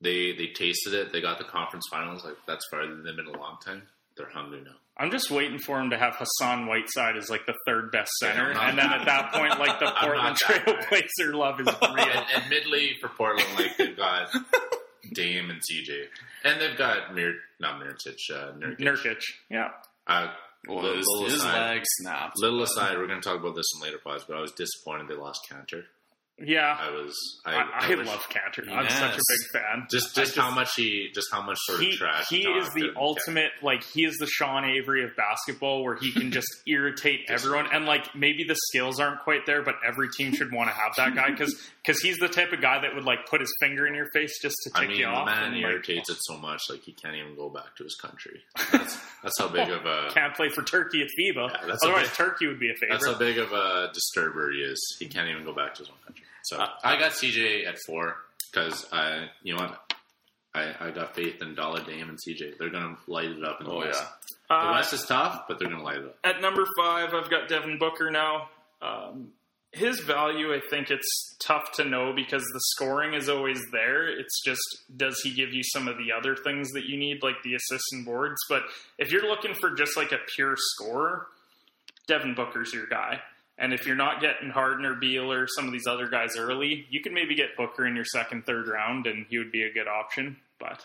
They 0.05 0.33
they 0.33 0.47
tasted 0.55 0.95
it. 0.95 1.13
They 1.13 1.21
got 1.21 1.39
the 1.39 1.45
conference 1.45 1.85
finals. 1.91 2.25
Like 2.25 2.37
that's 2.47 2.65
farther 2.71 2.95
than 2.95 3.03
them 3.05 3.19
in 3.19 3.27
a 3.27 3.37
long 3.39 3.57
time. 3.65 3.83
They're 4.17 4.31
hungry 4.31 4.61
now. 4.65 4.77
I'm 4.97 5.11
just 5.11 5.29
waiting 5.33 5.59
for 5.59 5.81
him 5.81 5.91
to 5.91 5.99
have 5.99 6.15
Hassan 6.17 6.67
Whiteside 6.69 7.17
as 7.17 7.29
like 7.29 7.47
the 7.47 7.55
third 7.67 7.91
best 7.91 8.13
center, 8.21 8.53
Yeah, 8.53 8.69
and 8.69 8.79
then 8.79 8.93
at 8.93 9.05
that 9.07 9.33
point, 9.35 9.59
like 9.59 9.81
the 9.81 9.87
Portland 10.01 10.39
not 10.39 10.39
that. 10.47 10.65
Trailblazer 10.65 11.35
love 11.35 11.59
is 11.61 11.67
real. 11.83 11.99
And 11.99 12.45
admittedly, 12.45 12.93
for 13.01 13.09
Portland, 13.09 13.49
like 13.59 13.77
they've 13.77 13.97
got 13.97 14.29
Dame 15.15 15.51
and 15.51 15.61
CJ, 15.61 16.05
and 16.45 16.61
they've 16.61 16.79
got 16.79 17.13
Mir, 17.13 17.35
not 17.59 17.81
Mirotic, 17.81 18.15
uh, 18.33 18.53
Nurkic. 18.53 18.79
Nurkic, 18.79 19.23
yeah. 19.51 19.71
Uh, 20.07 20.29
Well, 20.69 20.77
Little- 20.83 20.97
his, 20.99 21.07
little 21.11 21.25
his 21.29 21.35
aside. 21.41 21.71
leg 21.75 21.83
snapped. 22.01 22.39
little 22.39 22.63
aside, 22.63 22.97
we're 22.97 23.07
going 23.09 23.21
to 23.21 23.29
talk 23.29 23.41
about 23.41 23.57
this 23.57 23.67
in 23.75 23.83
later 23.83 23.99
pods, 23.99 24.25
but 24.29 24.37
I 24.37 24.41
was 24.41 24.53
disappointed 24.53 25.09
they 25.09 25.15
lost 25.17 25.41
Kanter. 25.51 25.85
Yeah, 26.37 26.77
I 26.81 26.91
was. 26.91 27.15
I, 27.47 27.55
I, 27.55 27.69
I, 27.83 27.95
wish- 27.95 28.07
love 28.09 28.27
Kanter. 28.29 28.69
I'm 28.69 28.89
such 28.89 29.15
a 29.15 29.21
big 29.29 29.51
fan. 29.53 29.87
Just, 29.89 30.19
I 30.19 30.23
just 30.23 30.37
how 30.37 30.51
much 30.51 30.75
he, 30.75 31.11
just 31.15 31.29
how 31.31 31.43
much 31.43 31.59
sort 31.61 31.81
of 31.81 31.91
trash. 31.93 32.27
he 32.29 32.39
is 32.43 32.69
the 32.71 32.89
and- 32.89 32.97
ultimate 32.97 33.53
like 33.63 33.85
he 33.85 34.05
is 34.05 34.17
the 34.19 34.27
Sean 34.27 34.65
Avery 34.65 35.05
of 35.05 35.15
basketball 35.17 35.85
where 35.85 35.95
he 35.95 36.11
can 36.11 36.33
just 36.33 36.49
irritate 36.67 37.21
everyone 37.29 37.69
and 37.73 37.85
like 37.87 38.17
maybe 38.17 38.43
the 38.43 38.57
skills 38.69 38.99
aren't 38.99 39.21
quite 39.21 39.47
there 39.47 39.63
but 39.63 39.77
every 39.87 40.09
team 40.11 40.35
should 40.35 40.53
want 40.53 40.69
to 40.69 40.75
have 40.75 40.93
that 40.97 41.15
guy 41.15 41.31
because 41.31 41.55
because 41.85 42.01
he's 42.03 42.17
the 42.19 42.27
type 42.29 42.53
of 42.53 42.61
guy 42.61 42.81
that 42.81 42.95
would 42.97 43.05
like 43.05 43.27
put 43.31 43.41
his 43.41 43.55
finger 43.61 43.87
in 43.87 43.95
your 43.95 44.07
face 44.13 44.41
just 44.43 44.57
to 44.65 44.71
I 44.75 44.81
tick 44.81 44.89
mean, 44.89 44.99
you 44.99 45.07
off 45.07 45.27
man 45.27 45.53
and, 45.53 45.63
like, 45.63 45.71
irritates 45.71 46.11
it 46.11 46.17
so 46.21 46.37
much, 46.39 46.63
like 46.69 46.81
he 46.83 46.93
can't 46.95 47.15
even 47.15 47.37
go 47.37 47.49
back 47.49 47.77
to 47.77 47.85
his 47.85 47.95
country. 47.95 48.41
That's, 48.73 48.99
that's 49.23 49.39
how 49.39 49.47
big 49.49 49.69
of 49.71 49.87
a. 49.87 50.09
can't 50.13 50.35
play 50.35 50.49
for 50.49 50.63
Turkey 50.65 51.03
at 51.03 51.09
FIBA 51.17 51.51
Yeah, 51.53 51.67
that's 51.69 51.85
a 51.85 51.87
otherwise 51.87 52.09
bit- 52.09 52.17
Turkey 52.17 52.47
would 52.49 52.59
be 52.59 52.71
a 52.71 52.75
favorite 52.75 52.95
That's 53.01 53.07
how 53.07 53.19
big 53.19 53.39
of 53.39 53.53
a 53.53 53.91
disturber 53.95 54.51
he 54.51 54.59
is. 54.59 54.97
He 54.99 55.07
can't 55.07 55.29
even 55.29 55.45
go 55.45 55.53
back 55.55 55.75
to 55.75 55.83
his 55.83 55.89
own 55.91 55.97
country. 56.05 56.24
So 56.45 56.59
Uh, 56.59 56.69
I 56.83 56.99
got 56.99 57.13
CJ 57.13 57.67
at 57.67 57.77
four 57.87 58.17
because 58.53 58.87
I, 58.93 59.29
you 59.43 59.55
know 59.55 59.63
what, 59.63 59.95
I, 60.55 60.75
I 60.89 60.91
got 60.91 61.15
faith 61.15 61.43
in 61.43 61.55
Dollar 61.55 61.83
Dame 61.85 62.09
and 62.09 62.19
CJ. 62.19 62.59
They're 62.59 62.71
gonna 62.71 62.97
light 63.09 63.31
it 63.31 63.43
up 63.45 63.61
in 63.61 63.67
the 63.67 63.73
Oh, 63.73 63.79
West. 63.79 64.01
yeah. 64.03 64.09
The 64.49 64.55
Uh, 64.69 64.73
West 64.73 64.93
is 64.93 65.05
tough, 65.05 65.45
but 65.49 65.59
they're 65.59 65.69
gonna 65.69 65.83
light 65.83 65.99
it 65.99 66.05
up. 66.05 66.19
At 66.23 66.41
number 66.41 66.65
five, 66.79 67.13
I've 67.15 67.31
got 67.31 67.49
Devin 67.49 67.79
Booker 67.79 68.11
now. 68.11 68.51
Um, 68.83 69.33
his 69.73 69.99
value, 70.01 70.55
I 70.55 70.61
think 70.71 70.91
it's 70.91 71.37
tough 71.41 71.73
to 71.73 71.85
know 71.85 72.13
because 72.13 72.45
the 72.53 72.61
scoring 72.77 73.15
is 73.15 73.29
always 73.29 73.61
there. 73.73 74.07
It's 74.07 74.41
just, 74.45 74.61
does 74.97 75.19
he 75.25 75.35
give 75.35 75.53
you 75.53 75.63
some 75.65 75.89
of 75.89 75.99
the 75.99 76.13
other 76.13 76.37
things 76.37 76.71
that 76.73 76.85
you 76.85 76.97
need, 76.97 77.25
like 77.25 77.43
the 77.43 77.57
assists 77.57 77.93
and 77.93 78.05
boards? 78.05 78.37
But 78.49 78.63
if 78.99 79.11
you're 79.11 79.27
looking 79.27 79.53
for 79.55 79.73
just 79.75 79.97
like 79.97 80.13
a 80.13 80.19
pure 80.37 80.55
scorer, 80.57 81.27
Devin 82.07 82.35
Booker's 82.35 82.73
your 82.73 82.87
guy. 82.87 83.21
And 83.57 83.73
if 83.73 83.87
you're 83.87 83.95
not 83.97 84.21
getting 84.21 84.51
Harden 84.51 84.85
or 84.85 84.95
Beal 84.95 85.31
or 85.33 85.47
some 85.47 85.67
of 85.67 85.73
these 85.73 85.87
other 85.89 86.09
guys 86.09 86.37
early, 86.37 86.87
you 86.91 87.01
can 87.01 87.15
maybe 87.15 87.35
get 87.37 87.57
Booker 87.57 87.87
in 87.87 87.95
your 87.95 88.05
second, 88.05 88.45
third 88.47 88.67
round, 88.67 89.07
and 89.07 89.27
he 89.31 89.39
would 89.39 89.53
be 89.53 89.63
a 89.63 89.73
good 89.73 89.87
option. 89.87 90.37
But 90.59 90.85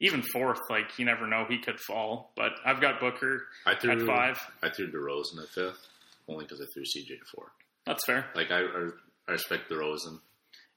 even 0.00 0.22
fourth, 0.32 0.60
like 0.68 0.98
you 0.98 1.06
never 1.06 1.26
know, 1.26 1.46
he 1.48 1.58
could 1.58 1.80
fall. 1.80 2.32
But 2.36 2.52
I've 2.66 2.80
got 2.82 3.00
Booker 3.00 3.44
I 3.64 3.74
threw 3.76 3.92
at 3.92 4.06
five. 4.06 4.38
I 4.62 4.68
threw 4.68 4.90
DeRozan 4.92 5.42
at 5.42 5.48
fifth, 5.48 5.86
only 6.28 6.44
because 6.44 6.60
I 6.60 6.64
threw 6.74 6.82
CJ 6.82 7.12
at 7.12 7.26
four. 7.34 7.46
That's 7.86 8.04
fair. 8.04 8.26
Like 8.34 8.50
I, 8.50 8.60
I, 8.60 8.88
I 9.28 9.32
respect 9.32 9.70
DeRozan. 9.70 10.20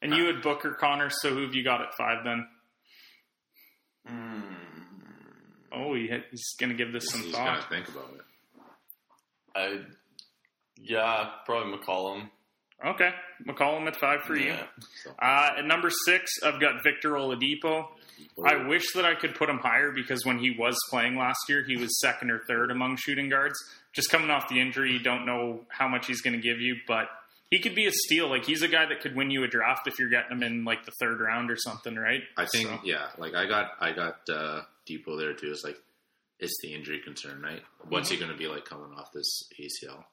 And 0.02 0.14
you 0.14 0.28
had 0.28 0.42
Booker 0.42 0.72
Connor, 0.80 1.10
so 1.10 1.34
who 1.34 1.42
have 1.42 1.54
you 1.54 1.64
got 1.66 1.82
at 1.82 1.94
five 1.98 2.24
then? 2.24 2.48
Mm. 4.10 4.44
Oh, 5.74 5.94
he, 5.94 6.10
he's 6.32 6.56
going 6.60 6.70
to 6.70 6.76
give 6.76 6.94
this 6.94 7.10
some 7.10 7.22
He's 7.22 7.34
gonna 7.34 7.60
thought. 7.62 7.70
think 7.70 7.88
about 7.90 8.12
it. 8.16 8.22
I, 9.56 9.82
yeah, 10.84 11.30
probably 11.46 11.78
McCollum. 11.78 12.30
Okay, 12.86 13.10
McCollum 13.46 13.88
at 13.88 13.96
five 13.98 14.22
for 14.22 14.36
you. 14.38 14.54
Yeah. 14.54 14.64
Uh, 15.22 15.58
at 15.60 15.66
number 15.66 15.90
six, 16.06 16.32
I've 16.44 16.62
got 16.62 16.82
Victor 16.84 17.12
Oladipo. 17.12 17.88
I 18.46 18.68
wish 18.68 18.94
that 18.94 19.06
I 19.06 19.16
could 19.16 19.36
put 19.36 19.50
him 19.50 19.58
higher 19.60 19.92
because 19.92 20.26
when 20.26 20.40
he 20.40 20.52
was 20.52 20.78
playing 20.90 21.18
last 21.18 21.40
year, 21.50 21.64
he 21.66 21.78
was 21.78 22.00
second 22.00 22.32
or 22.32 22.40
third 22.48 22.72
among 22.72 22.98
shooting 22.98 23.30
guards. 23.30 23.56
Just 23.94 24.10
coming 24.10 24.30
off 24.30 24.48
the 24.50 24.60
injury, 24.60 24.92
you 24.94 25.00
don't 25.00 25.26
know 25.26 25.62
how 25.70 25.88
much 25.88 26.08
he's 26.08 26.22
going 26.22 26.36
to 26.36 26.42
give 26.42 26.60
you, 26.62 26.76
but 26.88 27.08
he 27.50 27.60
could 27.60 27.76
be 27.76 27.86
a 27.88 27.92
steal. 27.92 28.30
Like 28.30 28.46
he's 28.46 28.62
a 28.62 28.68
guy 28.68 28.86
that 28.86 29.02
could 29.02 29.16
win 29.16 29.32
you 29.32 29.44
a 29.44 29.48
draft 29.48 29.88
if 29.88 30.00
you're 30.00 30.10
getting 30.10 30.32
him 30.32 30.44
in 30.44 30.64
like 30.66 30.86
the 30.86 30.92
third 31.00 31.20
round 31.20 31.50
or 31.52 31.56
something, 31.58 31.96
right? 31.96 32.22
I 32.38 32.46
think 32.46 32.68
So- 32.70 32.80
yeah, 32.84 33.08
like 33.18 33.34
I 33.36 33.46
got 33.46 33.72
I 33.80 33.92
got 33.94 34.20
uh, 34.30 34.62
Dipo 34.90 35.18
there 35.18 35.34
too. 35.34 35.52
It's 35.52 35.64
like 35.64 35.78
it's 36.40 36.58
the 36.62 36.74
injury 36.74 37.00
concern, 37.04 37.42
right? 37.42 37.62
What's 37.90 38.10
he 38.10 38.18
going 38.18 38.32
to 38.32 38.38
be 38.38 38.48
like 38.48 38.64
coming 38.66 38.94
off 38.98 39.12
this 39.14 39.44
ACL? 39.60 40.04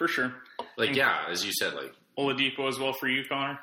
For 0.00 0.08
sure. 0.08 0.32
Like 0.78 0.96
yeah, 0.96 1.26
as 1.28 1.44
you 1.44 1.52
said, 1.52 1.74
like 1.74 1.92
Oladipo 2.18 2.66
as 2.68 2.78
well 2.78 2.94
for 2.94 3.06
you, 3.06 3.22
Connor. 3.28 3.60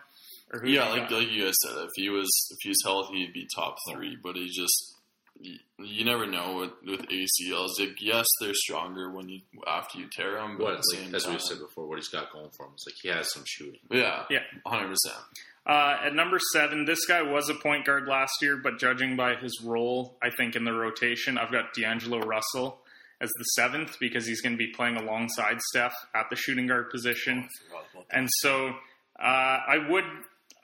Or 0.53 0.59
who 0.59 0.69
Yeah, 0.69 0.85
you 0.93 0.99
like 0.99 1.09
got? 1.09 1.17
like 1.19 1.31
you 1.31 1.45
guys 1.45 1.53
said, 1.65 1.77
if 1.83 1.89
he 1.95 2.09
was 2.09 2.29
if 2.51 2.57
he's 2.61 2.77
healthy, 2.85 3.15
he'd 3.25 3.33
be 3.33 3.47
top 3.55 3.75
three. 3.91 4.15
But 4.21 4.35
he 4.35 4.47
just 4.49 4.93
you, 5.39 5.57
you 5.79 6.05
never 6.05 6.27
know 6.27 6.57
with 6.57 6.71
with 6.99 7.07
ACLs. 7.09 7.79
Like, 7.79 7.99
yes, 8.01 8.25
they're 8.39 8.53
stronger 8.53 9.09
when 9.11 9.29
you 9.29 9.41
after 9.67 9.97
you 9.97 10.05
tear 10.11 10.35
them. 10.35 10.57
But 10.57 10.63
what 10.63 10.73
at 10.75 10.81
the 10.81 10.95
like, 10.97 11.05
same 11.05 11.15
as 11.15 11.23
time, 11.23 11.33
we 11.33 11.39
said 11.39 11.57
before, 11.59 11.87
what 11.87 11.97
he's 11.97 12.07
got 12.09 12.31
going 12.31 12.49
for 12.55 12.67
him 12.67 12.73
is 12.77 12.85
like 12.87 12.95
he 13.01 13.07
has 13.09 13.33
some 13.33 13.43
shooting. 13.47 13.79
yeah, 13.89 14.25
Yeah. 14.29 14.39
hundred 14.65 14.89
percent. 14.89 15.17
Uh, 15.65 15.97
at 16.05 16.13
number 16.15 16.39
seven, 16.53 16.85
this 16.85 17.05
guy 17.07 17.21
was 17.23 17.49
a 17.49 17.53
point 17.55 17.85
guard 17.85 18.07
last 18.07 18.31
year, 18.41 18.55
but 18.55 18.79
judging 18.79 19.17
by 19.17 19.35
his 19.35 19.59
role, 19.61 20.17
I 20.23 20.29
think 20.29 20.55
in 20.55 20.63
the 20.63 20.71
rotation, 20.71 21.37
I've 21.37 21.51
got 21.51 21.73
D'Angelo 21.73 22.19
Russell 22.19 22.79
as 23.21 23.29
the 23.37 23.43
seventh 23.55 23.97
because 23.99 24.25
he's 24.27 24.41
going 24.41 24.53
to 24.53 24.57
be 24.57 24.71
playing 24.75 24.95
alongside 24.97 25.59
Steph 25.69 25.95
at 26.15 26.25
the 26.29 26.35
shooting 26.35 26.67
guard 26.67 26.89
position. 26.89 27.47
And 28.11 28.27
so 28.39 28.69
uh, 29.19 29.23
I 29.23 29.77
would, 29.89 30.03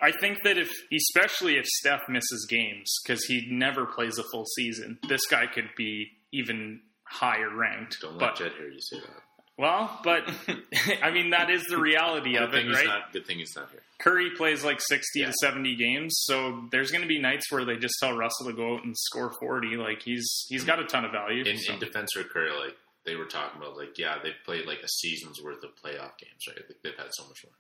I 0.02 0.12
think 0.12 0.44
that 0.44 0.58
if, 0.58 0.70
especially 0.94 1.58
if 1.58 1.66
Steph 1.66 2.02
misses 2.10 2.46
games, 2.50 2.92
because 3.04 3.24
he 3.26 3.48
never 3.50 3.86
plays 3.86 4.18
a 4.18 4.24
full 4.32 4.46
season, 4.56 5.00
this 5.08 5.26
guy 5.26 5.48
could 5.48 5.70
be 5.76 6.12
even 6.32 6.82
higher 7.06 7.56
ranked. 7.56 7.98
Don't 8.02 8.14
let 8.14 8.20
But 8.20 8.36
Jhett 8.38 8.54
hear 8.54 8.70
you 8.70 8.82
say 8.82 8.98
that. 9.00 9.24
Well, 9.58 10.00
but 10.04 10.24
I 11.04 11.12
mean 11.12 11.30
that 11.30 11.50
is 11.52 11.64
the 11.70 11.78
reality 11.78 12.38
of 12.38 12.54
it, 12.54 12.68
right? 12.72 12.86
not. 12.88 13.14
Good 13.14 13.26
thing 13.28 13.38
he's 13.38 13.56
not 13.56 13.70
here. 13.70 13.82
Curry 14.00 14.32
plays 14.36 14.64
like 14.64 14.82
60 14.82 15.20
Yeah. 15.20 15.28
to 15.28 15.34
70 15.42 15.76
games, 15.76 16.14
so 16.26 16.64
there's 16.72 16.90
going 16.92 17.04
to 17.04 17.08
be 17.08 17.20
nights 17.20 17.52
where 17.52 17.64
they 17.64 17.78
just 17.78 17.94
tell 18.00 18.16
Russell 18.18 18.48
to 18.48 18.54
go 18.54 18.76
out 18.76 18.84
and 18.84 18.98
score 18.98 19.32
40. 19.40 19.78
Like 19.78 20.02
he's 20.02 20.46
he's 20.50 20.64
got 20.64 20.80
a 20.80 20.86
ton 20.86 21.06
of 21.06 21.12
value. 21.12 21.44
In, 21.46 21.58
so. 21.58 21.74
in 21.74 21.80
defense 21.80 22.10
for 22.14 22.24
Curry, 22.24 22.52
like 22.52 22.76
they 23.06 23.16
were 23.16 23.26
talking 23.26 23.62
about, 23.62 23.78
like 23.78 23.98
yeah, 24.00 24.16
they've 24.24 24.34
played 24.46 24.66
like 24.66 24.80
a 24.84 24.88
season's 24.90 25.40
worth 25.44 25.64
of 25.64 25.70
playoff 25.84 26.18
games, 26.18 26.42
right? 26.48 26.58
Like, 26.68 26.78
they've 26.84 26.98
had 26.98 27.10
so 27.12 27.28
much 27.28 27.44
more. 27.46 27.54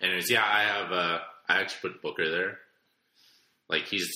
Anyways, 0.00 0.30
yeah, 0.30 0.44
I 0.44 0.62
have. 0.62 0.92
uh 0.92 1.18
I 1.48 1.60
actually 1.60 1.90
put 1.90 2.02
Booker 2.02 2.28
there. 2.28 2.58
Like 3.68 3.84
he's 3.84 4.08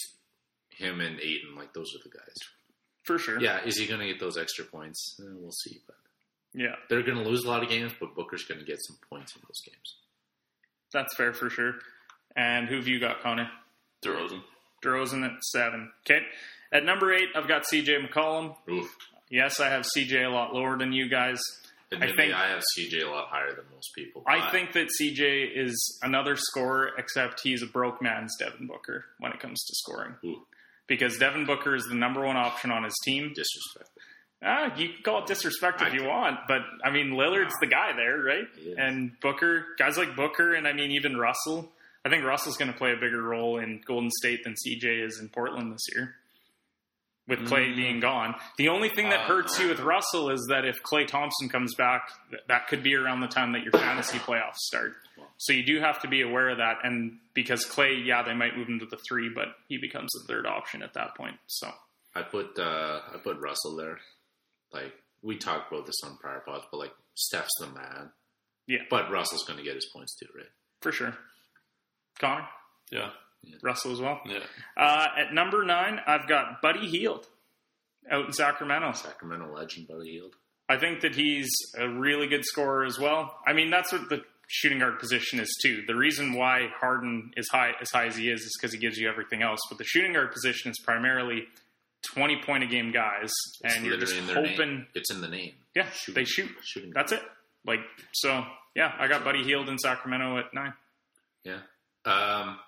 him 0.70 1.00
and 1.00 1.20
Ayton. 1.20 1.54
Like 1.56 1.72
those 1.72 1.94
are 1.94 2.02
the 2.02 2.10
guys. 2.16 2.34
for 3.04 3.18
sure. 3.18 3.40
Yeah, 3.40 3.64
is 3.64 3.76
he 3.78 3.86
going 3.86 4.00
to 4.00 4.06
get 4.06 4.18
those 4.20 4.36
extra 4.36 4.64
points? 4.64 5.16
Eh, 5.20 5.24
we'll 5.36 5.52
see. 5.52 5.80
But 5.86 5.96
Yeah, 6.54 6.74
they're 6.88 7.02
going 7.02 7.16
to 7.22 7.28
lose 7.28 7.44
a 7.44 7.48
lot 7.48 7.62
of 7.62 7.68
games, 7.68 7.92
but 7.98 8.14
Booker's 8.14 8.44
going 8.44 8.60
to 8.60 8.66
get 8.66 8.78
some 8.86 8.96
points 9.10 9.34
in 9.34 9.42
those 9.48 9.60
games. 9.64 9.96
that's 10.92 11.14
fair 11.16 11.32
for 11.32 11.48
sure. 11.48 11.74
And 12.36 12.68
who 12.68 12.76
have 12.76 12.88
you 12.88 13.00
got, 13.00 13.22
Connor? 13.22 13.48
DeRozan. 14.04 14.42
DeRozan 14.84 15.24
at 15.24 15.42
seven. 15.44 15.90
Okay. 16.06 16.20
At 16.72 16.84
number 16.84 17.12
eight, 17.12 17.28
I've 17.34 17.48
got 17.48 17.64
CJ 17.64 18.06
McCollum. 18.08 18.56
Oof. 18.70 18.94
Yes, 19.30 19.60
I 19.60 19.68
have 19.70 19.84
CJ 19.96 20.26
a 20.26 20.28
lot 20.30 20.52
lower 20.54 20.76
than 20.76 20.92
you 20.92 21.08
guys. 21.08 21.40
I 21.94 22.06
think- 22.06 22.32
I, 22.32 22.48
have 22.48 22.62
CJ 22.78 23.02
a 23.02 23.10
lot 23.10 23.28
higher 23.28 23.54
than 23.54 23.64
most 23.74 23.90
people. 23.94 24.24
I 24.26 24.50
think 24.50 24.72
that 24.72 24.88
CJ 24.98 25.50
is 25.54 25.98
another 26.02 26.36
scorer, 26.36 26.90
except 26.96 27.40
he's 27.42 27.62
a 27.62 27.66
broke 27.66 28.00
man's 28.00 28.34
Devin 28.38 28.66
Booker 28.66 29.04
when 29.18 29.30
it 29.32 29.40
comes 29.40 29.62
to 29.62 29.74
scoring. 29.76 30.14
Ooh. 30.24 30.46
Because 30.86 31.18
Devin 31.18 31.44
Booker 31.44 31.74
is 31.74 31.84
the 31.84 31.94
number 31.94 32.22
one 32.24 32.36
option 32.36 32.70
on 32.70 32.84
his 32.84 32.94
team. 33.04 33.32
disrespect. 33.34 33.90
Ah, 34.44 34.74
you 34.76 34.88
can 34.88 35.02
call 35.04 35.20
it 35.20 35.26
disrespect 35.26 35.80
if 35.82 35.94
you 35.94 36.04
want, 36.04 36.40
but 36.48 36.62
I 36.84 36.90
mean 36.90 37.10
Lillard's 37.12 37.54
the 37.60 37.66
guy 37.68 37.92
there, 37.94 38.18
right? 38.18 38.46
And 38.76 39.12
Booker, 39.20 39.66
guys 39.78 39.96
like 39.96 40.16
Booker, 40.16 40.54
and 40.54 40.66
I 40.66 40.72
mean 40.72 40.90
even 40.92 41.16
Russell. 41.16 41.70
I 42.04 42.08
think 42.08 42.24
Russell's 42.24 42.56
going 42.56 42.72
to 42.72 42.76
play 42.76 42.92
a 42.92 42.96
bigger 42.96 43.22
role 43.22 43.58
in 43.58 43.80
Golden 43.86 44.10
State 44.10 44.42
than 44.42 44.54
CJ 44.54 45.04
is 45.06 45.20
in 45.20 45.28
Portland 45.28 45.72
this 45.72 45.86
year, 45.94 46.16
with 47.28 47.38
Klay 47.48 47.68
Mm. 47.72 47.76
being 47.76 48.00
gone. 48.00 48.34
The 48.58 48.68
only 48.70 48.88
thing 48.88 49.10
that 49.10 49.20
Uh, 49.20 49.26
hurts 49.26 49.60
you 49.60 49.68
with 49.68 49.78
Russell 49.78 50.28
is 50.30 50.44
that 50.50 50.64
if 50.64 50.82
Klay 50.82 51.06
Thompson 51.06 51.48
comes 51.48 51.76
back, 51.76 52.10
that 52.48 52.66
could 52.66 52.82
be 52.82 52.96
around 52.96 53.20
the 53.20 53.28
time 53.28 53.52
that 53.52 53.62
your 53.62 53.70
fantasy 53.70 54.18
playoffs 54.18 54.56
start. 54.56 54.96
So 55.38 55.52
you 55.52 55.62
do 55.64 55.78
have 55.80 56.00
to 56.02 56.08
be 56.08 56.22
aware 56.22 56.48
of 56.50 56.58
that, 56.58 56.78
and 56.84 57.18
because 57.34 57.64
Klay, 57.64 58.04
yeah, 58.04 58.22
they 58.24 58.34
might 58.34 58.56
move 58.56 58.68
him 58.68 58.80
to 58.80 58.86
the 58.86 58.98
three, 59.08 59.28
but 59.28 59.54
he 59.68 59.76
becomes 59.78 60.10
the 60.12 60.24
third 60.26 60.46
option 60.46 60.82
at 60.82 60.94
that 60.94 61.14
point. 61.14 61.38
So 61.46 61.72
I 62.16 62.22
put 62.22 62.58
uh, 62.58 63.00
I 63.14 63.18
put 63.18 63.38
Russell 63.38 63.76
there. 63.76 64.00
Like 64.72 64.92
we 65.22 65.36
talked 65.36 65.72
about 65.72 65.86
this 65.86 65.96
on 66.04 66.16
prior 66.18 66.40
pods, 66.40 66.64
but 66.70 66.78
like 66.78 66.92
Steph's 67.14 67.50
the 67.60 67.66
man. 67.66 68.10
Yeah. 68.66 68.78
But 68.90 69.10
Russell's 69.10 69.44
going 69.44 69.58
to 69.58 69.64
get 69.64 69.74
his 69.74 69.86
points 69.92 70.16
too, 70.16 70.26
right? 70.36 70.46
for 70.80 70.90
sure, 70.92 71.14
Connor 72.18 72.46
Yeah, 72.90 73.10
Russell 73.62 73.92
as 73.92 74.00
well. 74.00 74.20
yeah. 74.26 74.40
Uh, 74.76 75.06
at 75.18 75.32
number 75.34 75.64
nine, 75.64 76.00
I've 76.06 76.28
got 76.28 76.60
Buddy 76.62 76.86
Hield 76.88 77.26
out 78.10 78.26
in 78.26 78.32
Sacramento. 78.32 78.92
Sacramento 78.92 79.54
legend, 79.54 79.86
Buddy 79.88 80.10
Hield. 80.12 80.34
I 80.68 80.76
think 80.78 81.00
that 81.02 81.14
he's 81.14 81.50
a 81.78 81.88
really 81.88 82.26
good 82.28 82.44
scorer 82.44 82.84
as 82.84 82.98
well. 82.98 83.36
I 83.46 83.52
mean, 83.52 83.70
that's 83.70 83.92
what 83.92 84.08
the 84.08 84.22
shooting 84.48 84.78
guard 84.80 84.98
position 84.98 85.38
is 85.40 85.56
too. 85.62 85.82
The 85.86 85.94
reason 85.94 86.34
why 86.34 86.68
Harden 86.80 87.32
is 87.36 87.48
high 87.48 87.72
as 87.80 87.90
high 87.90 88.06
as 88.06 88.16
he 88.16 88.28
is 88.28 88.40
is 88.40 88.56
because 88.60 88.72
he 88.72 88.78
gives 88.78 88.98
you 88.98 89.08
everything 89.08 89.42
else. 89.42 89.60
But 89.68 89.78
the 89.78 89.84
shooting 89.84 90.12
guard 90.14 90.32
position 90.32 90.70
is 90.70 90.78
primarily 90.84 91.44
twenty 92.02 92.40
point 92.42 92.64
a 92.64 92.66
game 92.66 92.92
guys, 92.92 93.30
It's 93.62 93.76
and 93.76 93.84
you're 93.86 93.96
just 93.96 94.14
literally 94.14 94.30
in 94.40 94.44
their 94.44 94.52
hoping. 94.56 94.86
It's 94.94 95.10
in 95.10 95.20
the 95.20 95.28
name. 95.28 95.52
Yeah, 95.74 95.88
Shooting- 95.90 96.14
they 96.14 96.24
shoot. 96.24 96.50
Shooting. 96.62 96.90
That's 96.94 97.12
it. 97.12 97.22
Like 97.66 97.80
so, 98.12 98.44
yeah. 98.74 98.92
I 98.98 99.06
got 99.08 99.24
Buddy 99.24 99.42
Hield 99.44 99.68
in 99.68 99.78
Sacramento 99.78 100.38
at 100.38 100.52
nine. 100.52 100.72
Yeah. 101.44 101.60
Um, 102.04 102.58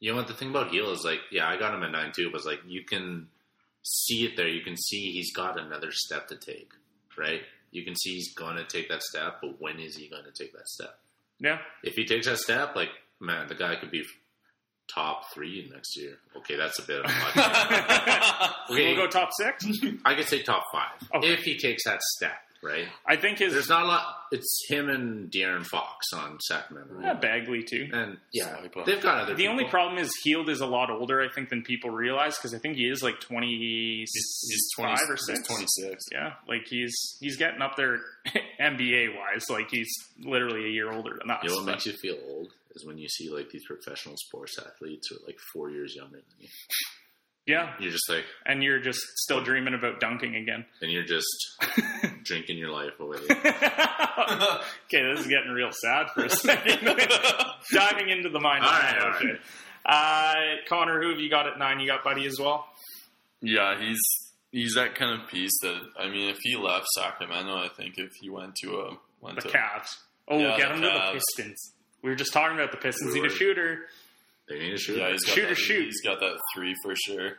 you 0.00 0.10
know 0.10 0.16
what 0.18 0.26
the 0.26 0.34
thing 0.34 0.50
about 0.50 0.70
Hield 0.70 0.92
is 0.92 1.04
like, 1.04 1.20
yeah, 1.30 1.48
I 1.48 1.56
got 1.56 1.74
him 1.74 1.82
at 1.82 1.90
nine 1.92 2.12
too, 2.14 2.30
but 2.32 2.44
like 2.44 2.60
you 2.66 2.82
can 2.84 3.28
see 3.82 4.24
it 4.24 4.36
there. 4.36 4.48
You 4.48 4.62
can 4.62 4.76
see 4.76 5.12
he's 5.12 5.32
got 5.32 5.58
another 5.58 5.90
step 5.92 6.28
to 6.28 6.36
take, 6.36 6.70
right? 7.16 7.42
You 7.70 7.84
can 7.84 7.94
see 7.96 8.14
he's 8.14 8.34
going 8.34 8.56
to 8.56 8.64
take 8.64 8.88
that 8.88 9.02
step, 9.02 9.36
but 9.40 9.60
when 9.60 9.78
is 9.78 9.96
he 9.96 10.08
going 10.08 10.24
to 10.24 10.32
take 10.32 10.52
that 10.52 10.68
step? 10.68 10.98
Yeah, 11.38 11.58
If 11.82 11.94
he 11.94 12.04
takes 12.06 12.26
that 12.26 12.38
step, 12.38 12.74
like 12.74 12.88
man, 13.20 13.46
the 13.48 13.54
guy 13.54 13.76
could 13.76 13.90
be 13.90 14.02
top 14.92 15.32
three 15.34 15.68
next 15.72 15.96
year. 15.96 16.18
Okay, 16.36 16.56
that's 16.56 16.78
a 16.78 16.82
bit 16.82 17.00
of 17.00 17.04
a 17.04 17.08
much. 17.36 18.50
we'll 18.70 18.96
go 18.96 19.06
top 19.08 19.30
six. 19.38 19.64
I 20.04 20.14
could 20.14 20.26
say 20.26 20.42
top 20.42 20.64
five 20.72 21.08
Okay. 21.14 21.32
if 21.32 21.40
he 21.40 21.58
takes 21.58 21.84
that 21.84 22.00
step, 22.02 22.36
right? 22.62 22.86
I 23.06 23.16
think 23.16 23.38
his 23.38 23.52
There's 23.52 23.68
not 23.68 23.82
a 23.82 23.86
lot. 23.86 24.04
It's 24.32 24.64
him 24.68 24.88
and 24.88 25.30
De'Aaron 25.30 25.64
Fox 25.64 26.06
on 26.14 26.38
Sacramento, 26.40 26.94
yeah, 27.00 27.14
Bagley 27.14 27.62
too. 27.62 27.88
and 27.92 28.18
yeah, 28.32 28.56
Sniper. 28.58 28.82
they've 28.84 29.00
got 29.02 29.18
other. 29.22 29.34
The 29.34 29.46
only 29.48 29.64
problem 29.66 29.98
is 29.98 30.10
Hield 30.24 30.48
is 30.48 30.60
a 30.60 30.66
lot 30.66 30.90
older, 30.90 31.20
I 31.20 31.28
think, 31.28 31.48
than 31.48 31.62
people 31.62 31.90
realize 31.90 32.36
because 32.36 32.54
I 32.54 32.58
think 32.58 32.76
he 32.76 32.84
is 32.88 33.02
like 33.02 33.20
twenty 33.20 33.56
He's, 34.00 34.12
he's 34.48 34.68
20, 34.76 34.96
five 34.96 35.08
or 35.08 35.14
he's 35.14 35.26
six. 35.26 35.48
26. 35.48 36.04
Yeah, 36.12 36.32
like 36.48 36.66
he's 36.68 37.16
he's 37.20 37.36
getting 37.36 37.62
up 37.62 37.76
there 37.76 38.00
NBA 38.60 39.16
wise. 39.16 39.44
Like 39.48 39.70
he's 39.70 39.88
literally 40.20 40.64
a 40.66 40.70
year 40.70 40.90
older 40.92 41.16
than 41.20 41.30
us. 41.30 41.38
You 41.44 41.50
know 41.50 41.56
what 41.56 41.66
makes 41.66 41.86
you 41.86 41.92
feel 41.92 42.16
old 42.28 42.52
is 42.76 42.86
when 42.86 42.98
you 42.98 43.08
see 43.08 43.28
like 43.30 43.50
these 43.50 43.64
professional 43.66 44.14
sports 44.16 44.56
athletes 44.58 45.08
who 45.08 45.16
are 45.16 45.26
like 45.26 45.38
four 45.52 45.70
years 45.70 45.94
younger 45.96 46.16
than 46.18 46.24
you. 46.40 46.48
yeah, 47.46 47.72
You're 47.80 47.90
just 47.92 48.08
like, 48.08 48.24
and 48.44 48.62
you're 48.62 48.78
just 48.80 49.00
still 49.16 49.42
dreaming 49.42 49.74
about 49.74 49.98
dunking 50.00 50.36
again. 50.36 50.64
and 50.82 50.92
you're 50.92 51.04
just 51.04 51.26
drinking 52.24 52.58
your 52.58 52.70
life 52.70 52.98
away. 53.00 53.18
okay, 53.30 55.02
this 55.02 55.20
is 55.20 55.26
getting 55.26 55.50
real 55.52 55.70
sad 55.72 56.06
for 56.14 56.24
a 56.24 56.30
second. 56.30 56.78
Diving 57.72 58.08
into 58.10 58.28
the 58.28 58.40
mind. 58.40 58.64
All 58.64 58.70
right, 58.70 58.98
all 59.00 59.08
okay. 59.14 59.38
Uh, 59.84 60.34
Connor, 60.68 61.00
who 61.02 61.10
have 61.10 61.20
you 61.20 61.30
got 61.30 61.46
at 61.46 61.58
nine? 61.58 61.80
You 61.80 61.86
got 61.86 62.02
Buddy 62.04 62.26
as 62.26 62.38
well. 62.40 62.66
Yeah, 63.40 63.80
he's 63.80 64.00
he's 64.50 64.74
that 64.74 64.94
kind 64.94 65.20
of 65.20 65.28
piece 65.28 65.52
that 65.62 65.80
I 65.98 66.08
mean, 66.08 66.28
if 66.30 66.38
he 66.42 66.56
left 66.56 66.86
Sacramento, 66.96 67.56
I 67.56 67.68
think 67.68 67.94
if 67.96 68.10
he 68.20 68.28
went 68.30 68.54
to 68.62 68.76
a 68.80 68.90
went 69.20 69.36
The 69.36 69.42
to 69.42 69.56
Cavs. 69.56 69.96
Oh, 70.28 70.38
Yeah, 70.38 70.56
get 70.56 70.68
the 70.70 70.74
him 70.74 70.80
to 70.82 70.88
the 70.88 71.12
Pistons. 71.36 71.72
We 72.02 72.10
were 72.10 72.16
just 72.16 72.32
talking 72.32 72.56
about 72.56 72.70
the 72.70 72.76
Pistons 72.78 73.14
We 73.14 73.20
need 73.20 73.30
a 73.30 73.34
shooter. 73.34 73.80
They 74.48 74.58
need 74.58 74.74
a 74.74 74.78
shooter. 74.78 75.00
yeah, 75.00 75.12
he's 75.12 75.24
got 75.24 75.34
shooter, 75.34 75.48
that, 75.48 75.56
shoot. 75.58 75.84
He's 75.86 76.00
got 76.02 76.20
that 76.20 76.38
three 76.54 76.74
for 76.82 76.94
sure. 76.94 77.32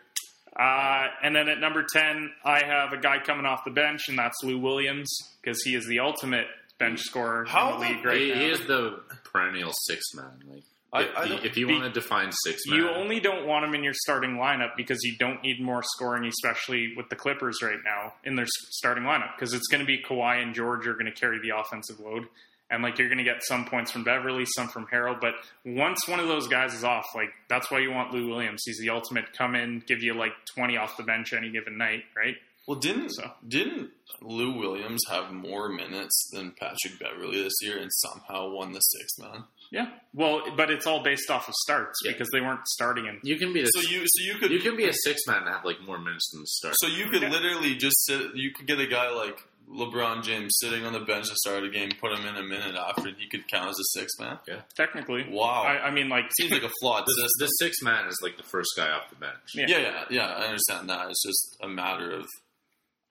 Uh, 0.60 1.08
and 1.24 1.36
then 1.36 1.48
at 1.50 1.60
number 1.60 1.86
10, 1.94 2.32
I 2.44 2.64
have 2.66 2.92
a 2.92 2.98
guy 2.98 3.20
coming 3.20 3.46
off 3.46 3.64
the 3.64 3.72
bench, 3.72 4.10
and 4.10 4.18
that's 4.18 4.36
Lou 4.44 4.58
Williams, 4.58 5.08
because 5.42 5.62
he 5.64 5.76
is 5.76 5.86
the 5.86 6.00
ultimate 6.00 6.48
bench 6.80 7.00
scorer 7.02 7.46
How 7.46 7.76
in 7.76 7.80
the 7.82 7.88
league 7.88 8.06
right 8.06 8.18
he, 8.22 8.30
now. 8.34 8.40
he 8.40 8.46
is 8.50 8.60
the 8.68 9.00
perennial 9.24 9.72
six 9.86 10.02
man. 10.16 10.32
Like, 10.50 10.64
I- 10.94 11.02
if, 11.04 11.18
I 11.18 11.26
he- 11.28 11.48
if 11.48 11.58
you 11.58 11.68
be- 11.68 11.74
want 11.74 11.94
to 11.94 12.00
define 12.00 12.32
six 12.44 12.62
man, 12.68 12.80
you 12.80 12.90
only 12.90 13.20
don't 13.20 13.46
want 13.46 13.66
him 13.66 13.74
in 13.76 13.84
your 13.84 13.94
starting 13.94 14.38
lineup 14.38 14.76
because 14.76 15.00
you 15.04 15.16
don't 15.18 15.42
need 15.44 15.62
more 15.62 15.84
scoring, 15.84 16.26
especially 16.26 16.94
with 16.96 17.10
the 17.10 17.16
Clippers 17.16 17.60
right 17.62 17.80
now 17.86 18.14
in 18.24 18.36
their 18.36 18.48
starting 18.72 19.04
lineup, 19.04 19.36
because 19.36 19.54
it's 19.54 19.68
going 19.68 19.82
to 19.82 19.86
be 19.88 20.02
Kawhi 20.02 20.42
and 20.42 20.56
George 20.56 20.88
are 20.88 20.94
going 20.94 21.06
to 21.06 21.12
carry 21.12 21.40
the 21.40 21.56
offensive 21.56 22.00
load. 22.00 22.28
And 22.70 22.84
like 22.84 22.98
you're 23.00 23.08
going 23.08 23.18
to 23.20 23.24
get 23.24 23.44
some 23.44 23.64
points 23.66 23.92
from 23.92 24.04
Beverley, 24.04 24.46
some 24.46 24.68
from 24.68 24.88
Harrell, 24.88 25.20
but 25.20 25.36
once 25.66 26.06
one 26.08 26.20
of 26.20 26.28
those 26.28 26.48
guys 26.50 26.74
is 26.74 26.84
off, 26.84 27.06
like 27.16 27.30
that's 27.48 27.72
why 27.72 27.80
you 27.80 27.92
want 27.92 28.14
Lou 28.14 28.28
Williams. 28.28 28.62
He's 28.66 28.80
the 28.80 28.90
ultimate 28.90 29.32
come 29.38 29.56
in, 29.56 29.82
give 29.88 30.04
you 30.04 30.14
like 30.14 30.34
20 30.56 30.76
off 30.76 30.98
the 30.98 31.04
bench 31.04 31.32
any 31.32 31.50
given 31.50 31.78
night, 31.78 32.04
right? 32.16 32.36
Well, 32.68 32.78
didn't 32.78 33.12
So. 33.12 33.32
didn't 33.48 33.92
Lou 34.22 34.60
Williams 34.60 35.02
have 35.10 35.32
more 35.32 35.70
minutes 35.70 36.30
than 36.34 36.52
Patrick 36.60 37.00
Beverley 37.00 37.42
this 37.42 37.54
year 37.62 37.78
and 37.78 37.90
somehow 37.94 38.50
won 38.50 38.74
the 38.74 38.82
sixth 38.82 39.18
man? 39.20 39.46
Yeah. 39.72 39.88
Well, 40.14 40.42
but 40.58 40.70
it's 40.70 40.86
all 40.86 41.02
based 41.02 41.30
off 41.32 41.48
of 41.48 41.54
starts 41.64 41.98
Yeah. 42.04 42.12
because 42.12 42.28
they 42.34 42.42
weren't 42.42 42.68
starting 42.68 43.06
in. 43.06 43.20
you 43.24 43.38
can 43.38 43.54
be 43.54 43.62
a, 43.62 43.66
So 43.68 43.80
you 43.90 44.04
so 44.06 44.24
you 44.24 44.36
could 44.40 44.52
you 44.52 44.60
can 44.60 44.76
be 44.76 44.90
a 44.90 44.94
six 44.94 45.22
man 45.28 45.44
and 45.44 45.48
have 45.48 45.64
like 45.64 45.80
more 45.86 45.98
minutes 45.98 46.30
than 46.34 46.42
the 46.42 46.48
start. 46.48 46.76
so 46.80 46.88
you 46.88 47.06
could 47.10 47.22
Yeah. 47.22 47.30
literally 47.30 47.76
just 47.76 47.96
sit. 48.06 48.36
You 48.36 48.52
could 48.52 48.68
get 48.68 48.80
a 48.82 48.88
guy 48.88 49.10
like 49.12 49.42
LeBron 49.70 50.24
James 50.24 50.56
sitting 50.62 50.86
on 50.86 50.94
the 50.94 51.00
bench 51.02 51.28
to 51.28 51.36
start 51.36 51.64
a 51.64 51.70
game, 51.70 51.90
put 52.00 52.12
him 52.18 52.26
in 52.26 52.36
a 52.38 52.44
minute 52.44 52.76
after, 52.76 53.10
and 53.10 53.18
he 53.18 53.28
could 53.28 53.48
count 53.50 53.68
as 53.70 53.76
a 53.78 54.00
sixth 54.00 54.20
man. 54.20 54.40
Yeah, 54.48 54.62
technically. 54.76 55.26
Wow, 55.30 55.64
I, 55.64 55.88
I 55.88 55.92
mean, 55.92 56.08
like, 56.10 56.26
seems 56.40 56.52
like 56.52 56.64
a 56.64 56.72
flawed 56.82 57.04
the, 57.06 57.12
system. 57.14 57.30
the 57.40 57.48
six 57.48 57.82
man 57.82 58.08
is 58.08 58.18
like 58.24 58.38
the 58.38 58.44
first 58.44 58.70
guy 58.78 58.90
off 58.90 59.10
the 59.10 59.16
bench. 59.18 59.34
Yeah. 59.54 59.66
Yeah, 59.68 59.80
yeah, 59.80 60.04
yeah. 60.10 60.28
I 60.28 60.46
understand 60.46 60.90
that. 60.90 61.10
It's 61.10 61.24
just 61.26 61.58
a 61.62 61.68
matter 61.68 62.12
of. 62.12 62.26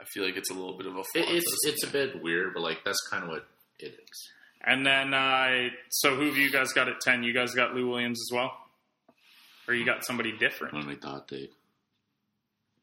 I 0.00 0.04
feel 0.12 0.24
like 0.24 0.36
it's 0.36 0.50
a 0.50 0.54
little 0.54 0.76
bit 0.76 0.86
of 0.86 0.96
a 0.96 1.00
It, 1.00 1.04
flawed 1.12 1.28
it's 1.36 1.50
system. 1.64 1.72
it's 1.74 1.84
a 1.84 1.90
bit 1.90 2.22
weird, 2.22 2.54
but 2.54 2.62
like 2.62 2.84
that's 2.84 3.00
kind 3.10 3.24
of 3.24 3.28
what 3.30 3.46
it 3.78 3.94
is. 3.94 4.30
and 4.64 4.84
then, 4.86 5.12
uh, 5.14 5.68
so 5.90 6.14
who 6.16 6.26
have 6.26 6.36
you 6.36 6.50
guys 6.50 6.72
got 6.72 6.88
at 6.88 7.00
10? 7.00 7.22
You 7.22 7.32
guys 7.34 7.52
got 7.54 7.74
Lou 7.74 7.88
Williams 7.90 8.20
as 8.20 8.34
well? 8.34 8.56
Or 9.68 9.74
you 9.74 9.84
got 9.84 10.04
somebody 10.06 10.32
different? 10.36 10.74
When 10.74 10.86
we 10.86 10.94
thought 10.94 11.28
they 11.28 11.50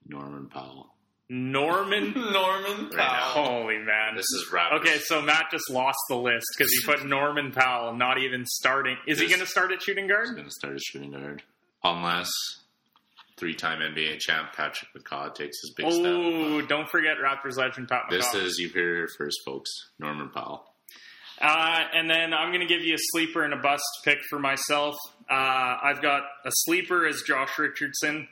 Norman 0.08 0.48
Powell. 0.48 0.93
Norman? 1.30 2.14
Norman 2.16 2.90
Right. 2.90 2.92
Powell. 3.08 3.46
Holy 3.62 3.78
man. 3.78 4.16
This 4.16 4.26
is 4.26 4.48
Raptors. 4.52 4.80
Okay, 4.80 4.98
so 5.06 5.22
Matt 5.22 5.46
just 5.52 5.70
lost 5.70 5.98
the 6.10 6.16
list 6.18 6.46
because 6.58 6.72
he 6.72 6.86
put 6.86 7.06
Norman 7.06 7.52
Powell 7.52 7.96
not 7.96 8.18
even 8.20 8.46
starting. 8.46 8.98
Is 9.08 9.20
he 9.20 9.26
This- 9.26 9.36
going 9.36 9.46
to 9.46 9.50
start 9.52 9.72
at 9.72 9.82
shooting 9.82 10.08
guard? 10.08 10.26
He's 10.28 10.36
going 10.36 10.46
to 10.46 10.52
start 10.52 10.76
as 10.76 10.84
shooting 10.84 11.12
guard 11.12 11.42
unless 11.84 12.30
three-time 13.38 13.80
NBA 13.80 14.20
champ 14.20 14.54
Patrick 14.54 14.90
McCaw 14.96 15.34
takes 15.34 15.58
his 15.62 15.74
big 15.76 15.92
step. 15.92 16.06
Oh, 16.06 16.62
don't 16.62 16.88
forget 16.90 17.18
Raptors 17.18 17.58
legend 17.58 17.90
Pat 17.90 18.04
This 18.10 18.32
is 18.36 18.58
you 18.60 18.70
hear 18.70 18.96
here 18.96 19.10
first, 19.18 19.40
folks. 19.44 19.70
Norman 20.00 20.30
Powell. 20.30 20.66
Uh, 21.42 21.80
and 21.94 22.10
then 22.10 22.32
I'm 22.34 22.50
going 22.54 22.66
to 22.66 22.68
give 22.72 22.84
you 22.86 22.94
a 22.94 23.00
sleeper 23.12 23.44
and 23.44 23.54
a 23.54 23.58
bust 23.58 23.84
pick 24.06 24.20
for 24.30 24.38
myself. 24.40 24.96
Uh, 25.30 25.34
I've 25.84 26.02
got 26.02 26.22
a 26.46 26.52
sleeper 26.52 27.08
as 27.08 27.22
Josh 27.24 27.58
Richardson. 27.58 28.28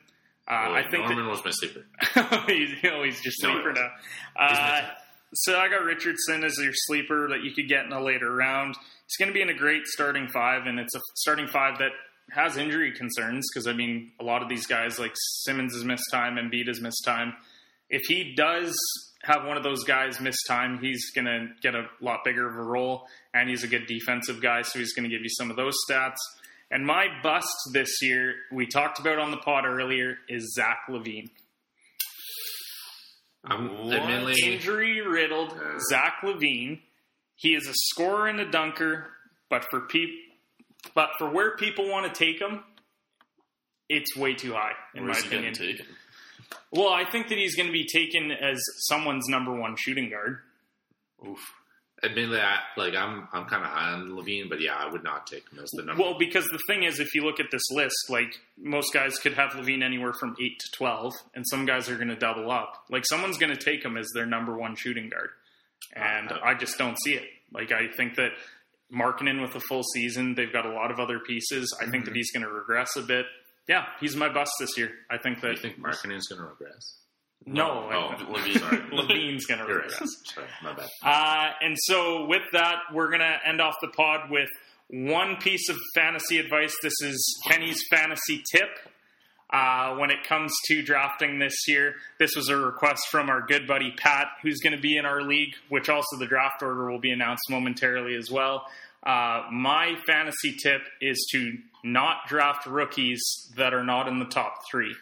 Uh, 0.52 0.74
I 0.74 0.84
think 0.92 1.06
Norman 1.06 1.28
was 1.28 1.40
my 1.46 1.52
sleeper. 1.52 1.86
that 2.16 2.44
he's, 2.50 2.72
you 2.84 2.92
know, 2.92 3.04
he's 3.04 3.22
just 3.22 3.42
No, 3.42 3.54
sleeper 3.54 3.72
now. 3.72 3.90
Uh, 4.38 4.82
so 5.34 5.58
I 5.58 5.70
got 5.70 5.84
Richardson 5.84 6.44
as 6.44 6.58
your 6.62 6.74
sleeper 6.74 7.30
that 7.30 7.42
you 7.42 7.54
could 7.54 7.70
get 7.70 7.86
in 7.86 7.94
a 7.94 8.04
later 8.04 8.36
round. 8.36 8.76
He's 9.08 9.16
going 9.18 9.30
to 9.30 9.34
be 9.34 9.42
in 9.42 9.48
a 9.48 9.58
great 9.58 9.86
starting 9.86 10.28
five, 10.28 10.66
and 10.66 10.78
it's 10.78 10.94
a 10.94 11.00
starting 11.16 11.48
five 11.48 11.78
that 11.80 11.92
has 12.32 12.58
injury 12.58 12.92
concerns 12.92 13.48
because 13.54 13.66
I 13.66 13.74
mean, 13.74 14.12
a 14.20 14.26
lot 14.26 14.44
of 14.44 14.50
these 14.50 14.68
guys 14.68 15.00
like 15.00 15.14
Simmons 15.44 15.74
has 15.74 15.86
missed 15.86 16.10
time, 16.12 16.36
Embiid 16.36 16.68
has 16.68 16.82
missed 16.82 17.04
time. 17.06 17.34
If 17.90 18.02
he 18.08 18.34
does 18.36 18.76
have 19.24 19.46
one 19.46 19.56
of 19.56 19.64
those 19.64 19.84
guys 19.84 20.20
miss 20.20 20.36
time, 20.48 20.80
he's 20.82 21.12
going 21.12 21.26
to 21.26 21.48
get 21.62 21.76
a 21.76 21.88
lot 22.02 22.24
bigger 22.26 22.50
of 22.50 22.56
a 22.56 22.64
role, 22.64 23.08
and 23.34 23.50
he's 23.50 23.64
a 23.64 23.68
good 23.68 23.86
defensive 23.86 24.42
guy, 24.42 24.64
so 24.64 24.80
he's 24.80 24.94
going 24.94 25.10
to 25.10 25.10
give 25.10 25.22
you 25.22 25.30
some 25.30 25.50
of 25.50 25.56
those 25.56 25.76
stats. 25.90 26.18
And 26.72 26.86
my 26.86 27.08
bust 27.22 27.48
this 27.74 28.02
year, 28.02 28.34
we 28.52 28.66
talked 28.66 29.00
about 29.00 29.20
on 29.20 29.30
the 29.32 29.38
pod 29.38 29.66
earlier, 29.66 30.18
is 30.30 30.54
Zach 30.56 30.84
LaVine. 30.90 31.30
I'm 33.44 33.86
What? 33.88 33.98
admittedly 33.98 34.54
Injury 34.54 35.02
riddled. 35.02 35.60
Zach 35.90 36.18
LaVine. 36.24 36.80
He 37.36 37.56
is 37.56 37.68
a 37.68 37.74
scorer 37.74 38.28
and 38.28 38.40
a 38.40 38.50
dunker, 38.50 39.12
but 39.50 39.66
for 39.70 39.82
peop- 39.82 40.30
but 40.96 41.10
for 41.18 41.30
where 41.30 41.56
people 41.58 41.90
want 41.90 42.12
to 42.12 42.18
take 42.18 42.40
him, 42.40 42.64
it's 43.90 44.16
way 44.16 44.34
too 44.34 44.54
high 44.54 44.74
in 44.96 45.06
Where's 45.06 45.18
my 45.18 45.22
he 45.22 45.28
opinion. 45.36 45.54
take 45.54 45.78
him? 45.80 45.88
Well, 46.72 46.90
I 46.90 47.04
think 47.10 47.28
that 47.30 47.38
he's 47.38 47.56
going 47.56 47.68
to 47.68 47.74
be 47.74 47.86
taken 47.88 48.32
as 48.32 48.62
someone's 48.88 49.28
number 49.28 49.54
one 49.54 49.76
shooting 49.78 50.10
guard. 50.10 50.40
Oof. 51.28 51.40
Admittedly 52.04 52.40
I, 52.40 52.58
like 52.78 52.96
I'm 52.96 53.28
I'm 53.32 53.46
kind 53.46 53.64
of 53.64 53.70
high 53.70 53.92
on 53.92 54.10
LaVine, 54.12 54.50
but 54.50 54.60
yeah, 54.60 54.76
I 54.76 54.90
would 54.92 55.04
not 55.04 55.28
take 55.28 55.48
him 55.52 55.60
as 55.64 55.70
the 55.72 55.84
number. 55.84 56.02
Well, 56.02 56.18
because 56.18 56.46
the 56.46 56.60
thing 56.68 56.82
is, 56.84 57.00
if 57.00 57.14
you 57.14 57.24
look 57.24 57.40
at 57.40 57.52
this 57.52 57.62
list, 57.72 57.96
like 58.10 58.40
most 58.58 58.92
guys 58.94 59.18
could 59.20 59.34
have 59.34 59.52
LaVine 59.52 59.84
anywhere 59.84 60.14
from 60.14 60.36
eight 60.42 60.58
to 60.60 60.72
twelve, 60.76 61.14
and 61.36 61.46
some 61.48 61.66
guys 61.66 61.90
are 61.90 61.96
going 61.96 62.08
to 62.08 62.16
double 62.16 62.50
up. 62.50 62.86
Like 62.90 63.04
someone's 63.06 63.38
going 63.38 63.54
to 63.56 63.60
take 63.64 63.86
him 63.86 63.98
as 63.98 64.08
their 64.16 64.26
number 64.26 64.58
one 64.58 64.76
shooting 64.76 65.10
guard, 65.10 65.30
and 65.96 66.32
Uh, 66.32 66.40
I 66.44 66.56
just 66.56 66.78
don't 66.80 66.98
see 67.04 67.14
it. 67.14 67.26
Like 67.54 67.72
I 67.72 67.88
think 67.96 68.16
that 68.16 68.32
Markkanen 68.92 69.42
with 69.42 69.56
a 69.56 69.60
full 69.62 69.84
season, 69.94 70.34
they've 70.36 70.52
got 70.52 70.66
a 70.66 70.72
lot 70.74 70.90
of 70.90 71.00
other 71.00 71.20
pieces. 71.20 71.72
I 71.80 71.90
think 71.90 72.06
that 72.06 72.16
he's 72.16 72.32
going 72.32 72.44
to 72.44 72.52
regress 72.52 72.96
a 72.96 73.02
bit. 73.04 73.26
Yeah, 73.68 73.86
he's 74.00 74.16
my 74.16 74.28
bust 74.28 74.52
this 74.60 74.76
year. 74.78 74.90
I 75.10 75.18
think 75.20 75.40
that 75.42 75.52
you 75.52 75.58
think 75.58 75.80
Markkanen's 75.80 76.28
going 76.28 76.42
to 76.42 76.48
regress? 76.48 76.98
No, 77.46 77.90
Oh, 77.92 78.08
I- 78.10 78.16
LaVine. 78.24 78.60
sorry. 78.60 78.78
LaVine's 78.92 79.46
going 79.46 79.60
to 79.60 79.66
regress. 79.66 80.00
Sorry, 80.26 80.48
my 80.64 80.74
bad. 80.74 80.88
Uh, 81.04 81.52
and 81.62 81.76
so, 81.80 82.26
with 82.26 82.44
that, 82.54 82.76
we're 82.94 83.08
going 83.10 83.22
to 83.22 83.38
end 83.46 83.60
off 83.62 83.76
the 83.82 83.88
pod 83.90 84.30
with 84.30 84.50
one 84.90 85.38
piece 85.38 85.70
of 85.70 85.78
fantasy 85.96 86.38
advice. 86.38 86.74
This 86.84 86.94
is 87.02 87.42
Kenny's 87.48 87.82
fantasy 87.90 88.44
tip. 88.54 88.70
Uh, 89.54 89.96
when 89.96 90.12
it 90.12 90.24
comes 90.24 90.54
to 90.66 90.82
drafting 90.82 91.38
this 91.40 91.56
year, 91.68 91.96
this 92.20 92.36
was 92.38 92.48
a 92.48 92.56
request 92.56 93.02
from 93.10 93.30
our 93.30 93.42
good 93.42 93.68
buddy 93.68 93.92
Pat, 93.98 94.28
who's 94.42 94.60
going 94.62 94.74
to 94.76 94.82
be 94.82 94.96
in 94.96 95.06
our 95.06 95.22
league, 95.24 95.54
which 95.68 95.90
also 95.90 96.16
the 96.18 96.26
draft 96.26 96.62
order 96.64 96.90
will 96.90 97.00
be 97.00 97.12
announced 97.12 97.44
momentarily 97.50 98.16
as 98.16 98.32
well. 98.32 98.66
Uh, 99.04 99.44
my 99.52 99.96
fantasy 100.08 100.56
tip 100.62 100.82
is 101.02 101.28
to 101.34 101.58
not 101.84 102.28
draft 102.30 102.66
rookies 102.66 103.22
that 103.58 103.74
are 103.74 103.84
not 103.84 104.08
in 104.08 104.20
the 104.20 104.26
top 104.26 104.60
three. 104.70 104.96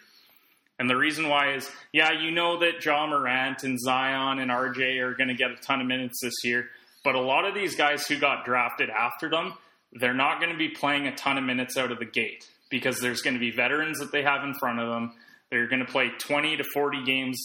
And 0.80 0.88
the 0.88 0.96
reason 0.96 1.28
why 1.28 1.52
is, 1.52 1.70
yeah, 1.92 2.10
you 2.10 2.30
know 2.30 2.58
that 2.60 2.82
Ja 2.82 3.06
Morant 3.06 3.64
and 3.64 3.78
Zion 3.78 4.38
and 4.38 4.50
RJ 4.50 4.98
are 5.00 5.14
going 5.14 5.28
to 5.28 5.34
get 5.34 5.50
a 5.50 5.56
ton 5.56 5.82
of 5.82 5.86
minutes 5.86 6.20
this 6.22 6.32
year, 6.42 6.70
but 7.04 7.14
a 7.14 7.20
lot 7.20 7.44
of 7.44 7.54
these 7.54 7.76
guys 7.76 8.06
who 8.06 8.18
got 8.18 8.46
drafted 8.46 8.88
after 8.88 9.28
them, 9.28 9.52
they're 9.92 10.14
not 10.14 10.40
going 10.40 10.50
to 10.50 10.56
be 10.56 10.70
playing 10.70 11.06
a 11.06 11.14
ton 11.14 11.36
of 11.36 11.44
minutes 11.44 11.76
out 11.76 11.92
of 11.92 11.98
the 11.98 12.06
gate 12.06 12.46
because 12.70 12.98
there's 12.98 13.20
going 13.20 13.34
to 13.34 13.40
be 13.40 13.50
veterans 13.50 13.98
that 13.98 14.10
they 14.10 14.22
have 14.22 14.42
in 14.42 14.54
front 14.54 14.80
of 14.80 14.88
them. 14.88 15.12
They're 15.50 15.68
going 15.68 15.84
to 15.84 15.92
play 15.92 16.12
20 16.18 16.56
to 16.56 16.64
40 16.72 17.04
games 17.04 17.38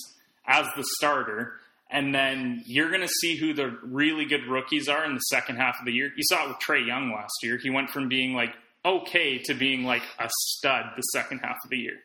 as 0.48 0.66
the 0.78 0.86
starter. 0.98 1.56
And 1.92 2.16
then 2.16 2.64
you're 2.66 2.90
going 2.90 3.02
to 3.02 3.14
see 3.20 3.36
who 3.36 3.54
the 3.54 3.78
really 3.84 4.24
good 4.24 4.48
rookies 4.48 4.88
are 4.88 5.04
in 5.04 5.14
the 5.14 5.20
second 5.20 5.58
half 5.58 5.76
of 5.78 5.86
the 5.86 5.92
year. 5.92 6.10
You 6.16 6.24
saw 6.24 6.46
it 6.46 6.48
with 6.48 6.58
Trae 6.66 6.88
Young 6.88 7.12
last 7.12 7.34
year. 7.44 7.58
He 7.62 7.70
went 7.70 7.90
from 7.90 8.08
being 8.08 8.34
like 8.34 8.54
okay 8.86 9.40
to 9.40 9.54
being 9.54 9.84
like 9.84 10.04
a 10.20 10.30
stud 10.30 10.86
the 10.96 11.02
second 11.02 11.40
half 11.40 11.58
of 11.66 11.70
the 11.70 11.78
year. 11.78 11.98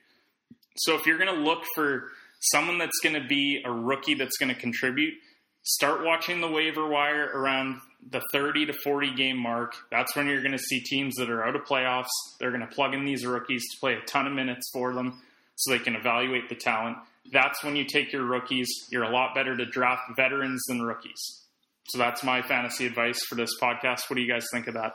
So 0.77 0.95
if 0.95 1.07
you're 1.07 1.19
going 1.19 1.35
to 1.35 1.43
look 1.43 1.65
for 1.75 2.09
someone 2.41 2.79
that's 2.79 2.99
going 3.03 3.21
to 3.21 3.27
be 3.27 3.63
a 3.65 3.71
rookie 3.71 4.15
that's 4.15 4.37
going 4.39 4.55
to 4.55 4.61
contribute, 4.61 5.15
start 5.63 6.05
watching 6.05 6.41
the 6.41 6.51
waiver 6.51 6.87
wire 6.87 7.31
around 7.35 7.81
the 8.09 8.23
30 8.33 8.67
to 8.67 8.73
40 8.73 9.15
game 9.15 9.37
mark. 9.37 9.75
That's 9.91 10.17
when 10.17 10.27
you're 10.27 10.41
going 10.41 10.53
to 10.53 10.59
see 10.59 10.81
teams 10.81 11.17
that 11.17 11.31
are 11.31 11.45
out 11.45 11.57
of 11.57 11.65
playoffs. 11.65 12.09
They're 12.39 12.51
going 12.51 12.67
to 12.67 12.75
plug 12.75 12.95
in 12.95 13.05
these 13.05 13.27
rookies 13.27 13.63
to 13.73 13.81
play 13.81 13.95
a 13.95 14.01
ton 14.03 14.27
of 14.27 14.33
minutes 14.33 14.71
for 14.73 14.95
them 14.95 15.21
so 15.57 15.73
they 15.73 15.79
can 15.79 15.97
evaluate 15.97 16.49
the 16.49 16.55
talent. 16.55 16.97
That's 17.33 17.63
when 17.63 17.77
you 17.77 17.85
take 17.85 18.13
your 18.13 18.25
rookies. 18.25 18.69
You're 18.91 19.05
a 19.05 19.11
lot 19.11 19.35
better 19.35 19.57
to 19.57 19.67
draft 19.67 20.03
veterans 20.17 20.63
than 20.69 20.83
rookies. 20.83 21.43
So 21.89 21.99
that's 21.99 22.23
my 22.23 22.41
fantasy 22.43 22.87
advice 22.87 23.19
for 23.29 23.35
this 23.35 23.51
podcast. 23.61 24.09
What 24.09 24.17
do 24.17 24.23
you 24.23 24.33
guys 24.33 24.47
think 24.53 24.67
of 24.69 24.75
that? 24.75 24.95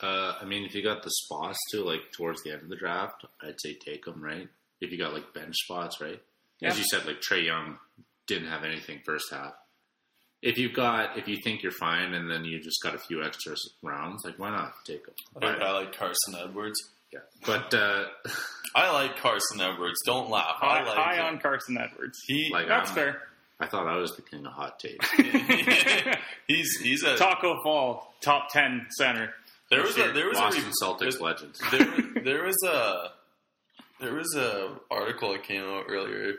Uh, 0.00 0.34
I 0.40 0.44
mean, 0.44 0.64
if 0.64 0.74
you 0.74 0.82
got 0.82 1.02
the 1.02 1.10
spots 1.10 1.58
to 1.72 1.82
like 1.82 2.12
towards 2.12 2.42
the 2.42 2.52
end 2.52 2.62
of 2.62 2.68
the 2.68 2.76
draft, 2.76 3.24
I'd 3.42 3.60
say 3.60 3.74
take 3.74 4.04
them, 4.04 4.22
right? 4.22 4.48
If 4.80 4.92
you 4.92 4.98
got 4.98 5.12
like 5.12 5.32
bench 5.34 5.54
spots, 5.56 6.00
right? 6.00 6.20
Yeah. 6.60 6.68
As 6.70 6.78
you 6.78 6.84
said, 6.90 7.04
like 7.06 7.20
Trae 7.20 7.44
Young 7.44 7.78
didn't 8.26 8.48
have 8.48 8.64
anything 8.64 9.00
first 9.04 9.26
half. 9.32 9.52
If 10.40 10.56
you've 10.56 10.74
got, 10.74 11.18
if 11.18 11.26
you 11.26 11.36
think 11.42 11.62
you're 11.62 11.72
fine, 11.72 12.14
and 12.14 12.30
then 12.30 12.44
you 12.44 12.60
just 12.60 12.80
got 12.82 12.94
a 12.94 12.98
few 12.98 13.24
extra 13.24 13.56
rounds, 13.82 14.24
like 14.24 14.38
why 14.38 14.50
not 14.50 14.72
take 14.86 15.04
them? 15.04 15.14
I, 15.42 15.46
I 15.64 15.72
like 15.72 15.96
Carson 15.96 16.34
Edwards. 16.40 16.78
Yeah, 17.12 17.20
but 17.44 17.72
uh, 17.74 18.04
I 18.76 18.92
like 18.92 19.16
Carson 19.16 19.60
Edwards. 19.60 19.98
Don't 20.06 20.30
laugh. 20.30 20.56
High, 20.58 20.80
I 20.80 20.84
like 20.84 20.96
high 20.96 21.16
him. 21.16 21.24
on 21.24 21.38
Carson 21.40 21.76
Edwards. 21.78 22.18
He 22.26 22.50
like 22.52 22.68
That's 22.68 22.90
um, 22.90 22.94
fair. 22.94 23.22
I 23.60 23.66
thought 23.66 23.88
I 23.88 23.96
was 23.96 24.14
the 24.14 24.22
king 24.22 24.46
of 24.46 24.52
hot 24.52 24.78
take. 24.78 25.02
he's 26.46 26.76
he's 26.80 27.02
a 27.02 27.16
Taco 27.16 27.60
Fall, 27.64 28.14
top 28.20 28.50
10 28.52 28.86
center. 28.96 29.34
there 29.70 29.82
was 29.82 29.96
a 29.98 30.12
there 30.12 30.28
was 30.28 30.38
Boston 30.38 30.64
a 30.64 30.84
Celtics 30.84 31.18
there- 31.18 31.20
legend. 31.20 31.54
there, 31.72 32.22
there 32.24 32.44
was 32.44 32.56
a 32.64 33.10
there 34.00 34.14
was 34.14 34.34
a 34.36 34.76
article 34.90 35.32
that 35.32 35.42
came 35.44 35.62
out 35.62 35.84
earlier 35.88 36.34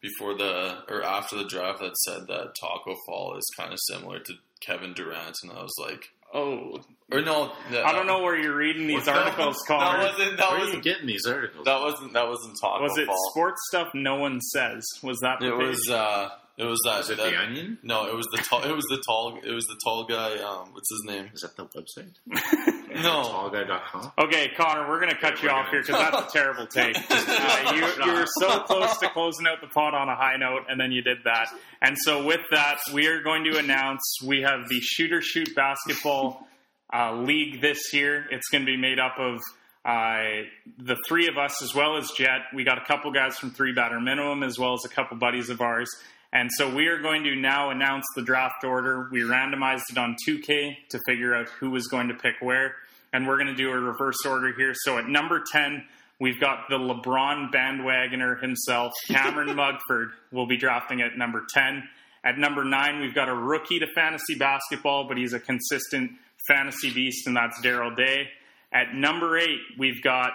before 0.00 0.34
the 0.36 0.78
or 0.88 1.02
after 1.02 1.36
the 1.36 1.44
draft 1.44 1.80
that 1.80 1.96
said 1.98 2.26
that 2.28 2.54
Taco 2.60 2.94
Fall 3.06 3.36
is 3.36 3.44
kind 3.56 3.72
of 3.72 3.78
similar 3.88 4.18
to 4.20 4.34
Kevin 4.60 4.92
Durant, 4.94 5.36
and 5.42 5.52
I 5.52 5.62
was 5.62 5.74
like, 5.80 6.10
Oh, 6.36 6.80
or 7.12 7.22
no, 7.22 7.52
that, 7.70 7.86
I 7.86 7.92
don't 7.92 8.08
know 8.08 8.20
where 8.22 8.36
you're 8.36 8.56
reading 8.56 8.88
these 8.88 9.04
that- 9.04 9.14
articles, 9.16 9.56
That 9.68 9.78
Connor. 9.78 9.98
wasn't 10.04 10.36
that 10.38 10.48
Where 10.50 10.50
are 10.50 10.58
you 10.58 10.64
wasn't 10.66 10.82
getting 10.84 11.06
these 11.06 11.26
articles? 11.26 11.64
that 11.64 11.80
wasn't 11.80 12.12
that 12.14 12.26
wasn't 12.28 12.56
Taco 12.60 12.78
Fall. 12.78 12.82
Was 12.82 12.98
it 12.98 13.06
Fall. 13.06 13.30
sports 13.30 13.60
stuff 13.68 13.88
no 13.94 14.16
one 14.16 14.40
says? 14.40 14.84
Was 15.02 15.18
that 15.20 15.38
the 15.40 15.54
It 15.54 15.58
page? 15.58 15.68
was 15.68 15.90
uh, 15.90 16.28
it 16.58 16.64
was 16.64 16.80
that. 16.84 17.00
Is 17.02 17.10
it 17.10 17.16
that- 17.18 17.30
the 17.30 17.38
Onion? 17.40 17.78
No, 17.84 18.06
it 18.08 18.14
was 18.16 18.26
the 18.32 18.38
tall. 18.42 18.62
It 18.64 18.74
was 18.74 18.84
the 18.90 19.00
tall. 19.06 19.38
It 19.44 19.52
was 19.52 19.64
the 19.66 19.78
tall 19.84 20.04
guy. 20.06 20.38
Um, 20.38 20.72
what's 20.72 20.90
his 20.90 21.04
name? 21.06 21.30
Is 21.34 21.40
that 21.42 21.56
the 21.56 21.66
website? 21.66 22.14
No, 23.02 23.22
Tallguy.com. 23.50 24.12
Okay, 24.18 24.50
Connor, 24.56 24.88
we're 24.88 25.00
going 25.00 25.12
to 25.12 25.18
cut 25.20 25.36
Yeah, 25.42 25.42
you 25.42 25.50
off 25.50 25.68
here 25.70 25.82
gonna- 25.82 26.10
because 26.10 26.22
that's 26.22 26.34
a 26.34 26.38
terrible 26.38 26.66
take. 26.66 26.96
Uh, 27.10 27.72
you, 27.74 28.04
you 28.06 28.12
were 28.12 28.26
so 28.40 28.60
close 28.60 28.96
to 28.98 29.08
closing 29.10 29.46
out 29.46 29.60
the 29.60 29.66
pod 29.68 29.94
on 29.94 30.08
a 30.08 30.14
high 30.16 30.36
note, 30.36 30.62
and 30.68 30.80
then 30.80 30.92
you 30.92 31.02
did 31.02 31.18
that. 31.24 31.48
And 31.82 31.96
so, 32.04 32.24
with 32.24 32.40
that, 32.52 32.78
we 32.92 33.06
are 33.06 33.22
going 33.22 33.44
to 33.44 33.58
announce 33.58 34.02
we 34.24 34.42
have 34.42 34.68
the 34.68 34.80
Shooter 34.80 35.20
Shoot 35.20 35.54
Basketball 35.54 36.46
uh, 36.92 37.14
League 37.16 37.60
this 37.60 37.92
year. 37.92 38.26
It's 38.30 38.48
going 38.48 38.64
to 38.64 38.70
be 38.70 38.76
made 38.76 38.98
up 38.98 39.18
of 39.18 39.40
uh, 39.84 40.44
the 40.78 40.96
three 41.08 41.28
of 41.28 41.36
us 41.36 41.62
as 41.62 41.74
well 41.74 41.96
as 41.96 42.10
Jhett. 42.16 42.42
We 42.54 42.64
got 42.64 42.78
a 42.78 42.84
couple 42.86 43.10
guys 43.12 43.36
from 43.38 43.50
Three 43.50 43.72
Batter 43.72 44.00
Minimum 44.00 44.42
as 44.42 44.58
well 44.58 44.74
as 44.74 44.80
a 44.84 44.88
couple 44.88 45.16
buddies 45.18 45.50
of 45.50 45.60
ours. 45.60 45.88
And 46.32 46.50
so 46.58 46.74
we 46.74 46.88
are 46.88 46.98
going 46.98 47.22
to 47.24 47.36
now 47.36 47.70
announce 47.70 48.04
the 48.16 48.22
draft 48.22 48.64
order. 48.64 49.08
We 49.12 49.20
randomized 49.20 49.82
it 49.92 49.98
on 49.98 50.16
2K 50.28 50.88
to 50.90 50.98
figure 51.06 51.32
out 51.32 51.48
who 51.60 51.70
was 51.70 51.86
going 51.86 52.08
to 52.08 52.14
pick 52.14 52.34
where. 52.40 52.74
And 53.14 53.26
we're 53.26 53.36
going 53.36 53.46
to 53.46 53.54
do 53.54 53.70
a 53.70 53.78
reverse 53.78 54.26
order 54.26 54.52
here. 54.52 54.74
So 54.74 54.98
at 54.98 55.08
number 55.08 55.42
10, 55.52 55.84
we've 56.20 56.40
got 56.40 56.68
the 56.68 56.76
LeBron 56.76 57.52
bandwagoner 57.52 58.40
himself, 58.42 58.92
Cameron 59.06 59.48
Mugford, 59.56 60.10
will 60.32 60.46
be 60.46 60.56
drafting 60.56 61.00
at 61.00 61.16
number 61.16 61.46
10. 61.54 61.84
At 62.24 62.38
number 62.38 62.64
9, 62.64 63.00
we've 63.00 63.14
got 63.14 63.28
a 63.28 63.34
rookie 63.34 63.78
to 63.78 63.86
fantasy 63.94 64.34
basketball, 64.34 65.06
but 65.06 65.16
he's 65.16 65.32
a 65.32 65.38
consistent 65.38 66.10
fantasy 66.48 66.92
beast, 66.92 67.26
and 67.26 67.36
that's 67.36 67.60
Daryl 67.60 67.96
Day. 67.96 68.28
At 68.72 68.94
number 68.94 69.38
8, 69.38 69.48
we've 69.78 70.02
got 70.02 70.34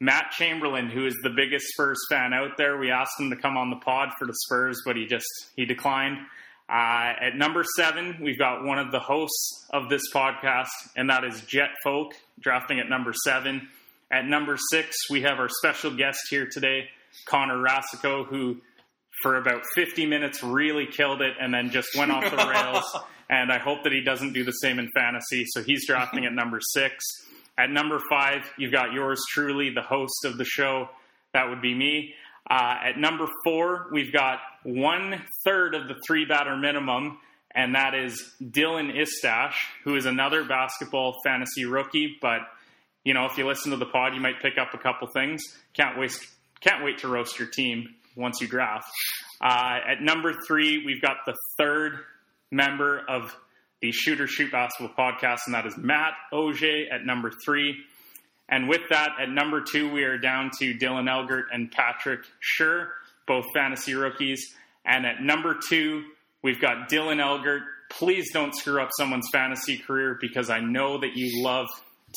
Matt 0.00 0.32
Chamberlain, 0.32 0.88
who 0.88 1.06
is 1.06 1.14
the 1.22 1.30
biggest 1.30 1.66
Spurs 1.68 1.98
fan 2.10 2.32
out 2.34 2.56
there. 2.58 2.76
We 2.76 2.90
asked 2.90 3.20
him 3.20 3.30
to 3.30 3.36
come 3.36 3.56
on 3.56 3.70
the 3.70 3.76
pod 3.76 4.08
for 4.18 4.26
the 4.26 4.34
Spurs, 4.34 4.82
but 4.84 4.96
he 4.96 5.06
just 5.06 5.26
he 5.54 5.64
declined. 5.64 6.18
Uh, 6.68 7.12
at 7.20 7.36
number 7.36 7.64
seven, 7.76 8.18
we've 8.20 8.38
got 8.38 8.64
one 8.64 8.78
of 8.78 8.90
the 8.90 8.98
hosts 8.98 9.66
of 9.70 9.88
this 9.88 10.02
podcast, 10.12 10.68
and 10.96 11.08
that 11.10 11.22
is 11.24 11.40
Jhett 11.42 11.70
Folk, 11.84 12.12
drafting 12.40 12.80
at 12.80 12.88
number 12.88 13.12
seven. 13.24 13.68
At 14.10 14.26
number 14.26 14.56
six, 14.70 14.96
we 15.08 15.22
have 15.22 15.38
our 15.38 15.48
special 15.48 15.96
guest 15.96 16.18
here 16.28 16.48
today, 16.50 16.88
Connor 17.26 17.56
Rasico, 17.58 18.26
who 18.26 18.58
for 19.22 19.36
about 19.36 19.62
50 19.74 20.06
minutes 20.06 20.42
really 20.42 20.86
killed 20.86 21.22
it 21.22 21.34
and 21.40 21.54
then 21.54 21.70
just 21.70 21.88
went 21.96 22.10
off 22.10 22.24
the 22.30 22.36
rails. 22.50 22.96
And 23.30 23.50
I 23.52 23.58
hope 23.58 23.82
that 23.84 23.92
he 23.92 24.02
doesn't 24.02 24.32
do 24.32 24.44
the 24.44 24.52
same 24.52 24.78
in 24.78 24.88
fantasy. 24.94 25.44
So 25.48 25.62
he's 25.62 25.86
drafting 25.86 26.26
at 26.26 26.32
number 26.32 26.60
six. 26.60 27.04
At 27.58 27.70
number 27.70 28.00
five, 28.10 28.42
you've 28.58 28.72
got 28.72 28.92
yours 28.92 29.20
truly, 29.32 29.70
the 29.70 29.82
host 29.82 30.24
of 30.24 30.36
the 30.36 30.44
show. 30.44 30.88
That 31.32 31.48
would 31.48 31.62
be 31.62 31.74
me. 31.74 32.14
Uh, 32.48 32.76
at 32.84 32.98
number 32.98 33.26
four, 33.44 33.88
we've 33.90 34.12
got 34.12 34.38
one 34.66 35.22
third 35.44 35.74
of 35.74 35.88
the 35.88 35.94
three 36.06 36.24
batter 36.24 36.56
minimum, 36.56 37.18
and 37.54 37.74
that 37.74 37.94
is 37.94 38.22
Dylan 38.42 38.92
Istash, 38.94 39.54
who 39.84 39.96
is 39.96 40.06
another 40.06 40.44
basketball 40.44 41.14
fantasy 41.24 41.64
rookie. 41.64 42.16
But 42.20 42.40
you 43.04 43.14
know, 43.14 43.26
if 43.26 43.38
you 43.38 43.46
listen 43.46 43.70
to 43.70 43.76
the 43.76 43.86
pod, 43.86 44.14
you 44.14 44.20
might 44.20 44.42
pick 44.42 44.58
up 44.58 44.74
a 44.74 44.78
couple 44.78 45.06
things. 45.06 45.40
Can't 45.74 45.96
waste, 45.98 46.26
can't 46.60 46.84
wait 46.84 46.98
to 46.98 47.08
roast 47.08 47.38
your 47.38 47.48
team 47.48 47.94
once 48.16 48.40
you 48.40 48.48
draft. 48.48 48.88
Uh, 49.40 49.78
at 49.86 50.02
number 50.02 50.34
three, 50.46 50.82
we've 50.84 51.00
got 51.00 51.18
the 51.24 51.36
third 51.58 51.98
member 52.50 53.02
of 53.08 53.36
the 53.80 53.92
Shooter 53.92 54.26
Shoot 54.26 54.50
Basketball 54.50 54.96
podcast, 54.96 55.40
and 55.46 55.54
that 55.54 55.66
is 55.66 55.76
Matt 55.76 56.14
Auger 56.32 56.86
at 56.92 57.04
number 57.04 57.30
three. 57.44 57.76
And 58.48 58.68
with 58.68 58.82
that, 58.90 59.10
at 59.20 59.28
number 59.28 59.60
two, 59.60 59.90
we 59.90 60.04
are 60.04 60.18
down 60.18 60.50
to 60.58 60.74
Dylan 60.74 61.08
Elgert 61.08 61.46
and 61.52 61.70
Patrick 61.70 62.20
Schur, 62.40 62.88
both 63.26 63.44
fantasy 63.54 63.94
rookies. 63.94 64.54
And 64.84 65.04
at 65.04 65.22
number 65.22 65.56
two, 65.68 66.04
we've 66.42 66.60
got 66.60 66.88
Dylan 66.88 67.20
Elgert. 67.20 67.62
Please 67.90 68.32
don't 68.32 68.54
screw 68.54 68.80
up 68.80 68.90
someone's 68.98 69.28
fantasy 69.32 69.78
career 69.78 70.18
because 70.20 70.50
I 70.50 70.60
know 70.60 70.98
that 70.98 71.16
you 71.16 71.42
love 71.44 71.66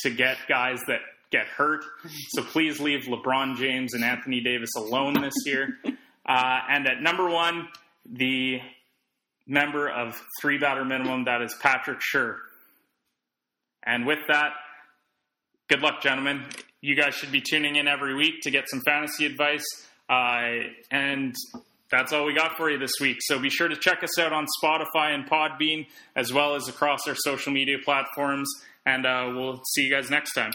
to 0.03 0.10
get 0.10 0.38
guys 0.47 0.80
that 0.88 1.01
get 1.32 1.45
hurt. 1.45 1.84
So 2.30 2.43
please 2.43 2.80
leave 2.80 3.01
LeBron 3.01 3.57
James 3.57 3.93
and 3.93 4.03
Anthony 4.03 4.41
Davis 4.41 4.72
alone 4.78 5.14
this 5.22 5.34
year. 5.45 5.78
Uh, 6.26 6.60
and 6.70 6.86
at 6.86 7.01
number 7.01 7.28
one, 7.28 7.68
the 8.05 8.60
member 9.47 9.89
of 9.89 10.22
three 10.39 10.60
batter 10.60 10.86
minimum, 10.86 11.26
that 11.26 11.41
is 11.41 11.55
Patrick 11.60 12.01
Schur. 12.01 12.36
And 13.84 14.05
with 14.05 14.20
that, 14.28 14.51
good 15.70 15.82
luck, 15.82 16.03
gentlemen. 16.03 16.45
You 16.82 16.95
guys 16.95 17.16
should 17.16 17.32
be 17.32 17.41
tuning 17.41 17.78
in 17.78 17.88
every 17.88 18.14
week 18.14 18.41
to 18.43 18.51
get 18.51 18.70
some 18.70 18.82
fantasy 18.82 19.26
advice. 19.26 19.64
Uh, 20.10 20.68
and 20.91 21.36
that's 21.91 22.14
all 22.14 22.26
we 22.26 22.34
got 22.34 22.57
for 22.57 22.70
you 22.70 22.78
this 22.78 22.93
week. 22.99 23.18
So 23.22 23.39
be 23.39 23.49
sure 23.49 23.68
to 23.68 23.76
check 23.76 24.03
us 24.03 24.18
out 24.20 24.34
on 24.34 24.45
Spotify 24.64 25.14
and 25.14 25.30
Podbean, 25.30 25.88
as 26.16 26.34
well 26.34 26.55
as 26.55 26.68
across 26.68 27.07
our 27.07 27.16
social 27.16 27.51
media 27.51 27.78
platforms. 27.84 28.49
And 28.86 29.05
uh, 29.05 29.32
we'll 29.36 29.62
see 29.74 29.84
you 29.84 29.91
guys 29.91 30.10
next 30.10 30.34
time. 30.34 30.51